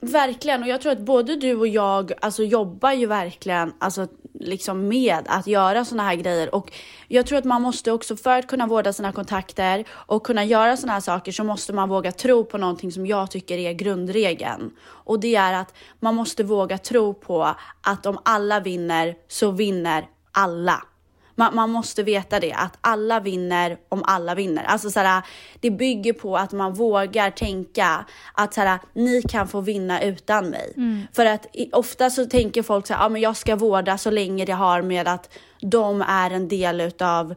Verkligen, 0.00 0.62
och 0.62 0.68
jag 0.68 0.80
tror 0.80 0.92
att 0.92 1.00
både 1.00 1.36
du 1.36 1.54
och 1.54 1.68
jag 1.68 2.12
alltså, 2.20 2.42
jobbar 2.42 2.92
ju 2.92 3.06
verkligen 3.06 3.72
alltså, 3.78 4.06
liksom 4.40 4.88
med 4.88 5.24
att 5.26 5.46
göra 5.46 5.84
sådana 5.84 6.02
här 6.02 6.14
grejer. 6.14 6.54
Och 6.54 6.72
jag 7.08 7.26
tror 7.26 7.38
att 7.38 7.44
man 7.44 7.62
måste 7.62 7.92
också, 7.92 8.16
för 8.16 8.38
att 8.38 8.46
kunna 8.46 8.66
vårda 8.66 8.92
sina 8.92 9.12
kontakter 9.12 9.84
och 9.90 10.26
kunna 10.26 10.44
göra 10.44 10.76
sådana 10.76 10.92
här 10.92 11.00
saker, 11.00 11.32
så 11.32 11.44
måste 11.44 11.72
man 11.72 11.88
våga 11.88 12.12
tro 12.12 12.44
på 12.44 12.58
någonting 12.58 12.92
som 12.92 13.06
jag 13.06 13.30
tycker 13.30 13.58
är 13.58 13.72
grundregeln. 13.72 14.70
Och 14.86 15.20
det 15.20 15.34
är 15.34 15.52
att 15.52 15.74
man 16.00 16.14
måste 16.14 16.44
våga 16.44 16.78
tro 16.78 17.14
på 17.14 17.54
att 17.80 18.06
om 18.06 18.18
alla 18.24 18.60
vinner 18.60 19.14
så 19.28 19.50
vinner 19.50 20.06
alla. 20.32 20.82
Man, 21.38 21.54
man, 21.54 21.70
måste 21.70 22.02
veta 22.02 22.40
det, 22.40 22.52
att 22.52 22.78
alla 22.80 23.20
vinner 23.20 23.78
om 23.88 24.02
alla 24.06 24.34
vinner. 24.34 24.64
Alltså 24.64 24.90
så 24.90 25.22
det 25.60 25.70
bygger 25.70 26.12
på 26.12 26.36
att 26.36 26.52
man 26.52 26.74
vågar 26.74 27.30
tänka 27.30 28.04
att 28.34 28.54
så 28.54 28.78
ni 28.92 29.22
kan 29.22 29.48
få 29.48 29.60
vinna 29.60 30.02
utan 30.02 30.48
mig. 30.48 30.72
Mm. 30.76 31.06
För 31.12 31.26
att 31.26 31.46
ofta 31.72 32.10
så 32.10 32.26
tänker 32.26 32.62
folk 32.62 32.86
så 32.86 32.94
här, 32.94 33.02
ja 33.02 33.08
men 33.08 33.22
jag 33.22 33.36
ska 33.36 33.56
vårda 33.56 33.98
så 33.98 34.10
länge 34.10 34.44
det 34.44 34.52
har 34.52 34.82
med 34.82 35.08
att 35.08 35.38
de 35.60 36.02
är 36.02 36.30
en 36.30 36.48
del 36.48 36.80
utav 36.80 37.34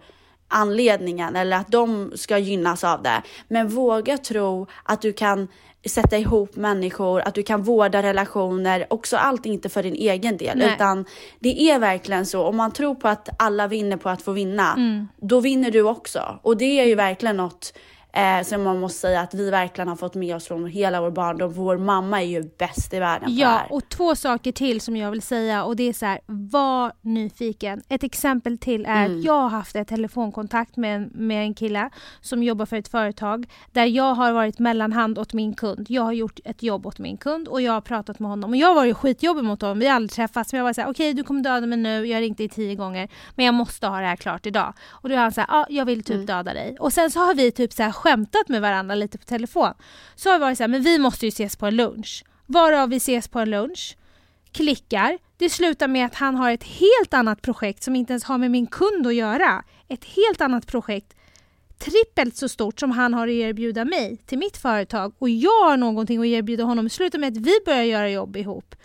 anledningen 0.49 1.35
eller 1.35 1.57
att 1.57 1.71
de 1.71 2.11
ska 2.15 2.37
gynnas 2.37 2.83
av 2.83 3.03
det. 3.03 3.21
Men 3.47 3.67
våga 3.67 4.17
tro 4.17 4.67
att 4.83 5.01
du 5.01 5.13
kan 5.13 5.47
sätta 5.85 6.17
ihop 6.17 6.55
människor, 6.55 7.21
att 7.21 7.35
du 7.35 7.43
kan 7.43 7.63
vårda 7.63 8.03
relationer, 8.03 8.85
också 8.89 9.17
allt 9.17 9.45
inte 9.45 9.69
för 9.69 9.83
din 9.83 9.95
egen 9.95 10.37
del, 10.37 10.57
Nej. 10.57 10.73
utan 10.73 11.05
det 11.39 11.61
är 11.61 11.79
verkligen 11.79 12.25
så. 12.25 12.43
Om 12.43 12.57
man 12.57 12.71
tror 12.71 12.95
på 12.95 13.07
att 13.07 13.29
alla 13.39 13.67
vinner 13.67 13.97
på 13.97 14.09
att 14.09 14.21
få 14.21 14.31
vinna, 14.31 14.73
mm. 14.73 15.07
då 15.17 15.39
vinner 15.39 15.71
du 15.71 15.81
också. 15.81 16.39
Och 16.41 16.57
det 16.57 16.79
är 16.79 16.85
ju 16.85 16.95
verkligen 16.95 17.37
något 17.37 17.73
Eh, 18.13 18.43
så 18.43 18.57
man 18.57 18.79
måste 18.79 18.99
säga 18.99 19.21
att 19.21 19.33
vi 19.33 19.49
verkligen 19.49 19.87
har 19.87 19.95
fått 19.95 20.15
med 20.15 20.35
oss 20.35 20.47
från 20.47 20.65
hela 20.65 21.01
vår 21.01 21.11
barndom. 21.11 21.53
Vår 21.53 21.77
mamma 21.77 22.21
är 22.21 22.25
ju 22.25 22.43
bäst 22.57 22.93
i 22.93 22.99
världen 22.99 23.25
på 23.25 23.35
Ja, 23.35 23.47
här. 23.47 23.73
och 23.73 23.89
två 23.89 24.15
saker 24.15 24.51
till 24.51 24.81
som 24.81 24.97
jag 24.97 25.11
vill 25.11 25.21
säga 25.21 25.63
och 25.63 25.75
det 25.75 25.83
är 25.83 25.93
så 25.93 26.05
här, 26.05 26.19
var 26.25 26.91
nyfiken. 27.01 27.81
Ett 27.89 28.03
exempel 28.03 28.57
till 28.57 28.85
är 28.85 29.05
mm. 29.05 29.17
att 29.17 29.25
jag 29.25 29.33
har 29.33 29.49
haft 29.49 29.75
ett 29.75 29.87
telefonkontakt 29.87 30.77
med 30.77 30.95
en, 30.95 31.11
med 31.13 31.43
en 31.43 31.53
kille 31.53 31.89
som 32.21 32.43
jobbar 32.43 32.65
för 32.65 32.75
ett 32.77 32.87
företag 32.87 33.45
där 33.71 33.85
jag 33.85 34.13
har 34.13 34.31
varit 34.31 34.59
mellanhand 34.59 35.19
åt 35.19 35.33
min 35.33 35.53
kund. 35.53 35.85
Jag 35.89 36.03
har 36.03 36.13
gjort 36.13 36.39
ett 36.45 36.63
jobb 36.63 36.85
åt 36.85 36.99
min 36.99 37.17
kund 37.17 37.47
och 37.47 37.61
jag 37.61 37.73
har 37.73 37.81
pratat 37.81 38.19
med 38.19 38.29
honom 38.29 38.49
och 38.49 38.57
jag 38.57 38.67
har 38.67 38.75
varit 38.75 38.97
skitjobbig 38.97 39.43
mot 39.43 39.61
honom. 39.61 39.79
Vi 39.79 39.87
har 39.87 39.95
aldrig 39.95 40.11
träffats 40.11 40.53
men 40.53 40.57
jag 40.57 40.65
var 40.65 40.73
så 40.73 40.81
här, 40.81 40.89
okej 40.89 41.11
okay, 41.11 41.13
du 41.13 41.23
kommer 41.23 41.41
döda 41.41 41.67
mig 41.67 41.77
nu, 41.77 42.05
jag 42.05 42.17
har 42.17 42.21
ringt 42.21 42.37
dig 42.37 42.49
tio 42.49 42.75
gånger 42.75 43.09
men 43.35 43.45
jag 43.45 43.53
måste 43.53 43.87
ha 43.87 43.99
det 43.99 44.07
här 44.07 44.15
klart 44.15 44.45
idag. 44.45 44.73
Och 44.89 45.09
då 45.09 45.15
är 45.15 45.19
han 45.19 45.31
så 45.31 45.41
här, 45.41 45.47
ja 45.51 45.65
jag 45.69 45.85
vill 45.85 46.03
typ 46.03 46.15
mm. 46.15 46.25
döda 46.25 46.53
dig. 46.53 46.77
Och 46.79 46.93
sen 46.93 47.11
så 47.11 47.19
har 47.19 47.35
vi 47.35 47.51
typ 47.51 47.73
så 47.73 47.83
här 47.83 47.98
skämtat 47.99 48.47
med 48.49 48.61
varandra 48.61 48.95
lite 48.95 49.17
på 49.17 49.25
telefon. 49.25 49.73
Så 50.15 50.29
har 50.29 50.37
vi 50.37 50.41
varit 50.41 50.57
så 50.57 50.63
här, 50.63 50.67
men 50.67 50.81
vi 50.81 50.99
måste 50.99 51.25
ju 51.25 51.29
ses 51.29 51.55
på 51.55 51.65
en 51.65 51.75
lunch. 51.75 52.23
Varav 52.45 52.89
vi 52.89 52.95
ses 52.95 53.27
på 53.27 53.39
en 53.39 53.49
lunch, 53.49 53.97
klickar. 54.51 55.17
Det 55.37 55.49
slutar 55.49 55.87
med 55.87 56.05
att 56.05 56.15
han 56.15 56.35
har 56.35 56.51
ett 56.51 56.63
helt 56.63 57.13
annat 57.13 57.41
projekt 57.41 57.83
som 57.83 57.95
inte 57.95 58.13
ens 58.13 58.23
har 58.23 58.37
med 58.37 58.51
min 58.51 58.67
kund 58.67 59.07
att 59.07 59.15
göra. 59.15 59.63
Ett 59.87 60.05
helt 60.05 60.41
annat 60.41 60.67
projekt 60.67 61.15
trippelt 61.79 62.35
så 62.35 62.49
stort 62.49 62.79
som 62.79 62.91
han 62.91 63.13
har 63.13 63.27
att 63.27 63.33
erbjuda 63.33 63.85
mig 63.85 64.17
till 64.25 64.37
mitt 64.37 64.57
företag 64.57 65.13
och 65.19 65.29
jag 65.29 65.63
har 65.65 65.77
någonting 65.77 66.19
att 66.19 66.25
erbjuda 66.25 66.63
honom. 66.63 66.85
Det 66.85 66.89
slutar 66.89 67.19
med 67.19 67.37
att 67.37 67.45
vi 67.45 67.53
börjar 67.65 67.83
göra 67.83 68.09
jobb 68.09 68.37
ihop. 68.37 68.75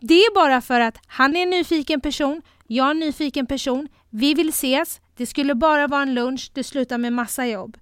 Det 0.00 0.14
är 0.14 0.34
bara 0.34 0.60
för 0.60 0.80
att 0.80 0.98
han 1.06 1.36
är 1.36 1.42
en 1.42 1.50
nyfiken 1.50 2.00
person, 2.00 2.42
jag 2.66 2.86
är 2.86 2.90
en 2.90 3.00
nyfiken 3.00 3.46
person, 3.46 3.88
vi 4.10 4.34
vill 4.34 4.48
ses, 4.48 5.00
det 5.16 5.26
skulle 5.26 5.54
bara 5.54 5.86
vara 5.86 6.02
en 6.02 6.14
lunch, 6.14 6.50
det 6.54 6.64
slutar 6.64 6.98
med 6.98 7.12
massa 7.12 7.46
jobb. 7.46 7.76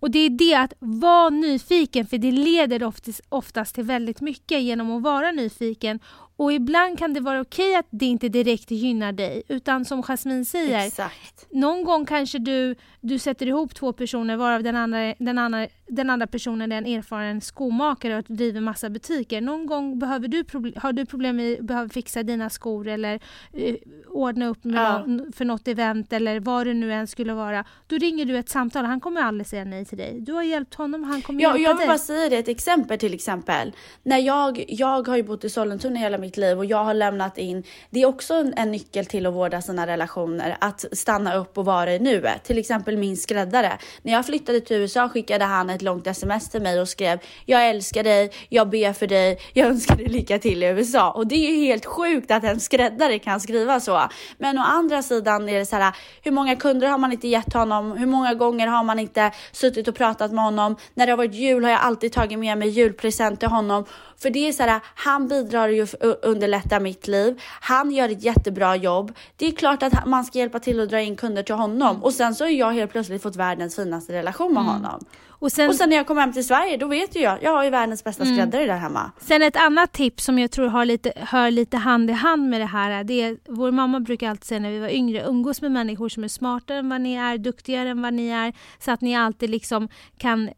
Och 0.00 0.10
det 0.10 0.18
är 0.18 0.30
det 0.30 0.54
att 0.54 0.72
vara 0.78 1.30
nyfiken, 1.30 2.06
för 2.06 2.18
det 2.18 2.32
leder 2.32 2.84
oftast, 2.84 3.20
oftast 3.28 3.74
till 3.74 3.84
väldigt 3.84 4.20
mycket 4.20 4.62
genom 4.62 4.96
att 4.96 5.02
vara 5.02 5.32
nyfiken 5.32 6.00
och 6.38 6.52
ibland 6.52 6.98
kan 6.98 7.12
det 7.14 7.20
vara 7.20 7.40
okej 7.40 7.74
att 7.74 7.86
det 7.90 8.06
inte 8.06 8.28
direkt 8.28 8.70
gynnar 8.70 9.12
dig 9.12 9.42
utan 9.48 9.84
som 9.84 10.02
Jasmine 10.02 10.44
säger, 10.44 10.86
Exakt. 10.86 11.46
någon 11.50 11.84
gång 11.84 12.06
kanske 12.06 12.38
du, 12.38 12.74
du 13.00 13.18
sätter 13.18 13.46
ihop 13.46 13.74
två 13.74 13.92
personer 13.92 14.36
varav 14.36 14.62
den 14.62 14.76
andra, 14.76 15.14
den, 15.18 15.38
andra, 15.38 15.66
den 15.88 16.10
andra 16.10 16.26
personen 16.26 16.72
är 16.72 16.78
en 16.78 16.86
erfaren 16.86 17.40
skomakare 17.40 18.16
och 18.18 18.24
driver 18.28 18.60
massa 18.60 18.90
butiker. 18.90 19.40
Någon 19.40 19.66
gång 19.66 19.98
behöver 19.98 20.28
du 20.28 20.44
har 20.76 20.92
du 20.92 21.06
problem 21.06 21.36
med 21.36 21.64
behöver 21.64 21.88
fixa 21.88 22.22
dina 22.22 22.50
skor 22.50 22.88
eller 22.88 23.20
eh, 23.52 23.74
ordna 24.08 24.46
upp 24.48 24.58
Ja. 24.62 25.04
nå- 25.06 25.26
för 25.32 25.44
något 25.44 25.68
event 25.68 26.12
eller 26.12 26.40
vad 26.40 26.66
det 26.66 26.74
nu 26.74 26.92
än 26.92 27.06
skulle 27.06 27.32
vara. 27.34 27.64
Då 27.86 27.96
ringer 27.96 28.24
du 28.24 28.38
ett 28.38 28.48
samtal, 28.48 28.84
han 28.84 29.00
kommer 29.00 29.20
aldrig 29.22 29.46
säga 29.46 29.64
nej 29.64 29.84
till 29.84 29.98
dig. 29.98 30.20
Du 30.20 30.32
har 30.32 30.42
hjälpt 30.42 30.74
honom, 30.74 31.04
han 31.04 31.22
kommer 31.22 31.42
Ja, 31.42 31.48
hjälpa 31.48 31.62
jag 31.62 31.74
vill 31.74 31.78
dig. 31.78 31.86
bara 31.88 31.98
säga 31.98 32.28
det, 32.30 32.36
ett 32.36 32.48
exempel 32.48 32.98
till 32.98 33.14
exempel. 33.14 33.72
När 34.02 34.18
jag, 34.18 34.64
jag 34.68 35.08
har 35.08 35.16
ju 35.16 35.22
bott 35.22 35.44
i 35.44 35.50
Sollentuna 35.50 35.98
hela 35.98 36.18
mitt 36.18 36.27
liv 36.36 36.58
och 36.58 36.64
jag 36.64 36.84
har 36.84 36.94
lämnat 36.94 37.38
in, 37.38 37.62
det 37.90 38.02
är 38.02 38.06
också 38.06 38.34
en, 38.34 38.54
en 38.56 38.70
nyckel 38.70 39.06
till 39.06 39.26
att 39.26 39.34
vårda 39.34 39.62
sina 39.62 39.86
relationer, 39.86 40.56
att 40.60 40.84
stanna 40.92 41.34
upp 41.34 41.58
och 41.58 41.64
vara 41.64 41.94
i 41.94 41.98
nuet. 41.98 42.44
Till 42.44 42.58
exempel 42.58 42.96
min 42.96 43.16
skräddare. 43.16 43.78
När 44.02 44.12
jag 44.12 44.26
flyttade 44.26 44.60
till 44.60 44.76
USA 44.76 45.08
skickade 45.08 45.44
han 45.44 45.70
ett 45.70 45.82
långt 45.82 46.06
sms 46.06 46.50
till 46.50 46.62
mig 46.62 46.80
och 46.80 46.88
skrev 46.88 47.18
Jag 47.44 47.68
älskar 47.68 48.02
dig, 48.02 48.30
jag 48.48 48.68
ber 48.68 48.92
för 48.92 49.06
dig, 49.06 49.38
jag 49.52 49.66
önskar 49.66 49.96
dig 49.96 50.06
lycka 50.08 50.38
till 50.38 50.62
i 50.62 50.66
USA. 50.66 51.10
Och 51.10 51.26
det 51.26 51.34
är 51.34 51.50
ju 51.50 51.66
helt 51.66 51.86
sjukt 51.86 52.30
att 52.30 52.44
en 52.44 52.60
skräddare 52.60 53.18
kan 53.18 53.40
skriva 53.40 53.80
så. 53.80 54.08
Men 54.38 54.58
å 54.58 54.62
andra 54.62 55.02
sidan 55.02 55.48
är 55.48 55.58
det 55.58 55.66
så 55.66 55.76
här, 55.76 55.94
hur 56.22 56.32
många 56.32 56.56
kunder 56.56 56.88
har 56.88 56.98
man 56.98 57.12
inte 57.12 57.28
gett 57.28 57.52
honom? 57.52 57.92
Hur 57.92 58.06
många 58.06 58.34
gånger 58.34 58.66
har 58.66 58.84
man 58.84 58.98
inte 58.98 59.30
suttit 59.52 59.88
och 59.88 59.94
pratat 59.94 60.32
med 60.32 60.44
honom? 60.44 60.76
När 60.94 61.06
det 61.06 61.12
har 61.12 61.16
varit 61.16 61.34
jul 61.34 61.64
har 61.64 61.70
jag 61.70 61.80
alltid 61.80 62.12
tagit 62.12 62.38
med 62.38 62.58
mig 62.58 62.68
julpresent 62.68 63.40
till 63.40 63.48
honom. 63.48 63.84
För 64.18 64.30
det 64.30 64.48
är 64.48 64.52
så 64.52 64.62
här, 64.62 64.80
han 64.94 65.28
bidrar 65.28 65.68
ju 65.68 65.86
för 65.86 66.10
att 66.10 66.24
underlätta 66.24 66.80
mitt 66.80 67.06
liv. 67.08 67.40
Han 67.60 67.90
gör 67.90 68.08
ett 68.08 68.22
jättebra 68.22 68.76
jobb. 68.76 69.12
Det 69.36 69.46
är 69.46 69.52
klart 69.52 69.82
att 69.82 70.06
man 70.06 70.24
ska 70.24 70.38
hjälpa 70.38 70.58
till 70.58 70.80
att 70.80 70.88
dra 70.88 71.00
in 71.00 71.16
kunder 71.16 71.42
till 71.42 71.54
honom. 71.54 72.04
Och 72.04 72.12
sen 72.12 72.34
så 72.34 72.44
har 72.44 72.50
jag 72.50 72.72
helt 72.72 72.92
plötsligt 72.92 73.22
fått 73.22 73.36
världens 73.36 73.76
finaste 73.76 74.12
relation 74.12 74.54
med 74.54 74.64
honom. 74.64 75.04
och 75.28 75.52
sen, 75.52 75.68
Och 75.68 75.74
sen 75.74 75.88
när 75.88 75.96
jag 75.96 76.06
kommer 76.06 76.20
hem 76.20 76.32
till 76.32 76.46
Sverige, 76.46 76.76
då 76.76 76.86
vet 76.86 77.16
ju 77.16 77.20
jag, 77.20 77.42
jag 77.42 77.50
har 77.50 77.64
ju 77.64 77.70
världens 77.70 78.04
bästa 78.04 78.24
skräddare 78.24 78.66
där 78.66 78.76
hemma. 78.76 79.10
Sen 79.20 79.42
ett 79.42 79.56
annat 79.56 79.92
tips 79.92 80.24
som 80.24 80.38
jag 80.38 80.50
tror 80.50 80.66
har 80.66 80.84
lite, 80.84 81.12
hör 81.16 81.50
lite 81.50 81.76
hand 81.76 82.10
i 82.10 82.12
hand 82.12 82.48
med 82.50 82.60
det 82.60 82.66
här. 82.66 83.04
Det 83.04 83.22
är, 83.22 83.36
vår 83.48 83.70
mamma 83.70 84.00
brukar 84.00 84.30
alltid 84.30 84.44
säga 84.44 84.60
när 84.60 84.70
vi 84.70 84.78
var 84.78 84.88
yngre, 84.88 85.24
umgås 85.26 85.62
med 85.62 85.72
människor 85.72 86.08
som 86.08 86.24
är 86.24 86.28
smartare 86.28 86.78
än 86.78 86.88
vad 86.88 87.00
ni 87.00 87.14
är, 87.14 87.38
duktigare 87.38 87.88
än 87.88 88.02
vad 88.02 88.14
ni 88.14 88.28
är. 88.28 88.52
Så 88.78 88.90
att 88.90 89.00
ni 89.00 89.16
alltid 89.16 89.50
liksom 89.50 89.88
kan 90.18 90.50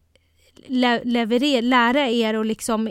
le- 0.66 1.05
leverera, 1.05 1.61
lära 1.61 2.09
er 2.09 2.35
och 2.35 2.44
liksom 2.44 2.85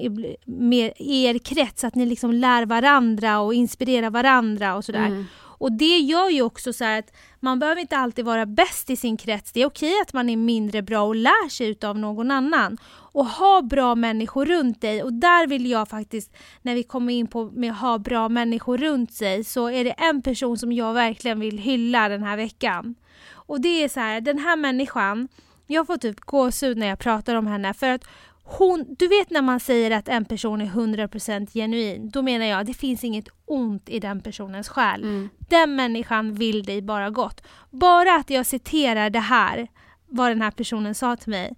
med 0.45 0.93
er 0.97 1.37
krets, 1.37 1.83
att 1.83 1.95
ni 1.95 2.05
liksom 2.05 2.33
lär 2.33 2.65
varandra 2.65 3.39
och 3.39 3.53
inspirerar 3.53 4.09
varandra 4.09 4.75
och 4.75 4.85
sådär. 4.85 5.05
Mm. 5.05 5.25
Och 5.59 5.71
det 5.71 5.97
gör 5.97 6.29
ju 6.29 6.41
också 6.41 6.73
så 6.73 6.85
att 6.85 7.13
man 7.39 7.59
behöver 7.59 7.81
inte 7.81 7.97
alltid 7.97 8.25
vara 8.25 8.45
bäst 8.45 8.89
i 8.89 8.95
sin 8.95 9.17
krets. 9.17 9.51
Det 9.51 9.61
är 9.61 9.65
okej 9.65 9.93
att 10.01 10.13
man 10.13 10.29
är 10.29 10.37
mindre 10.37 10.81
bra 10.81 11.01
och 11.01 11.15
lär 11.15 11.49
sig 11.49 11.67
utav 11.67 11.97
någon 11.97 12.31
annan. 12.31 12.77
Och 13.11 13.25
ha 13.25 13.61
bra 13.61 13.95
människor 13.95 14.45
runt 14.45 14.81
dig. 14.81 15.03
Och 15.03 15.13
där 15.13 15.47
vill 15.47 15.69
jag 15.69 15.89
faktiskt, 15.89 16.35
när 16.61 16.75
vi 16.75 16.83
kommer 16.83 17.13
in 17.13 17.27
på 17.27 17.45
med 17.45 17.71
att 17.71 17.77
ha 17.77 17.97
bra 17.97 18.29
människor 18.29 18.77
runt 18.77 19.13
sig, 19.13 19.43
så 19.43 19.69
är 19.69 19.83
det 19.83 19.91
en 19.91 20.21
person 20.21 20.57
som 20.57 20.71
jag 20.71 20.93
verkligen 20.93 21.39
vill 21.39 21.57
hylla 21.57 22.09
den 22.09 22.23
här 22.23 22.37
veckan. 22.37 22.95
Och 23.31 23.61
det 23.61 23.83
är 23.83 23.89
så 23.89 23.99
här, 23.99 24.21
den 24.21 24.39
här 24.39 24.55
människan, 24.55 25.27
jag 25.71 25.87
får 25.87 25.97
typ 25.97 26.19
gåshud 26.19 26.77
när 26.77 26.87
jag 26.87 26.99
pratar 26.99 27.35
om 27.35 27.47
henne 27.47 27.73
för 27.73 27.89
att 27.89 28.03
hon, 28.43 28.95
du 28.99 29.07
vet 29.07 29.29
när 29.29 29.41
man 29.41 29.59
säger 29.59 29.91
att 29.91 30.07
en 30.07 30.25
person 30.25 30.61
är 30.61 30.65
100% 30.65 31.53
genuin, 31.53 32.09
då 32.09 32.21
menar 32.21 32.45
jag 32.45 32.59
att 32.59 32.67
det 32.67 32.73
finns 32.73 33.03
inget 33.03 33.27
ont 33.45 33.89
i 33.89 33.99
den 33.99 34.21
personens 34.21 34.69
själ. 34.69 35.03
Mm. 35.03 35.29
Den 35.49 35.75
människan 35.75 36.33
vill 36.35 36.63
dig 36.63 36.81
bara 36.81 37.09
gott. 37.09 37.41
Bara 37.69 38.15
att 38.15 38.29
jag 38.29 38.45
citerar 38.45 39.09
det 39.09 39.19
här, 39.19 39.67
vad 40.07 40.31
den 40.31 40.41
här 40.41 40.51
personen 40.51 40.95
sa 40.95 41.15
till 41.15 41.29
mig. 41.29 41.55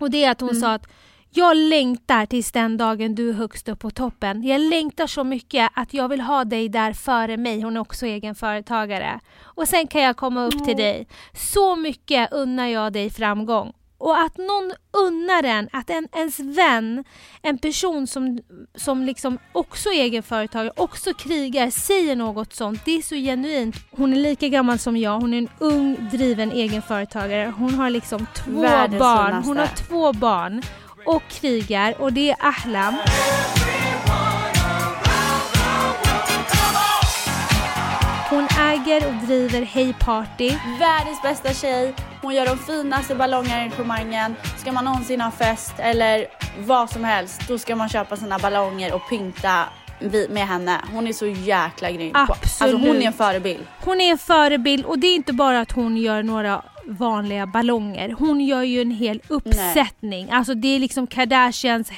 Och 0.00 0.10
det 0.10 0.24
är 0.24 0.30
att 0.30 0.40
hon 0.40 0.50
Mm. 0.50 0.60
sa 0.60 0.74
att 0.74 0.86
jag 1.32 1.56
längtar 1.56 2.26
tills 2.26 2.52
den 2.52 2.76
dagen 2.76 3.14
du 3.14 3.28
är 3.30 3.32
högst 3.32 3.68
upp 3.68 3.78
på 3.78 3.90
toppen. 3.90 4.42
Jag 4.42 4.60
längtar 4.60 5.06
så 5.06 5.24
mycket 5.24 5.70
att 5.74 5.94
jag 5.94 6.08
vill 6.08 6.20
ha 6.20 6.44
dig 6.44 6.68
där 6.68 6.92
före 6.92 7.36
mig. 7.36 7.62
Hon 7.62 7.76
är 7.76 7.80
också 7.80 8.06
egen 8.06 8.34
företagare. 8.34 9.20
Och 9.42 9.68
sen 9.68 9.86
kan 9.86 10.02
jag 10.02 10.16
komma 10.16 10.44
upp 10.44 10.64
till 10.64 10.76
dig. 10.76 11.06
Så 11.32 11.76
mycket 11.76 12.32
unnar 12.32 12.66
jag 12.66 12.92
dig 12.92 13.10
framgång. 13.10 13.72
Och 13.98 14.20
att 14.20 14.38
någon 14.38 14.72
unnar 14.92 15.42
en, 15.42 15.68
att 15.72 15.90
en, 15.90 16.08
ens 16.12 16.40
vän, 16.40 17.04
en 17.42 17.58
person 17.58 18.06
som, 18.06 18.40
som 18.74 19.02
liksom 19.04 19.38
också 19.52 19.88
är 19.88 20.02
egenföretagare, 20.02 20.72
också 20.76 21.14
krigar, 21.14 21.70
säger 21.70 22.16
något 22.16 22.52
sånt. 22.52 22.84
Det 22.84 22.90
är 22.98 23.02
så 23.02 23.14
genuint. 23.14 23.76
Hon 23.90 24.12
är 24.12 24.16
lika 24.16 24.48
gammal 24.48 24.78
som 24.78 24.96
jag. 24.96 25.20
Hon 25.20 25.34
är 25.34 25.38
en 25.38 25.48
ung, 25.58 26.08
driven 26.12 26.52
egenföretagare. 26.52 27.52
Hon 27.58 27.74
har 27.74 27.90
liksom 27.90 28.26
två 28.34 28.60
Världens 28.60 29.00
barn. 29.00 29.42
Hon 29.44 29.56
har 29.56 29.66
två 29.66 30.12
barn 30.12 30.62
och 31.06 31.22
krigar 31.28 31.94
och 31.98 32.12
det 32.12 32.30
är 32.30 32.36
Ahlam. 32.40 32.94
Hon 38.30 38.48
äger 38.60 39.06
och 39.06 39.26
driver 39.26 39.62
Hey 39.62 39.92
Party. 39.92 40.50
Världens 40.78 41.22
bästa 41.22 41.52
tjej, 41.52 41.94
hon 42.22 42.34
gör 42.34 42.46
de 42.46 42.58
finaste 42.58 43.14
ballongarrangemangen. 43.14 44.34
Ska 44.58 44.72
man 44.72 44.84
någonsin 44.84 45.20
ha 45.20 45.30
fest 45.30 45.74
eller 45.78 46.26
vad 46.58 46.90
som 46.90 47.04
helst, 47.04 47.48
då 47.48 47.58
ska 47.58 47.76
man 47.76 47.88
köpa 47.88 48.16
sina 48.16 48.38
ballonger 48.38 48.94
och 48.94 49.08
pynta 49.08 49.64
med 50.28 50.46
henne. 50.48 50.76
Hon 50.92 51.06
är 51.06 51.12
så 51.12 51.26
jäkla 51.26 51.90
grym. 51.90 52.12
på- 52.12 52.18
Alltså 52.18 52.64
hon 52.64 52.74
Absolut. 52.74 53.02
är 53.02 53.06
en 53.06 53.12
förebild. 53.12 53.60
Hon 53.84 54.00
är 54.00 54.10
en 54.10 54.18
förebild 54.18 54.84
och 54.84 54.98
det 54.98 55.06
är 55.06 55.14
inte 55.14 55.32
bara 55.32 55.60
att 55.60 55.72
hon 55.72 55.96
gör 55.96 56.22
några 56.22 56.62
vanliga 56.86 57.46
ballonger. 57.46 58.14
Hon 58.18 58.40
gör 58.40 58.62
ju 58.62 58.80
en 58.82 58.90
hel 58.90 59.22
uppsättning. 59.28 60.30
Alltså 60.30 60.54
det 60.54 60.68
är 60.68 60.78
liksom 60.78 61.06
Kardashians 61.06 61.90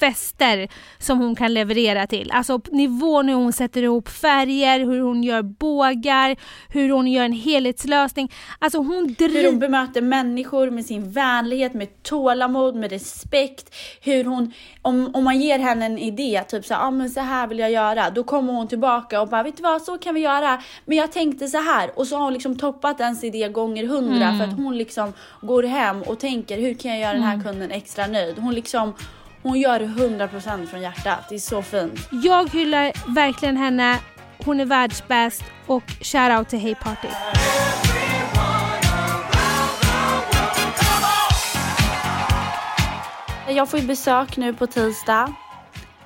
fester 0.00 0.68
som 0.98 1.18
hon 1.18 1.36
kan 1.36 1.54
leverera 1.54 2.06
till. 2.06 2.30
Alltså 2.30 2.60
nivån 2.70 3.28
hur 3.28 3.34
hon 3.34 3.52
sätter 3.52 3.82
ihop 3.82 4.08
färger, 4.08 4.78
hur 4.80 5.00
hon 5.00 5.24
gör 5.24 5.42
bågar, 5.42 6.36
hur 6.68 6.90
hon 6.90 7.06
gör 7.06 7.24
en 7.24 7.32
helhetslösning. 7.32 8.32
Alltså 8.58 8.78
hon 8.78 8.88
Hur 8.88 9.04
hon 9.04 9.14
driver... 9.14 9.52
bemöter 9.52 10.02
människor 10.02 10.70
med 10.70 10.84
sin 10.86 11.12
vänlighet, 11.12 11.74
med 11.74 12.02
tålamod, 12.02 12.74
med 12.74 12.90
respekt. 12.90 13.74
Hur 14.02 14.24
hon, 14.24 14.52
om, 14.82 15.10
om 15.14 15.24
man 15.24 15.40
ger 15.40 15.58
henne 15.58 15.86
en 15.86 15.98
idé, 15.98 16.42
typ 16.48 16.64
så 16.64 16.74
här, 16.74 16.86
ah, 16.86 16.90
men 16.90 17.10
så 17.10 17.20
här 17.20 17.46
vill 17.46 17.58
jag 17.58 17.70
göra. 17.70 18.10
Då 18.10 18.24
kommer 18.24 18.52
hon 18.52 18.68
tillbaka 18.68 19.20
och 19.20 19.28
bara, 19.28 19.42
vet 19.42 19.56
du 19.56 19.62
vad, 19.62 19.82
så 19.82 19.98
kan 19.98 20.14
vi 20.14 20.20
göra. 20.20 20.62
Men 20.84 20.98
jag 20.98 21.12
tänkte 21.12 21.48
så 21.48 21.58
här. 21.58 21.98
Och 21.98 22.06
så 22.06 22.16
har 22.16 22.24
hon 22.24 22.32
liksom 22.32 22.58
toppat 22.58 23.00
ens 23.00 23.24
idé 23.24 23.48
gånger 23.48 23.86
hundra 23.86 24.38
för 24.38 24.44
att 24.44 24.56
hon 24.56 24.78
liksom 24.78 25.12
går 25.40 25.62
hem 25.62 26.02
och 26.02 26.18
tänker, 26.18 26.58
hur 26.58 26.74
kan 26.74 26.90
jag 26.90 27.00
göra 27.00 27.12
den 27.12 27.22
här 27.22 27.42
kunden 27.42 27.70
extra 27.70 28.06
nöjd? 28.06 28.38
Hon 28.38 28.54
liksom, 28.54 28.94
hon 29.42 29.60
gör 29.60 29.78
det 29.78 29.84
100% 29.86 30.66
från 30.66 30.80
hjärtat. 30.82 31.26
Det 31.28 31.34
är 31.34 31.38
så 31.38 31.62
fint. 31.62 32.08
Jag 32.10 32.50
hyllar 32.50 33.14
verkligen 33.14 33.56
henne. 33.56 33.98
Hon 34.44 34.60
är 34.60 34.64
världsbäst 34.64 35.42
och 35.66 35.82
shoutout 36.02 36.48
till 36.48 36.58
Hey 36.58 36.74
Party. 36.74 37.08
Jag 43.48 43.68
får 43.70 43.80
ju 43.80 43.86
besök 43.86 44.36
nu 44.36 44.54
på 44.54 44.66
tisdag. 44.66 45.32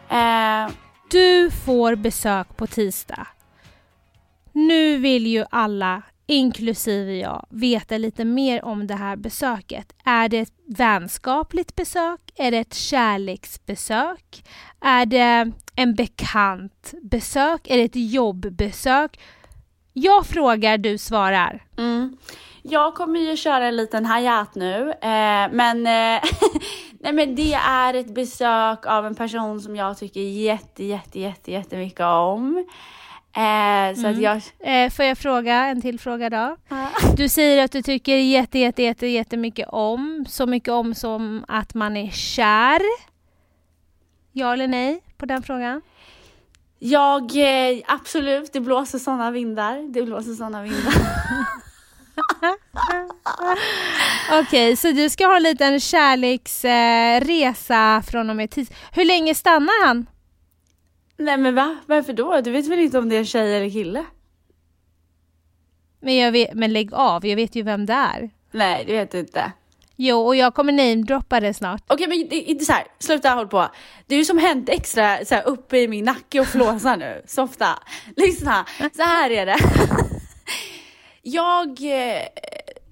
Eh, 0.08 0.68
Du 1.10 1.50
får 1.50 1.94
besök 1.96 2.56
på 2.56 2.66
tisdag. 2.66 3.26
Nu 4.52 4.96
vill 4.98 5.26
ju 5.26 5.44
alla, 5.50 6.02
inklusive 6.26 7.16
jag, 7.16 7.46
veta 7.50 7.98
lite 7.98 8.24
mer 8.24 8.64
om 8.64 8.86
det 8.86 8.94
här 8.94 9.16
besöket. 9.16 9.92
Är 10.04 10.28
det 10.28 10.38
ett 10.38 10.52
vänskapligt 10.66 11.76
besök? 11.76 12.20
Är 12.34 12.50
det 12.50 12.58
ett 12.58 12.74
kärleksbesök? 12.74 14.44
Är 14.80 15.06
det 15.06 15.52
en 15.76 15.94
bekant 15.94 16.94
besök? 17.02 17.70
Är 17.70 17.76
det 17.76 17.82
ett 17.82 18.12
jobbbesök? 18.12 19.20
Jag 19.92 20.26
frågar, 20.26 20.78
du 20.78 20.98
svarar. 20.98 21.64
Mm. 21.78 22.16
Jag 22.62 22.94
kommer 22.94 23.20
ju 23.20 23.36
köra 23.36 23.66
en 23.66 23.76
liten 23.76 24.06
hayat 24.06 24.54
nu, 24.54 24.90
eh, 24.90 25.48
men, 25.52 25.86
eh, 25.86 26.22
nej, 27.00 27.12
men 27.12 27.34
det 27.34 27.54
är 27.54 27.94
ett 27.94 28.14
besök 28.14 28.86
av 28.86 29.06
en 29.06 29.14
person 29.14 29.60
som 29.60 29.76
jag 29.76 29.98
tycker 29.98 30.20
jätte, 30.20 30.84
jätte, 30.84 31.20
jätte, 31.20 31.52
jättemycket 31.52 32.00
om. 32.00 32.66
Eh, 33.36 33.94
så 33.96 34.06
att 34.06 34.18
jag... 34.18 34.40
Eh, 34.60 34.90
får 34.90 35.04
jag 35.04 35.18
fråga 35.18 35.54
en 35.54 35.82
till 35.82 36.00
fråga 36.00 36.30
då? 36.30 36.56
Du 37.16 37.28
säger 37.28 37.64
att 37.64 37.72
du 37.72 37.82
tycker 37.82 38.16
jätte, 38.16 38.58
jätte, 38.58 38.82
jätte, 38.82 39.06
jättemycket 39.06 39.68
om. 39.68 40.24
Så 40.28 40.46
mycket 40.46 40.68
om 40.68 40.94
som 40.94 41.44
att 41.48 41.74
man 41.74 41.96
är 41.96 42.10
kär. 42.10 42.80
Ja 44.32 44.52
eller 44.52 44.68
nej 44.68 45.00
på 45.16 45.26
den 45.26 45.42
frågan? 45.42 45.82
Jag, 46.78 47.22
eh, 47.36 47.78
absolut, 47.86 48.52
det 48.52 48.60
blåser 48.60 48.98
sådana 48.98 49.30
vindar. 49.30 49.92
Det 49.92 50.02
blåser 50.02 50.32
sådana 50.32 50.62
vindar. 50.62 50.92
Okej, 54.40 54.76
så 54.76 54.90
du 54.90 55.10
ska 55.10 55.26
ha 55.26 55.36
en 55.36 55.42
liten 55.42 55.80
kärleksresa 55.80 57.96
eh, 57.96 58.02
från 58.02 58.30
och 58.30 58.36
med 58.36 58.50
tisdag. 58.50 58.74
Hur 58.92 59.04
länge 59.04 59.34
stannar 59.34 59.86
han? 59.86 60.06
Nej 61.22 61.36
men 61.36 61.54
va? 61.54 61.76
Varför 61.86 62.12
då? 62.12 62.40
Du 62.40 62.50
vet 62.50 62.66
väl 62.66 62.78
inte 62.78 62.98
om 62.98 63.08
det 63.08 63.14
är 63.16 63.18
en 63.18 63.26
tjej 63.26 63.56
eller 63.56 63.70
kille? 63.70 64.04
Men, 66.00 66.16
jag 66.16 66.32
vet, 66.32 66.54
men 66.54 66.72
lägg 66.72 66.94
av, 66.94 67.26
jag 67.26 67.36
vet 67.36 67.56
ju 67.56 67.62
vem 67.62 67.86
det 67.86 67.92
är. 67.92 68.30
Nej, 68.50 68.84
det 68.86 68.92
vet 68.92 69.10
du 69.10 69.18
inte. 69.18 69.52
Jo, 69.96 70.18
och 70.18 70.36
jag 70.36 70.54
kommer 70.54 70.72
namedroppa 70.72 71.40
det 71.40 71.54
snart. 71.54 71.82
Okej 71.86 72.08
men 72.08 72.32
inte 72.32 72.64
så 72.64 72.72
här, 72.72 72.86
sluta 72.98 73.30
håll 73.30 73.48
på. 73.48 73.68
Det 74.06 74.14
är 74.14 74.18
ju 74.18 74.24
som 74.24 74.38
hänt 74.38 74.68
extra 74.68 75.24
så 75.24 75.34
här, 75.34 75.46
uppe 75.46 75.78
i 75.78 75.88
min 75.88 76.04
nacke 76.04 76.40
och 76.40 76.46
flåsa 76.46 76.96
nu. 76.96 77.22
Softa. 77.26 77.78
Lyssna, 78.16 78.66
så 78.96 79.02
här 79.02 79.30
är 79.30 79.46
det. 79.46 79.56
Jag, 81.22 81.68
eh, 81.68 82.22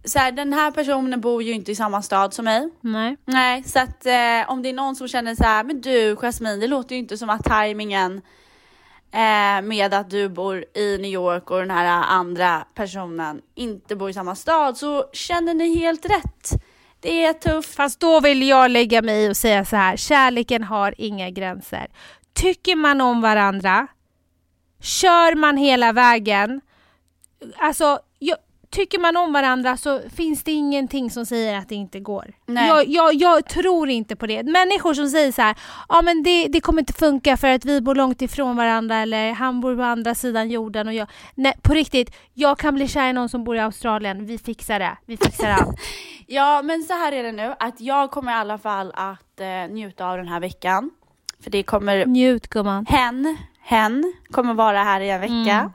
så 0.04 0.18
här, 0.18 0.32
den 0.32 0.52
här 0.52 0.70
personen 0.70 1.20
bor 1.20 1.42
ju 1.42 1.52
inte 1.52 1.72
i 1.72 1.74
samma 1.74 2.02
stad 2.02 2.34
som 2.34 2.44
mig. 2.44 2.68
Nej. 2.80 3.16
Nej, 3.24 3.62
så 3.62 3.78
att 3.78 4.06
eh, 4.06 4.50
om 4.50 4.62
det 4.62 4.68
är 4.68 4.72
någon 4.72 4.96
som 4.96 5.08
känner 5.08 5.34
så 5.34 5.44
här, 5.44 5.64
men 5.64 5.80
du 5.80 6.16
Jasmine, 6.16 6.56
det 6.56 6.66
låter 6.66 6.94
ju 6.94 6.98
inte 6.98 7.18
som 7.18 7.30
att 7.30 7.44
tajmingen 7.44 8.20
eh, 9.12 9.62
med 9.62 9.94
att 9.94 10.10
du 10.10 10.28
bor 10.28 10.64
i 10.74 10.98
New 10.98 11.10
York 11.10 11.50
och 11.50 11.58
den 11.58 11.70
här 11.70 12.02
andra 12.02 12.64
personen 12.74 13.40
inte 13.54 13.96
bor 13.96 14.10
i 14.10 14.12
samma 14.12 14.34
stad 14.34 14.76
så 14.76 15.04
känner 15.12 15.54
ni 15.54 15.78
helt 15.78 16.04
rätt. 16.04 16.50
Det 17.00 17.24
är 17.24 17.32
tufft. 17.32 17.74
Fast 17.74 18.00
då 18.00 18.20
vill 18.20 18.48
jag 18.48 18.70
lägga 18.70 19.02
mig 19.02 19.24
i 19.24 19.30
och 19.30 19.36
säga 19.36 19.64
så 19.64 19.76
här, 19.76 19.96
kärleken 19.96 20.64
har 20.64 20.94
inga 20.98 21.30
gränser. 21.30 21.86
Tycker 22.32 22.76
man 22.76 23.00
om 23.00 23.20
varandra, 23.20 23.86
kör 24.80 25.34
man 25.34 25.56
hela 25.56 25.92
vägen, 25.92 26.60
alltså 27.58 28.00
tycker 28.70 28.98
man 28.98 29.16
om 29.16 29.32
varandra 29.32 29.76
så 29.76 30.00
finns 30.16 30.42
det 30.42 30.52
ingenting 30.52 31.10
som 31.10 31.26
säger 31.26 31.58
att 31.58 31.68
det 31.68 31.74
inte 31.74 32.00
går. 32.00 32.32
Jag, 32.46 32.88
jag, 32.88 33.14
jag 33.14 33.48
tror 33.48 33.88
inte 33.88 34.16
på 34.16 34.26
det. 34.26 34.42
Människor 34.42 34.94
som 34.94 35.08
säger 35.08 35.32
så 35.32 35.42
här, 35.42 35.56
ja 35.88 36.02
men 36.02 36.22
det, 36.22 36.48
det 36.48 36.60
kommer 36.60 36.82
inte 36.82 36.92
funka 36.92 37.36
för 37.36 37.48
att 37.48 37.64
vi 37.64 37.80
bor 37.80 37.94
långt 37.94 38.22
ifrån 38.22 38.56
varandra 38.56 38.96
eller 38.96 39.32
han 39.32 39.60
bor 39.60 39.76
på 39.76 39.82
andra 39.82 40.14
sidan 40.14 40.50
jorden 40.50 40.88
och 40.88 40.94
jag... 40.94 41.08
Nej, 41.34 41.52
på 41.62 41.74
riktigt, 41.74 42.16
jag 42.34 42.58
kan 42.58 42.74
bli 42.74 42.88
kär 42.88 43.08
i 43.08 43.12
någon 43.12 43.28
som 43.28 43.44
bor 43.44 43.56
i 43.56 43.60
Australien. 43.60 44.26
Vi 44.26 44.38
fixar 44.38 44.78
det. 44.78 44.96
Vi 45.06 45.16
fixar 45.16 45.50
allt. 45.50 45.80
Ja, 46.32 46.62
men 46.64 46.82
så 46.82 46.92
här 46.92 47.12
är 47.12 47.22
det 47.22 47.32
nu 47.32 47.54
att 47.58 47.80
jag 47.80 48.10
kommer 48.10 48.32
i 48.32 48.34
alla 48.34 48.58
fall 48.58 48.92
att 48.94 49.40
eh, 49.40 49.74
njuta 49.74 50.06
av 50.06 50.16
den 50.16 50.28
här 50.28 50.40
veckan. 50.40 50.90
För 51.42 51.50
det 51.50 51.62
kommer 51.62 52.06
Njut 52.06 52.48
gumman. 52.48 52.86
hen, 52.88 53.36
hen 53.60 54.12
kommer 54.30 54.54
vara 54.54 54.82
här 54.82 55.00
i 55.00 55.10
en 55.10 55.20
vecka. 55.20 55.32
Mm 55.32 55.70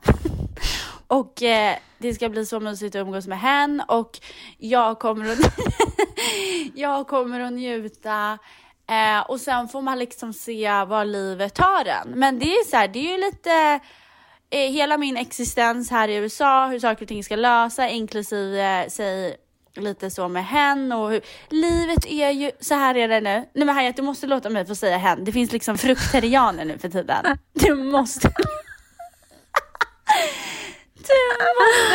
och 1.15 1.43
eh, 1.43 1.75
det 1.97 2.13
ska 2.13 2.29
bli 2.29 2.45
så 2.45 2.59
mysigt 2.59 2.95
att 2.95 2.99
umgås 2.99 3.27
med 3.27 3.39
hen 3.39 3.83
och 3.87 4.19
jag 4.57 4.99
kommer 4.99 5.31
att, 5.31 5.39
jag 6.75 7.07
kommer 7.07 7.39
att 7.39 7.53
njuta. 7.53 8.37
Eh, 8.89 9.21
och 9.29 9.41
sen 9.41 9.67
får 9.67 9.81
man 9.81 9.99
liksom 9.99 10.33
se 10.33 10.83
var 10.83 11.05
livet 11.05 11.53
tar 11.53 11.85
en. 11.85 12.19
Men 12.19 12.39
det 12.39 12.45
är 12.45 12.69
så 12.69 12.77
här, 12.77 12.87
det 12.87 12.99
är 12.99 13.11
ju 13.11 13.17
lite 13.17 13.79
eh, 14.49 14.71
hela 14.71 14.97
min 14.97 15.17
existens 15.17 15.91
här 15.91 16.07
i 16.07 16.15
USA, 16.15 16.67
hur 16.67 16.79
saker 16.79 17.01
och 17.01 17.07
ting 17.07 17.23
ska 17.23 17.35
lösa, 17.35 17.89
inklusive 17.89 18.83
eh, 18.83 18.89
sig 18.89 19.37
lite 19.75 20.09
så 20.09 20.27
med 20.27 20.45
hen 20.45 20.91
och 20.91 21.11
hur, 21.11 21.21
livet 21.49 22.05
är 22.05 22.29
ju, 22.29 22.51
så 22.59 22.75
här 22.75 22.97
är 22.97 23.07
det 23.07 23.21
nu. 23.21 23.49
Nej 23.53 23.65
men 23.65 23.69
Hayat, 23.69 23.95
du 23.95 24.01
måste 24.01 24.27
låta 24.27 24.49
mig 24.49 24.65
få 24.65 24.75
säga 24.75 24.97
hen. 24.97 25.25
Det 25.25 25.31
finns 25.31 25.51
liksom 25.51 25.77
frukterianer 25.77 26.65
nu 26.65 26.77
för 26.77 26.89
tiden. 26.89 27.37
Du 27.53 27.75
måste. 27.75 28.31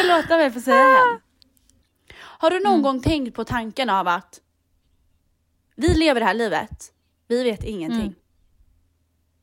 Du 0.03 0.09
låta 0.23 0.37
mig 0.37 0.51
få 0.51 0.61
säga 0.61 0.77
hen. 0.77 1.21
Har 2.19 2.51
du 2.51 2.61
någon 2.61 2.73
Mm. 2.73 2.83
gång 2.83 3.01
tänkt 3.03 3.35
på 3.35 3.45
tanken 3.45 3.91
av 3.91 4.09
att 4.09 4.41
vi 5.77 5.95
lever 5.95 6.21
det 6.21 6.27
här 6.27 6.35
livet, 6.35 6.93
vi 7.29 7.43
vet 7.43 7.65
ingenting. 7.65 8.01
Mm. 8.01 8.15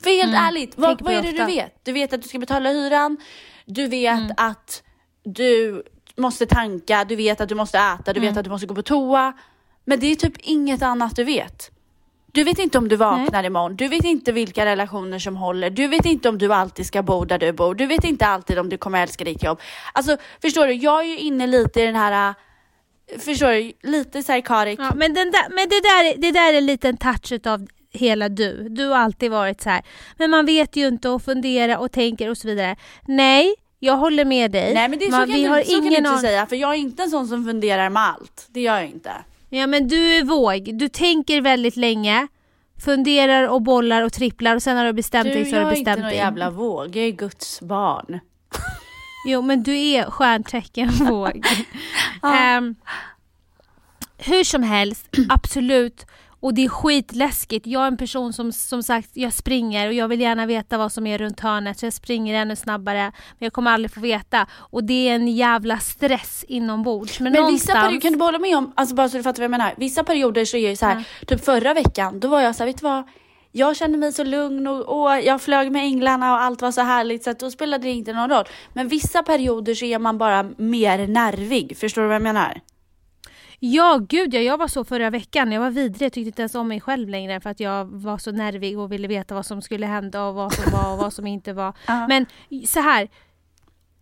För 0.04 0.10
helt 0.10 0.34
Mm. 0.34 0.44
ärligt, 0.46 0.78
vad, 0.78 1.02
vad 1.02 1.14
är 1.14 1.22
det 1.22 1.32
du 1.32 1.46
vet? 1.46 1.86
Du 1.86 1.92
vet 1.92 2.14
att 2.14 2.22
du 2.22 2.28
ska 2.30 2.40
betala 2.40 2.70
hyran, 2.70 3.18
du 3.66 3.88
vet 3.88 4.20
Mm. 4.20 4.32
att 4.38 4.84
du 5.24 5.84
måste 6.18 6.46
tanka, 6.46 7.06
du 7.06 7.16
vet 7.16 7.42
att 7.42 7.50
du 7.50 7.56
måste 7.56 7.78
äta, 7.80 8.14
du 8.14 8.20
vet 8.20 8.30
Mm. 8.30 8.38
att 8.40 8.44
du 8.44 8.50
måste 8.50 8.68
gå 8.68 8.76
på 8.76 8.82
toa. 8.84 9.34
Men 9.86 10.00
det 10.00 10.08
är 10.08 10.16
typ 10.16 10.38
inget 10.38 10.82
annat 10.82 11.16
du 11.16 11.24
vet. 11.24 11.72
Du 12.38 12.44
vet 12.44 12.60
inte 12.60 12.78
om 12.78 12.88
du 12.88 12.96
vaknar 12.96 13.44
imorgon, 13.44 13.76
du 13.76 13.88
vet 13.88 14.04
inte 14.04 14.32
vilka 14.32 14.66
relationer 14.66 15.20
som 15.20 15.36
håller, 15.36 15.70
du 15.70 15.88
vet 15.88 16.06
inte 16.06 16.30
om 16.30 16.38
du 16.38 16.54
alltid 16.54 16.86
ska 16.86 17.04
bo 17.04 17.26
där 17.26 17.40
du 17.40 17.52
bor, 17.52 17.76
du 17.76 17.86
vet 17.86 18.04
inte 18.04 18.26
alltid 18.26 18.60
om 18.60 18.70
du 18.70 18.78
kommer 18.78 19.04
älska 19.04 19.24
ditt 19.24 19.44
jobb. 19.44 19.60
Alltså 19.94 20.18
förstår 20.42 20.68
du, 20.68 20.74
jag 20.74 21.00
är 21.00 21.08
ju 21.08 21.18
inne 21.18 21.48
lite 21.48 21.82
i 21.82 21.86
den 21.86 21.96
här, 21.96 22.30
äh, 22.30 23.20
förstår 23.20 23.48
du, 23.48 23.72
lite 23.84 24.22
psychotic. 24.22 24.76
Ja, 24.80 24.92
men 24.96 25.14
den 25.14 25.32
där, 25.32 25.50
men 25.50 25.70
det, 25.70 25.82
där, 25.82 26.18
det 26.18 26.32
där 26.32 26.54
är 26.54 26.86
en 26.86 26.98
touch 26.98 27.48
av 27.48 27.68
hela 27.94 28.30
du. 28.30 28.70
Du 28.70 28.88
har 28.88 28.98
alltid 28.98 29.32
varit 29.32 29.62
så 29.62 29.70
här. 29.70 29.82
Men 30.18 30.30
man 30.30 30.46
vet 30.46 30.76
ju 30.76 30.88
inte 30.88 31.10
och 31.10 31.24
funderar 31.24 31.78
och 31.78 31.92
tänker 31.92 32.30
och 32.30 32.38
så 32.38 32.48
vidare. 32.48 32.76
Nej, 33.06 33.56
jag 33.80 33.98
håller 33.98 34.26
med 34.26 34.52
dig. 34.52 34.74
Nej 34.74 34.90
men 34.90 35.00
det 35.00 35.06
är 35.06 35.12
så 35.12 35.18
Man- 35.18 35.28
kan, 35.28 35.36
vi 35.36 35.44
du, 35.44 35.50
har 35.50 35.62
så 35.62 35.72
kan 35.72 35.82
du 35.82 35.88
ingen 35.88 36.06
inte 36.06 36.18
säga, 36.18 36.46
för 36.46 36.56
jag 36.56 36.74
är 36.74 36.78
inte 36.78 37.04
en 37.04 37.10
sån 37.10 37.28
som 37.28 37.46
funderar 37.46 37.90
med 37.90 38.04
allt. 38.04 38.48
Det 38.50 38.62
gör 38.62 38.76
jag 38.76 38.86
inte. 38.86 39.12
Ja 39.50 39.68
men 39.68 39.88
du 39.88 40.14
är 40.14 40.24
våg. 40.24 40.78
Du 40.78 40.90
tänker 40.90 41.42
väldigt 41.42 41.76
länge. 41.76 42.28
Funderar 42.86 43.48
och 43.48 43.62
bollar 43.62 44.02
och 44.04 44.14
tripplar 44.14 44.56
och 44.56 44.64
sen 44.64 44.78
har 44.78 44.86
du 44.86 44.94
bestämt 44.94 45.24
Du, 45.30 45.34
dig 45.34 45.46
så 45.46 45.56
jag 45.56 45.62
har 45.64 45.68
är 45.68 45.72
du 45.72 45.78
inte 45.78 45.90
bestämt 45.92 46.02
någon 46.02 46.10
dig. 46.10 46.18
jävla 46.18 46.50
våg, 46.50 46.96
jag 46.96 47.06
är 47.06 47.12
Guds 47.12 47.62
barn. 47.62 48.20
Jo 49.28 49.42
men 49.42 49.64
du 49.64 49.78
är 49.80 50.04
stjärntecken 50.10 50.90
våg. 51.10 51.46
Ehm, 52.24 52.76
hur 54.18 54.44
som 54.44 54.64
helst, 54.64 55.08
absolut. 55.30 56.06
Och 56.48 56.54
det 56.54 56.66
är 56.66 56.70
skitläskigt. 56.70 57.68
Jag 57.68 57.84
är 57.84 57.88
en 57.88 57.98
person 57.98 58.34
som 58.34 58.52
som 58.52 58.84
sagt, 58.84 59.10
jag 59.14 59.34
springer 59.34 59.88
och 59.88 59.94
jag 59.94 60.08
vill 60.08 60.22
gärna 60.22 60.46
veta 60.46 60.78
vad 60.78 60.92
som 60.92 61.08
är 61.08 61.18
runt 61.18 61.40
hörnet 61.40 61.80
så 61.80 61.86
jag 61.86 61.94
springer 61.94 62.42
ännu 62.42 62.56
snabbare. 62.56 63.12
Men 63.40 63.46
jag 63.46 63.54
kommer 63.54 63.72
aldrig 63.72 63.94
få 63.94 64.00
veta. 64.00 64.48
Och 64.54 64.84
det 64.84 65.10
är 65.10 65.16
en 65.16 65.28
jävla 65.28 65.80
stress 65.80 66.46
inombords. 66.48 67.20
Men, 67.20 67.34
Men 67.34 67.42
någonstans... 67.42 67.70
vissa 67.70 67.82
perioder, 67.82 68.02
kan 68.02 68.12
du 68.12 68.18
bara 68.18 68.26
hålla 68.26 68.40
med 68.40 68.58
om, 68.58 68.74
alltså 68.76 68.96
bara 68.96 69.10
så 69.10 69.18
du 69.18 69.24
fattar 69.24 69.40
vad 69.40 69.44
jag 69.44 69.52
menar. 69.52 69.74
Vissa 69.78 70.04
perioder 70.04 70.46
så 70.46 70.58
är 70.58 70.70
det 70.70 70.78
så 70.78 70.86
här, 70.86 71.04
typ 71.28 71.46
förra 71.46 71.74
veckan, 71.74 72.20
då 72.20 72.28
var 72.28 72.42
jag 72.42 72.56
så 72.56 72.64
här, 72.64 72.68
vet 72.68 72.78
du 72.78 72.84
vad? 72.84 73.04
Jag 73.52 73.76
kände 73.76 73.98
mig 73.98 74.14
så 74.14 74.24
lugn 74.24 74.68
och, 74.68 75.02
och 75.02 75.10
jag 75.24 75.42
flög 75.42 75.72
med 75.72 75.84
änglarna 75.84 76.34
och 76.34 76.42
allt 76.42 76.62
var 76.62 76.72
så 76.72 76.82
härligt 76.82 77.24
så 77.24 77.30
att 77.30 77.40
då 77.40 77.52
spelade 77.52 77.84
det 77.84 77.92
inte 77.92 78.14
någon 78.14 78.30
roll. 78.30 78.46
Men 78.74 78.88
vissa 78.88 79.24
perioder 79.24 79.74
så 79.76 79.86
är 79.86 80.00
man 80.00 80.18
bara 80.18 80.44
mer 80.58 81.08
nervig, 81.08 81.78
förstår 81.78 82.02
du 82.02 82.08
vad 82.08 82.16
jag 82.16 82.22
menar? 82.22 82.62
Ja, 83.60 84.00
gud 84.10 84.34
ja, 84.34 84.40
jag 84.40 84.58
var 84.58 84.68
så 84.68 84.84
förra 84.84 85.10
veckan. 85.10 85.52
Jag 85.52 85.62
var 85.62 85.70
vidrig, 85.70 86.06
jag 86.06 86.14
tyckte 86.14 86.28
inte 86.28 86.42
ens 86.42 86.56
om 86.56 86.68
mig 86.68 86.82
själv 86.82 87.10
längre 87.10 87.40
för 87.42 87.50
att 87.50 87.60
jag 87.60 87.86
var 87.86 88.18
så 88.18 88.32
nervig 88.32 88.80
och 88.80 88.92
ville 88.92 89.08
veta 89.08 89.36
vad 89.36 89.46
som 89.46 89.62
skulle 89.62 89.86
hända 89.86 90.24
och 90.24 90.36
vad 90.36 90.54
som 90.54 90.72
var 90.74 90.94
och 90.94 90.98
vad 90.98 91.14
som 91.14 91.28
inte 91.28 91.54
var. 91.54 91.74
Ja. 91.88 92.08
Men 92.08 92.26
så 92.68 92.80
här, 92.80 93.10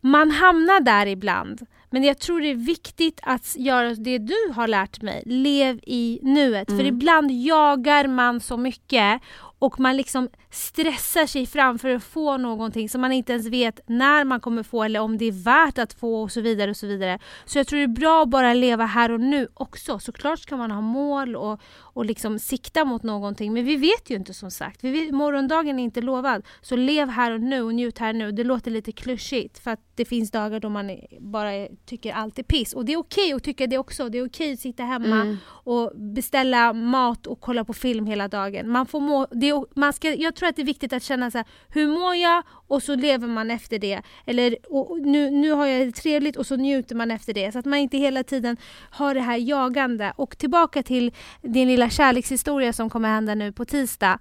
man 0.01 0.31
hamnar 0.31 0.81
där 0.81 1.05
ibland. 1.05 1.65
Men 1.89 2.03
jag 2.03 2.19
tror 2.19 2.41
det 2.41 2.49
är 2.49 2.55
viktigt 2.55 3.19
att 3.23 3.55
göra 3.55 3.95
det 3.95 4.17
du 4.17 4.51
har 4.55 4.67
lärt 4.67 5.01
mig. 5.01 5.23
Lev 5.25 5.79
i 5.83 6.19
nuet. 6.21 6.67
För 6.67 6.83
ibland 6.83 7.31
jagar 7.31 8.07
man 8.07 8.39
så 8.39 8.57
mycket 8.57 9.21
och 9.59 9.79
man 9.79 9.97
liksom 9.97 10.29
stressar 10.49 11.25
sig 11.25 11.45
fram 11.45 11.79
för 11.79 11.89
att 11.89 12.03
få 12.03 12.37
någonting 12.37 12.89
som 12.89 13.01
man 13.01 13.11
inte 13.11 13.31
ens 13.33 13.47
vet 13.47 13.79
när 13.87 14.23
man 14.23 14.39
kommer 14.39 14.63
få 14.63 14.83
eller 14.83 14.99
om 14.99 15.17
det 15.17 15.25
är 15.25 15.43
värt 15.43 15.77
att 15.77 15.93
få 15.93 16.21
och 16.21 16.31
så 16.31 16.41
vidare. 16.41 16.71
och 16.71 16.77
Så 16.77 16.87
vidare. 16.87 17.19
Så 17.45 17.59
jag 17.59 17.67
tror 17.67 17.77
det 17.77 17.83
är 17.83 17.87
bra 17.87 18.23
att 18.23 18.29
bara 18.29 18.53
leva 18.53 18.85
här 18.85 19.11
och 19.11 19.19
nu 19.19 19.47
också. 19.53 19.99
Såklart 19.99 20.39
ska 20.39 20.57
man 20.57 20.71
ha 20.71 20.81
mål 20.81 21.35
och, 21.35 21.61
och 21.77 22.05
liksom 22.05 22.39
sikta 22.39 22.85
mot 22.85 23.03
någonting 23.03 23.53
men 23.53 23.65
vi 23.65 23.75
vet 23.75 24.09
ju 24.09 24.15
inte 24.15 24.33
som 24.33 24.51
sagt. 24.51 24.83
Vi 24.83 25.11
morgondagen 25.11 25.79
är 25.79 25.83
inte 25.83 26.01
lovad. 26.01 26.45
Så 26.61 26.75
lev 26.75 27.09
här 27.09 27.31
och 27.31 27.41
nu 27.41 27.61
och 27.61 27.73
njut 27.73 27.97
här 27.97 28.09
och 28.09 28.15
nu. 28.15 28.31
Det 28.31 28.43
låter 28.43 28.71
lite 28.71 28.91
klyschigt 28.91 29.59
för 29.59 29.71
att 29.71 29.79
det 29.95 30.05
finns 30.05 30.31
dagar 30.31 30.59
då 30.59 30.69
man 30.69 30.91
bara 31.19 31.67
tycker 31.85 32.13
allt 32.13 32.39
är 32.39 32.43
piss. 32.43 32.73
Och 32.73 32.85
det 32.85 32.93
är 32.93 32.97
okej 32.97 33.33
att 33.33 33.43
tycka 33.43 33.67
det 33.67 33.77
också. 33.77 34.09
Det 34.09 34.17
är 34.17 34.25
okej 34.25 34.53
att 34.53 34.59
sitta 34.59 34.83
hemma 34.83 35.37
och 35.47 35.91
beställa 35.95 36.73
mat 36.73 37.27
och 37.27 37.39
kolla 37.41 37.65
på 37.65 37.73
film 37.73 38.05
hela 38.05 38.27
dagen. 38.27 38.69
Man 38.69 38.85
får 38.85 38.99
må, 38.99 39.27
det 39.31 39.53
man 39.75 39.93
ska, 39.93 40.13
jag 40.13 40.35
tror 40.35 40.44
att 40.45 40.55
det 40.55 40.61
är 40.61 40.65
viktigt 40.65 40.93
att 40.93 41.03
känna 41.03 41.31
så 41.31 41.37
här, 41.37 41.47
hur 41.69 41.87
mår 41.87 42.15
jag? 42.15 42.43
Och 42.67 42.83
så 42.83 42.95
lever 42.95 43.27
man 43.27 43.51
efter 43.51 43.79
det. 43.79 44.01
Eller 44.25 44.55
och 44.69 44.99
nu, 44.99 45.29
nu 45.29 45.51
har 45.51 45.65
jag 45.65 45.87
det 45.87 45.91
trevligt 45.91 46.35
och 46.35 46.45
så 46.45 46.55
njuter 46.55 46.95
man 46.95 47.11
efter 47.11 47.33
det. 47.33 47.51
Så 47.51 47.59
att 47.59 47.65
man 47.65 47.79
inte 47.79 47.97
hela 47.97 48.23
tiden 48.23 48.57
har 48.89 49.13
det 49.13 49.21
här 49.21 49.37
jagande. 49.37 50.13
Och 50.15 50.37
tillbaka 50.37 50.83
till 50.83 51.13
din 51.41 51.67
lilla 51.67 51.89
kärlekshistoria 51.89 52.73
som 52.73 52.89
kommer 52.89 53.09
hända 53.09 53.35
nu 53.35 53.51
på 53.51 53.65
tisdag. 53.65 54.19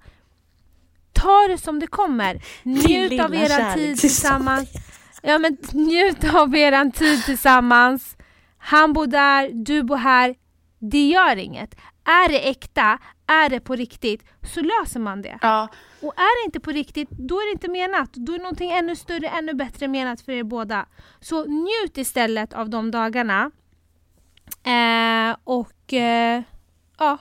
Ta 1.13 1.47
det 1.47 1.57
som 1.57 1.79
det 1.79 1.87
kommer. 1.87 2.41
Njut 2.63 3.21
av 3.21 3.35
era 3.35 3.73
tid 3.73 3.97
tillsammans. 3.97 4.69
Ja 5.21 5.37
men 5.37 5.57
njut 5.71 6.33
av 6.33 6.55
eran 6.55 6.91
tid 6.91 7.23
tillsammans. 7.23 8.17
Han 8.57 8.93
bor 8.93 9.07
där, 9.07 9.49
du 9.53 9.83
bor 9.83 9.95
här. 9.97 10.35
Det 10.79 11.07
gör 11.07 11.35
inget. 11.35 11.75
Är 12.05 12.29
det 12.29 12.49
äkta, 12.49 12.97
är 13.27 13.49
det 13.49 13.59
på 13.59 13.75
riktigt, 13.75 14.23
så 14.53 14.61
löser 14.61 14.99
man 14.99 15.21
det. 15.21 15.39
Ja, 15.41 15.67
Och 16.01 16.13
är 16.17 16.41
det 16.43 16.45
inte 16.45 16.59
på 16.59 16.71
riktigt, 16.71 17.09
då 17.09 17.35
är 17.35 17.45
det 17.47 17.51
inte 17.51 17.69
menat. 17.71 18.13
Då 18.13 18.33
är 18.33 18.39
någonting 18.39 18.71
ännu 18.71 18.95
större, 18.95 19.27
ännu 19.27 19.53
bättre 19.53 19.87
menat 19.87 20.21
för 20.21 20.31
er 20.31 20.43
båda. 20.43 20.85
Så 21.19 21.45
njut 21.45 21.97
istället 21.97 22.53
av 22.53 22.69
de 22.69 22.91
dagarna. 22.91 23.51
Eh, 24.63 25.35
och 25.43 25.93
eh, 25.93 26.41
ja, 26.97 27.17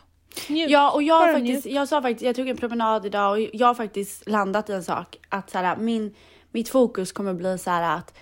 Njut. 0.49 0.71
Ja, 0.71 0.91
och 0.91 1.03
jag, 1.03 1.21
Bara 1.23 1.33
faktiskt, 1.33 1.65
njut. 1.65 1.75
jag 1.75 1.89
sa 1.89 2.03
faktiskt, 2.03 2.23
jag 2.23 2.37
tog 2.37 2.49
en 2.49 2.57
promenad 2.57 3.07
idag 3.07 3.33
och 3.33 3.41
jag 3.53 3.67
har 3.67 3.75
faktiskt 3.75 4.29
landat 4.29 4.71
i 4.71 4.73
en 4.73 4.83
sak. 4.85 5.17
Att 5.29 5.51
så 5.51 5.59
här, 5.59 5.77
min, 5.77 6.15
mitt 6.53 6.69
fokus 6.69 7.13
kommer 7.13 7.35
bli 7.35 7.59
så 7.59 7.71
här 7.71 7.97
att 7.97 8.15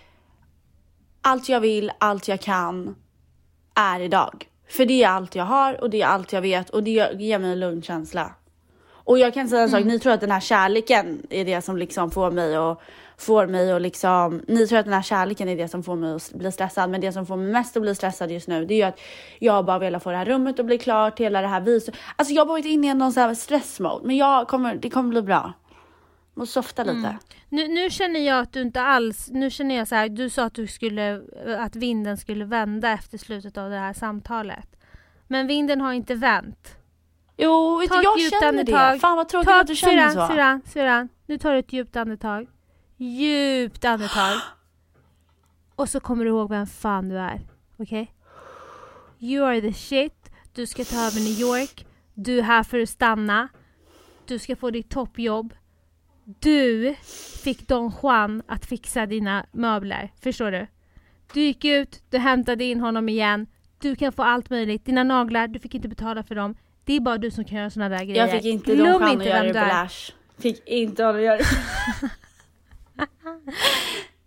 allt 1.20 1.48
jag 1.48 1.60
vill, 1.60 1.92
allt 1.98 2.28
jag 2.28 2.40
kan 2.40 2.96
är 3.74 4.00
idag. 4.00 4.48
För 4.72 4.86
det 4.86 5.02
är 5.02 5.08
allt 5.08 5.34
jag 5.34 5.44
har 5.44 5.80
och 5.80 5.90
det 5.90 6.02
är 6.02 6.06
allt 6.06 6.32
jag 6.32 6.42
vet 6.42 6.70
och 6.70 6.82
det 6.82 6.90
ger 7.18 7.38
mig 7.38 7.52
en 7.52 7.60
lugn 7.60 7.82
känsla. 7.82 8.34
Och 9.04 9.18
jag 9.18 9.34
kan 9.34 9.48
säga 9.48 9.62
en 9.62 9.70
sak, 9.70 9.84
ni 9.84 9.98
tror 9.98 10.12
att 10.12 10.20
den 10.20 10.30
här 10.30 10.40
kärleken 10.40 11.26
är 11.30 11.44
det 11.44 11.62
som 11.62 11.76
liksom 11.76 12.10
får 12.10 12.30
mig 12.30 12.56
att 12.56 12.80
får 13.16 13.46
mig 13.46 13.72
att 13.72 13.82
liksom, 13.82 14.42
ni 14.48 14.66
tror 14.66 14.78
att 14.78 14.84
den 14.84 14.94
här 14.94 15.02
kärleken 15.02 15.48
är 15.48 15.56
det 15.56 15.68
som 15.68 15.82
får 15.82 15.96
mig 15.96 16.14
att 16.14 16.32
bli 16.32 16.52
stressad, 16.52 16.90
men 16.90 17.00
det 17.00 17.12
som 17.12 17.26
får 17.26 17.36
mig 17.36 17.52
mest 17.52 17.76
att 17.76 17.82
bli 17.82 17.94
stressad 17.94 18.30
just 18.30 18.48
nu, 18.48 18.64
det 18.64 18.74
är 18.74 18.76
ju 18.76 18.82
att 18.82 19.00
jag 19.38 19.64
bara 19.64 19.78
vill 19.78 19.98
få 19.98 20.10
det 20.10 20.16
här 20.16 20.24
rummet 20.24 20.60
att 20.60 20.66
bli 20.66 20.78
klart, 20.78 21.20
hela 21.20 21.40
det 21.40 21.48
här 21.48 21.60
viset. 21.60 21.94
Alltså 22.16 22.34
jag 22.34 22.40
har 22.40 22.48
varit 22.48 22.66
inne 22.66 22.90
i 22.90 22.94
någon 22.94 23.12
sån 23.12 23.22
här 23.22 23.34
stressmode, 23.34 24.06
men 24.06 24.16
jag 24.16 24.48
kommer, 24.48 24.74
det 24.74 24.90
kommer 24.90 25.10
bli 25.10 25.22
bra. 25.22 25.52
Måste 26.34 26.52
softa 26.52 26.84
lite. 26.84 27.18
Nu, 27.48 27.68
nu 27.68 27.90
känner 27.90 28.20
jag 28.20 28.40
att 28.40 28.52
du 28.52 28.62
inte 28.62 28.82
alls, 28.82 29.28
nu 29.30 29.50
känner 29.50 29.74
jag 29.74 29.88
så 29.88 29.94
här, 29.94 30.08
du 30.08 30.30
sa 30.30 30.44
att 30.44 30.54
du 30.54 30.66
skulle, 30.66 31.22
att 31.58 31.76
vinden 31.76 32.16
skulle 32.16 32.44
vända 32.44 32.90
efter 32.90 33.18
slutet 33.18 33.56
av 33.58 33.70
det 33.70 33.78
här 33.78 33.92
samtalet. 33.92 34.76
Men 35.28 35.46
vinden 35.46 35.80
har 35.80 35.92
inte 35.92 36.14
vänt. 36.14 36.76
Jo, 37.36 37.80
du, 37.80 37.84
jag 38.02 38.20
känner 38.20 38.40
det. 38.40 38.48
andetag. 38.48 39.00
Fan 39.00 39.16
vad 39.16 39.28
tråkigt 39.28 39.48
Ta, 39.48 39.60
att 39.60 39.66
du 39.66 39.76
känner 39.76 40.10
syrran, 40.10 40.28
så. 40.28 40.32
Syrran, 40.32 40.62
syrran, 40.66 41.08
nu 41.26 41.38
tar 41.38 41.52
du 41.52 41.58
ett 41.58 41.72
djupt 41.72 41.96
andetag. 41.96 42.46
Djupt 42.96 43.84
andetag. 43.84 44.40
Och 45.76 45.88
så 45.88 46.00
kommer 46.00 46.24
du 46.24 46.30
ihåg 46.30 46.50
vem 46.50 46.66
fan 46.66 47.08
du 47.08 47.18
är. 47.18 47.40
Okej? 47.76 48.14
You 49.18 49.46
are 49.46 49.60
the 49.60 49.72
shit. 49.72 50.30
Du 50.54 50.66
ska 50.66 50.84
ta 50.84 50.96
över 50.96 51.20
New 51.20 51.40
York. 51.40 51.86
Du 52.14 52.38
är 52.38 52.42
här 52.42 52.62
för 52.62 52.80
att 52.80 52.88
stanna. 52.88 53.48
Du 54.26 54.38
ska 54.38 54.56
få 54.56 54.70
ditt 54.70 54.90
toppjobb. 54.90 55.54
Du 56.24 56.94
fick 57.42 57.68
Don 57.68 57.92
Juan 58.02 58.42
att 58.46 58.66
fixa 58.66 59.06
dina 59.06 59.46
möbler. 59.52 60.12
Förstår 60.22 60.50
du? 60.50 60.66
Du 61.32 61.40
gick 61.40 61.64
ut, 61.64 62.02
du 62.10 62.18
hämtade 62.18 62.64
in 62.64 62.80
honom 62.80 63.08
igen. 63.08 63.46
Du 63.78 63.96
kan 63.96 64.12
få 64.12 64.22
allt 64.22 64.50
möjligt. 64.50 64.84
Dina 64.84 65.04
naglar, 65.04 65.48
du 65.48 65.58
fick 65.58 65.74
inte 65.74 65.88
betala 65.88 66.22
för 66.22 66.34
dem. 66.34 66.54
Det 66.84 66.92
är 66.96 67.00
bara 67.00 67.18
du 67.18 67.30
som 67.30 67.44
kan 67.44 67.58
göra 67.58 67.70
såna 67.70 67.88
där 67.88 68.04
grejer. 68.04 68.16
Jag 68.16 68.30
fick 68.30 68.44
inte 68.44 68.74
Glöm 68.74 68.92
Don 68.92 69.00
Juan 69.00 69.20
att 69.20 69.26
göra 69.26 69.42
det 69.42 69.52
på. 69.52 69.58
Lash. 69.58 70.12
Fick 70.38 70.68
inte 70.68 71.04
honom 71.04 71.16
att 71.16 71.24
göra 71.24 71.36
det. 71.36 71.44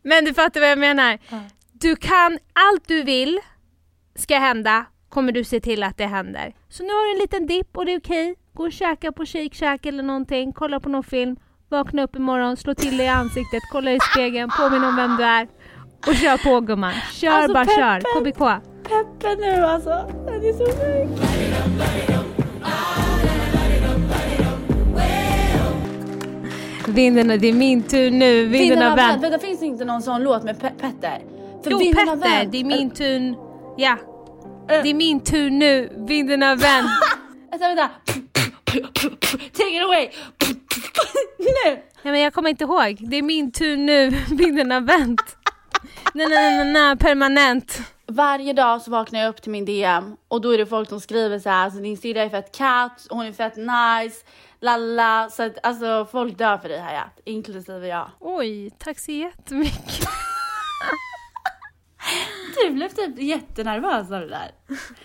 Men 0.02 0.26
du 0.26 0.34
fattar 0.34 0.60
vad 0.60 0.70
jag 0.70 0.80
menar. 0.80 1.20
Du 1.72 1.96
kan, 1.96 2.40
allt 2.54 2.88
du 2.88 3.04
vill 3.04 3.40
ska 4.16 4.38
hända, 4.38 4.86
kommer 5.10 5.32
du 5.32 5.44
se 5.44 5.60
till 5.60 5.84
att 5.84 5.98
det 5.98 6.06
händer. 6.06 6.56
Så 6.70 6.84
nu 6.84 6.90
har 6.90 7.08
du 7.08 7.12
en 7.12 7.22
liten 7.22 7.48
dipp 7.48 7.78
och 7.78 7.86
det 7.86 7.94
är 7.94 8.00
okej. 8.00 8.36
Gå 8.54 8.64
och 8.64 8.72
käka 8.72 9.12
på 9.12 9.26
Shake 9.26 9.56
Shack 9.56 9.86
eller 9.86 10.04
någonting, 10.04 10.54
kolla 10.54 10.80
på 10.80 10.90
någon 10.90 11.04
film, 11.04 11.36
vakna 11.70 12.04
upp 12.04 12.16
imorgon, 12.16 12.58
slå 12.58 12.74
till 12.76 12.98
dig 12.98 13.06
i 13.06 13.10
ansiktet, 13.10 13.64
kolla 13.72 13.92
i 13.92 14.00
spegeln, 14.12 14.50
påminn 14.60 14.84
om 14.84 14.96
vem 14.96 15.18
du 15.18 15.24
är. 15.24 15.48
Och 16.08 16.16
kör 16.16 16.38
på 16.38 16.60
gumman. 16.62 16.94
Kör 17.14 17.30
Alltså, 17.30 17.54
bara 17.54 17.66
kör. 17.66 18.00
peppen. 18.02 18.32
KBK. 18.32 18.62
Peppen 18.90 19.38
nu 19.40 19.66
alltså. 19.66 19.90
Den 20.26 20.36
är 20.36 20.54
så 20.54 20.66
sjuk. 20.66 21.20
Vinden, 26.88 27.28
det 27.28 27.48
är 27.48 27.54
min 27.54 27.84
tur 27.84 28.12
nu. 28.12 28.46
Vinden 28.46 28.82
har 28.82 28.96
vänt. 28.96 29.24
Vänta, 29.24 29.40
finns 29.40 29.60
det 29.60 29.66
inte 29.66 29.86
någon 29.86 30.02
sån 30.02 30.24
låt 30.24 30.44
med 30.44 30.56
Pe- 30.56 30.80
Petter? 30.80 31.20
För 31.64 31.72
Jo 31.72 31.78
vinden 31.78 32.20
Petter, 32.22 32.46
det 32.52 32.60
är 32.60 32.64
min 32.64 32.90
tur. 32.90 33.36
Ja. 33.78 33.92
Äh. 34.70 34.84
Det 34.84 34.90
är 34.90 34.94
min 34.94 35.20
tur 35.20 35.50
nu. 35.50 35.90
Vinden 36.08 36.42
har 36.42 36.56
vänt. 36.56 36.88
Vänta, 37.52 37.68
vänta. 37.68 37.90
Take 39.54 39.76
it 39.78 39.84
away. 39.84 40.10
Nu. 41.38 41.82
Nej 42.02 42.12
men 42.12 42.20
jag 42.20 42.34
kommer 42.34 42.50
inte 42.50 42.64
ihåg. 42.64 42.98
Det 43.00 43.18
är 43.18 43.22
min 43.22 43.52
tur 43.52 43.78
nu. 43.78 44.10
Vinden 44.32 44.72
har 44.72 44.82
vänt. 44.82 45.38
Nej, 46.14 46.28
nej, 46.30 46.58
nej, 46.58 46.74
nej, 46.74 46.98
permanent. 46.98 47.82
Varje 48.08 48.54
dag 48.54 48.82
så 48.82 48.92
vaknar 48.92 49.20
jag 49.20 49.30
upp 49.30 49.42
till 49.42 49.52
min 49.52 49.66
DM 49.66 50.16
och 50.28 50.42
då 50.42 50.54
är 50.54 50.58
det 50.58 50.66
folk 50.66 50.90
som 50.90 51.02
skriver 51.02 51.40
så 51.40 51.50
här, 51.50 51.64
alltså 51.64 51.80
din 51.80 51.98
syrra 51.98 52.22
är 52.22 52.30
fett 52.30 52.58
katt, 52.58 53.08
hon 53.10 53.26
är 53.26 53.32
fett 53.32 53.56
nice, 53.58 54.26
lalla. 54.62 55.30
Så 55.30 55.44
att 55.44 55.66
alltså 55.66 56.08
folk 56.12 56.38
dör 56.38 56.58
för 56.58 56.70
dig 56.70 56.80
Hayat, 56.80 57.20
inklusive 57.26 57.88
jag. 57.88 58.10
Oj, 58.20 58.72
tack 58.78 59.00
så 59.00 59.12
jättemycket. 59.12 60.08
Du 62.64 62.72
blev 62.72 62.90
typ 62.90 63.20
jättenervös 63.20 64.12
av 64.12 64.22
det 64.22 64.30
där. 64.30 64.52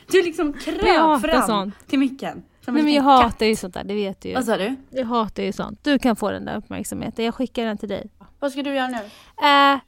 Du 0.06 0.22
liksom 0.22 0.52
kröp 0.52 1.20
fram 1.20 1.46
sånt. 1.46 1.88
till 1.88 1.98
micken. 1.98 2.42
Nej 2.66 2.78
en 2.78 2.84
men 2.84 2.94
jag 2.94 3.04
katt. 3.04 3.22
hatar 3.32 3.46
ju 3.46 3.56
sånt 3.56 3.74
där, 3.74 3.84
det 3.84 3.94
vet 3.94 4.20
du 4.20 4.28
ju. 4.28 4.34
Vad 4.34 4.44
sa 4.44 4.56
du? 4.56 4.76
Jag 4.90 5.06
hatar 5.06 5.42
ju 5.42 5.52
sånt. 5.52 5.84
Du 5.84 5.98
kan 5.98 6.16
få 6.16 6.30
den 6.30 6.44
där 6.44 6.56
uppmärksamheten. 6.56 7.24
Jag 7.24 7.34
skickar 7.34 7.64
den 7.64 7.78
till 7.78 7.88
dig. 7.88 8.10
Vad 8.38 8.52
ska 8.52 8.62
du 8.62 8.74
göra 8.74 8.88
nu? 8.88 8.98
Eh, 9.46 9.78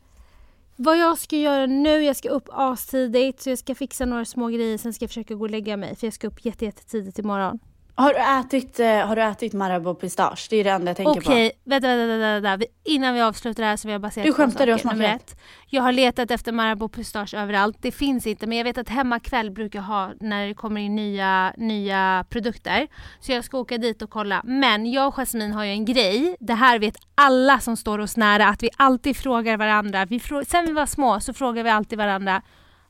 vad 0.76 0.98
jag 0.98 1.18
ska 1.18 1.36
göra 1.36 1.66
nu, 1.66 2.02
jag 2.02 2.16
ska 2.16 2.28
upp 2.28 2.48
astidigt 2.52 3.40
så 3.40 3.50
jag 3.50 3.58
ska 3.58 3.74
fixa 3.74 4.04
några 4.04 4.24
små 4.24 4.46
grejer 4.48 4.78
sen 4.78 4.92
ska 4.92 5.02
jag 5.02 5.10
försöka 5.10 5.34
gå 5.34 5.44
och 5.44 5.50
lägga 5.50 5.76
mig 5.76 5.96
för 5.96 6.06
jag 6.06 6.14
ska 6.14 6.26
upp 6.26 6.44
jätte, 6.44 6.64
jättetidigt 6.64 7.18
imorgon. 7.18 7.58
Har 7.94 8.14
du 8.14 8.40
ätit, 8.40 8.80
eh, 8.80 8.86
har 9.06 9.16
du 9.16 9.22
ätit 9.22 9.52
Marabou 9.52 9.94
pistage? 9.94 10.46
Det 10.50 10.56
är 10.56 10.64
det 10.64 10.70
enda 10.70 10.90
jag 10.90 10.96
tänker 10.96 11.20
Okej, 11.20 11.52
vänta, 11.64 11.88
vänta, 11.88 12.06
vänta, 12.06 12.40
vänta. 12.40 12.56
Vi- 12.56 12.92
Innan 12.94 13.14
vi 13.14 13.20
avslutar 13.20 13.62
det 13.62 13.68
här 13.68 13.76
så 13.76 13.88
vill 13.88 13.92
jag 13.92 14.00
bara 14.00 14.10
säga 14.10 14.26
Du 14.26 14.32
skämtar, 14.32 14.66
du 14.66 14.72
har 14.72 14.78
smakat 14.78 15.00
ett, 15.00 15.40
Jag 15.68 15.82
har 15.82 15.92
letat 15.92 16.30
efter 16.30 16.52
Marabou 16.52 16.88
pistage 16.88 17.34
överallt. 17.34 17.76
Det 17.80 17.92
finns 17.92 18.26
inte 18.26 18.46
men 18.46 18.58
jag 18.58 18.64
vet 18.64 18.78
att 18.78 18.88
Hemmakväll 18.88 19.50
brukar 19.50 19.80
ha 19.80 20.10
när 20.20 20.46
det 20.46 20.54
kommer 20.54 20.80
in 20.80 20.96
nya, 20.96 21.52
nya 21.56 22.24
produkter. 22.30 22.86
Så 23.20 23.32
jag 23.32 23.44
ska 23.44 23.58
åka 23.58 23.78
dit 23.78 24.02
och 24.02 24.10
kolla. 24.10 24.40
Men 24.44 24.92
jag 24.92 25.08
och 25.08 25.14
Jasmine 25.14 25.52
har 25.54 25.64
ju 25.64 25.70
en 25.70 25.84
grej. 25.84 26.36
Det 26.40 26.54
här 26.54 26.78
vet 26.78 26.96
alla 27.14 27.58
som 27.60 27.76
står 27.76 27.98
oss 27.98 28.16
nära 28.16 28.48
att 28.48 28.62
vi 28.62 28.70
alltid 28.76 29.16
frågar 29.16 29.56
varandra. 29.56 30.04
Vi 30.04 30.18
frå- 30.18 30.44
Sen 30.44 30.66
vi 30.66 30.72
var 30.72 30.86
små 30.86 31.20
så 31.20 31.32
frågar 31.32 31.64
vi 31.64 31.70
alltid 31.70 31.98
varandra. 31.98 32.42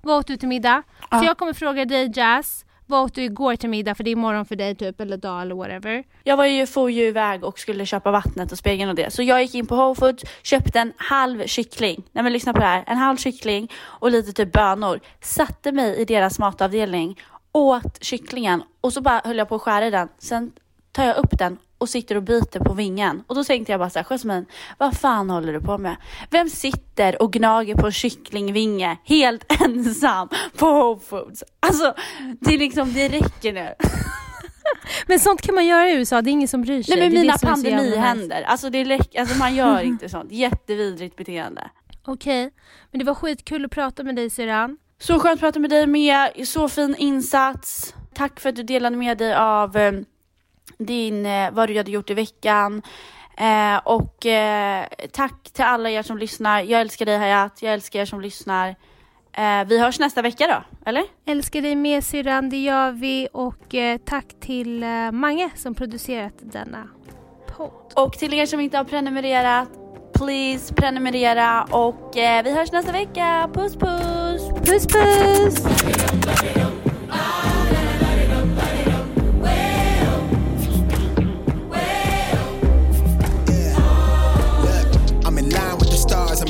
Vad 0.03 0.17
åt 0.19 0.27
du 0.27 0.37
till 0.37 0.49
middag? 0.49 0.83
Ja. 1.11 1.19
Så 1.19 1.25
jag 1.25 1.39
kommer 1.39 1.53
fråga 1.53 1.85
dig 1.85 2.13
Jazz. 2.15 2.65
Vad 2.87 3.05
åt 3.05 3.15
du 3.15 3.23
igår 3.23 3.57
till 3.57 3.71
middag? 3.71 3.95
För 3.95 4.05
det 4.05 4.11
är 4.11 4.13
imorgon 4.13 4.45
för 4.45 4.57
dig 4.57 4.75
typ 4.75 5.01
eller 5.01 5.17
dag 5.17 5.43
eller 5.43 5.55
whatever. 5.55 6.05
Jag 6.25 6.37
var 6.37 6.47
ju, 6.47 6.67
for 6.67 6.91
ju 6.91 7.03
iväg 7.03 7.45
och 7.45 7.59
skulle 7.59 7.87
köpa 7.87 8.11
vattnet 8.11 8.53
och 8.53 8.59
spegeln 8.59 8.91
och 8.91 8.97
det. 8.97 9.11
Så 9.13 9.23
jag 9.23 9.43
gick 9.43 9.55
in 9.55 9.67
på 9.67 9.77
Whole 9.77 9.95
Foods, 9.95 10.25
köpte 10.43 10.81
en 10.81 10.93
halv 10.97 11.47
kyckling. 11.47 12.03
Nej 12.13 12.25
men 12.25 12.33
lyssna 12.33 12.53
på 12.53 12.59
det 12.59 12.67
här. 12.67 12.85
En 12.87 12.97
halv 12.97 13.17
kyckling 13.17 13.71
och 13.83 14.11
lite 14.11 14.33
typ 14.33 14.53
bönor. 14.53 15.01
Satte 15.21 15.73
mig 15.73 15.97
i 15.97 16.05
deras 16.05 16.39
matavdelning, 16.39 17.21
åt 17.53 18.05
kycklingen 18.05 18.63
och 18.81 18.93
så 18.93 19.01
bara 19.01 19.21
höll 19.25 19.39
jag 19.39 19.49
på 19.49 19.55
att 19.55 19.63
skära 19.63 19.87
i 19.87 19.91
den. 19.91 20.09
Sen 20.19 20.53
tar 20.93 21.05
jag 21.05 21.17
upp 21.17 21.39
den 21.39 21.59
och 21.79 21.89
sitter 21.89 22.17
och 22.17 22.23
biter 22.23 22.61
på 22.61 22.73
vingen. 22.73 23.23
Och 23.27 23.35
då 23.35 23.45
tänkte 23.45 23.73
jag 23.73 23.79
bara 23.81 23.91
såhär, 23.91 24.05
Jasmine, 24.05 24.45
vad 24.79 24.97
fan 24.97 25.31
håller 25.31 25.53
du 25.53 25.61
på 25.61 25.79
med? 25.79 25.97
Vem 26.31 26.49
sitter 26.49 27.23
och 27.23 27.33
gnager 27.33 27.75
på 27.75 27.87
en 27.87 27.93
kycklingvinge 27.93 28.97
helt 29.05 29.45
ensam 29.63 30.29
på 30.57 30.67
Whole 30.67 31.01
Foods? 31.01 31.45
Alltså, 31.61 31.95
det 32.41 32.55
är 32.55 32.59
liksom, 32.59 32.93
det 32.93 33.09
räcker 33.09 33.53
nu. 33.53 33.75
Men 35.07 35.21
sånt 35.21 35.43
kan 35.43 35.55
man 35.55 35.67
göra 35.67 35.89
i 35.91 35.95
USA, 35.95 36.23
det 36.23 36.31
är 36.31 36.33
ingen 36.33 36.49
som 36.49 36.63
bryr 36.63 36.83
sig. 36.83 36.97
Nej 36.97 37.11
men 37.11 37.21
mina 37.21 37.39
så 37.39 37.47
pandemihänder, 37.47 38.43
alltså, 38.43 38.71
det 38.71 38.79
är 38.79 38.85
läck- 38.85 39.21
alltså 39.21 39.39
man 39.39 39.55
gör 39.55 39.81
inte 39.85 40.09
sånt. 40.09 40.33
Jättevidrigt 40.33 41.17
beteende. 41.17 41.71
Okej, 42.05 42.51
men 42.91 42.99
det 42.99 43.05
var 43.05 43.15
skitkul 43.15 43.65
att 43.65 43.71
prata 43.71 44.03
med 44.03 44.17
dig 44.17 44.31
syrran. 44.31 44.77
Så 45.01 45.19
skönt 45.19 45.35
att 45.35 45.41
prata 45.41 45.61
med 45.61 45.71
dig 45.71 45.87
med, 45.87 46.31
så 46.49 46.69
fin 46.69 46.95
insats. 46.99 47.95
Tack 48.15 48.41
för 48.41 48.49
att 48.49 48.57
du 48.57 48.63
delade 48.63 48.97
med 48.97 49.19
dig 49.19 49.35
av 49.35 49.77
eh, 49.77 49.93
din, 50.79 51.27
eh, 51.27 51.51
vad 51.51 51.69
du 51.69 51.77
hade 51.77 51.91
gjort 51.91 52.11
i 52.11 52.15
veckan. 52.15 52.83
Eh, 53.37 53.77
och 53.85 54.27
eh, 54.27 54.87
tack 55.13 55.51
till 55.53 55.65
alla 55.65 55.91
er 55.91 56.03
som 56.03 56.19
lyssnar. 56.19 56.63
Jag 56.63 56.81
älskar 56.81 57.07
dig 57.07 57.19
Hayat, 57.19 57.63
jag 57.63 57.73
älskar 57.73 58.01
er 58.01 58.05
som 58.05 58.21
lyssnar. 58.21 58.69
Eh, 59.33 59.65
vi 59.67 59.79
hörs 59.79 59.99
nästa 59.99 60.23
vecka 60.23 60.47
då, 60.47 60.89
eller? 60.91 61.05
Älskar 61.27 61.63
dig 61.63 61.77
med 61.77 62.05
syrran, 62.05 62.51
det 62.51 62.63
gör 62.63 62.93
vi. 62.93 63.29
Och 63.33 63.75
eh, 63.75 63.99
tack 64.05 64.27
till 64.41 64.83
eh, 64.83 65.11
Mange 65.13 65.51
som 65.55 65.75
producerat 65.75 66.35
denna 66.39 66.89
podd. 67.57 67.93
Och 67.97 68.13
till 68.13 68.35
er 68.35 68.47
som 68.47 68.61
inte 68.61 68.77
har 68.77 68.85
prenumererat, 68.85 69.69
please 70.15 70.75
prenumerera 70.75 71.63
och 71.63 72.11
vi 72.15 72.55
hörs 72.55 72.73
nästa 72.73 72.93
vecka. 72.93 73.51
Puss 73.55 73.77
puss! 73.77 74.49
Puss 74.65 74.87
puss! 74.87 75.67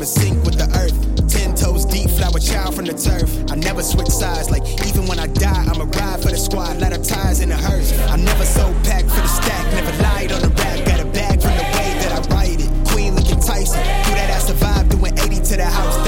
in 0.03 0.07
sync 0.07 0.45
with 0.45 0.59
the 0.59 0.67
earth. 0.83 0.99
Ten 1.31 1.55
toes 1.55 1.85
deep, 1.85 2.11
flower 2.11 2.39
child 2.39 2.75
from 2.75 2.87
the 2.87 2.93
turf. 2.93 3.31
I 3.51 3.55
never 3.55 3.83
switch 3.83 4.09
sides, 4.09 4.51
like 4.51 4.67
even 4.87 5.07
when 5.07 5.19
I 5.19 5.29
die, 5.29 5.65
I'ma 5.71 5.85
ride 5.85 6.21
for 6.21 6.31
the 6.31 6.37
squad, 6.37 6.81
Not 6.81 6.93
of 6.93 7.07
ties 7.07 7.41
in 7.41 7.49
the 7.51 7.57
hearse. 7.57 7.93
I 8.11 8.17
never 8.17 8.45
so 8.45 8.75
packed 8.83 9.11
for 9.11 9.23
the 9.23 9.29
stack, 9.29 9.65
never 9.73 9.95
lied 10.03 10.33
on 10.33 10.43
the 10.43 10.49
rap. 10.49 10.85
Got 10.87 11.01
a 11.01 11.07
bag 11.07 11.41
from 11.41 11.55
the 11.55 11.67
way 11.79 11.89
that 12.03 12.13
I 12.19 12.21
write 12.35 12.61
it. 12.61 12.71
Queen 12.91 13.15
looking 13.15 13.39
Tyson, 13.39 13.79
do 13.79 14.11
that 14.19 14.31
I 14.31 14.39
survived, 14.39 14.91
doing 14.91 15.17
80 15.17 15.37
to 15.51 15.57
the 15.57 15.67
house. 15.67 16.02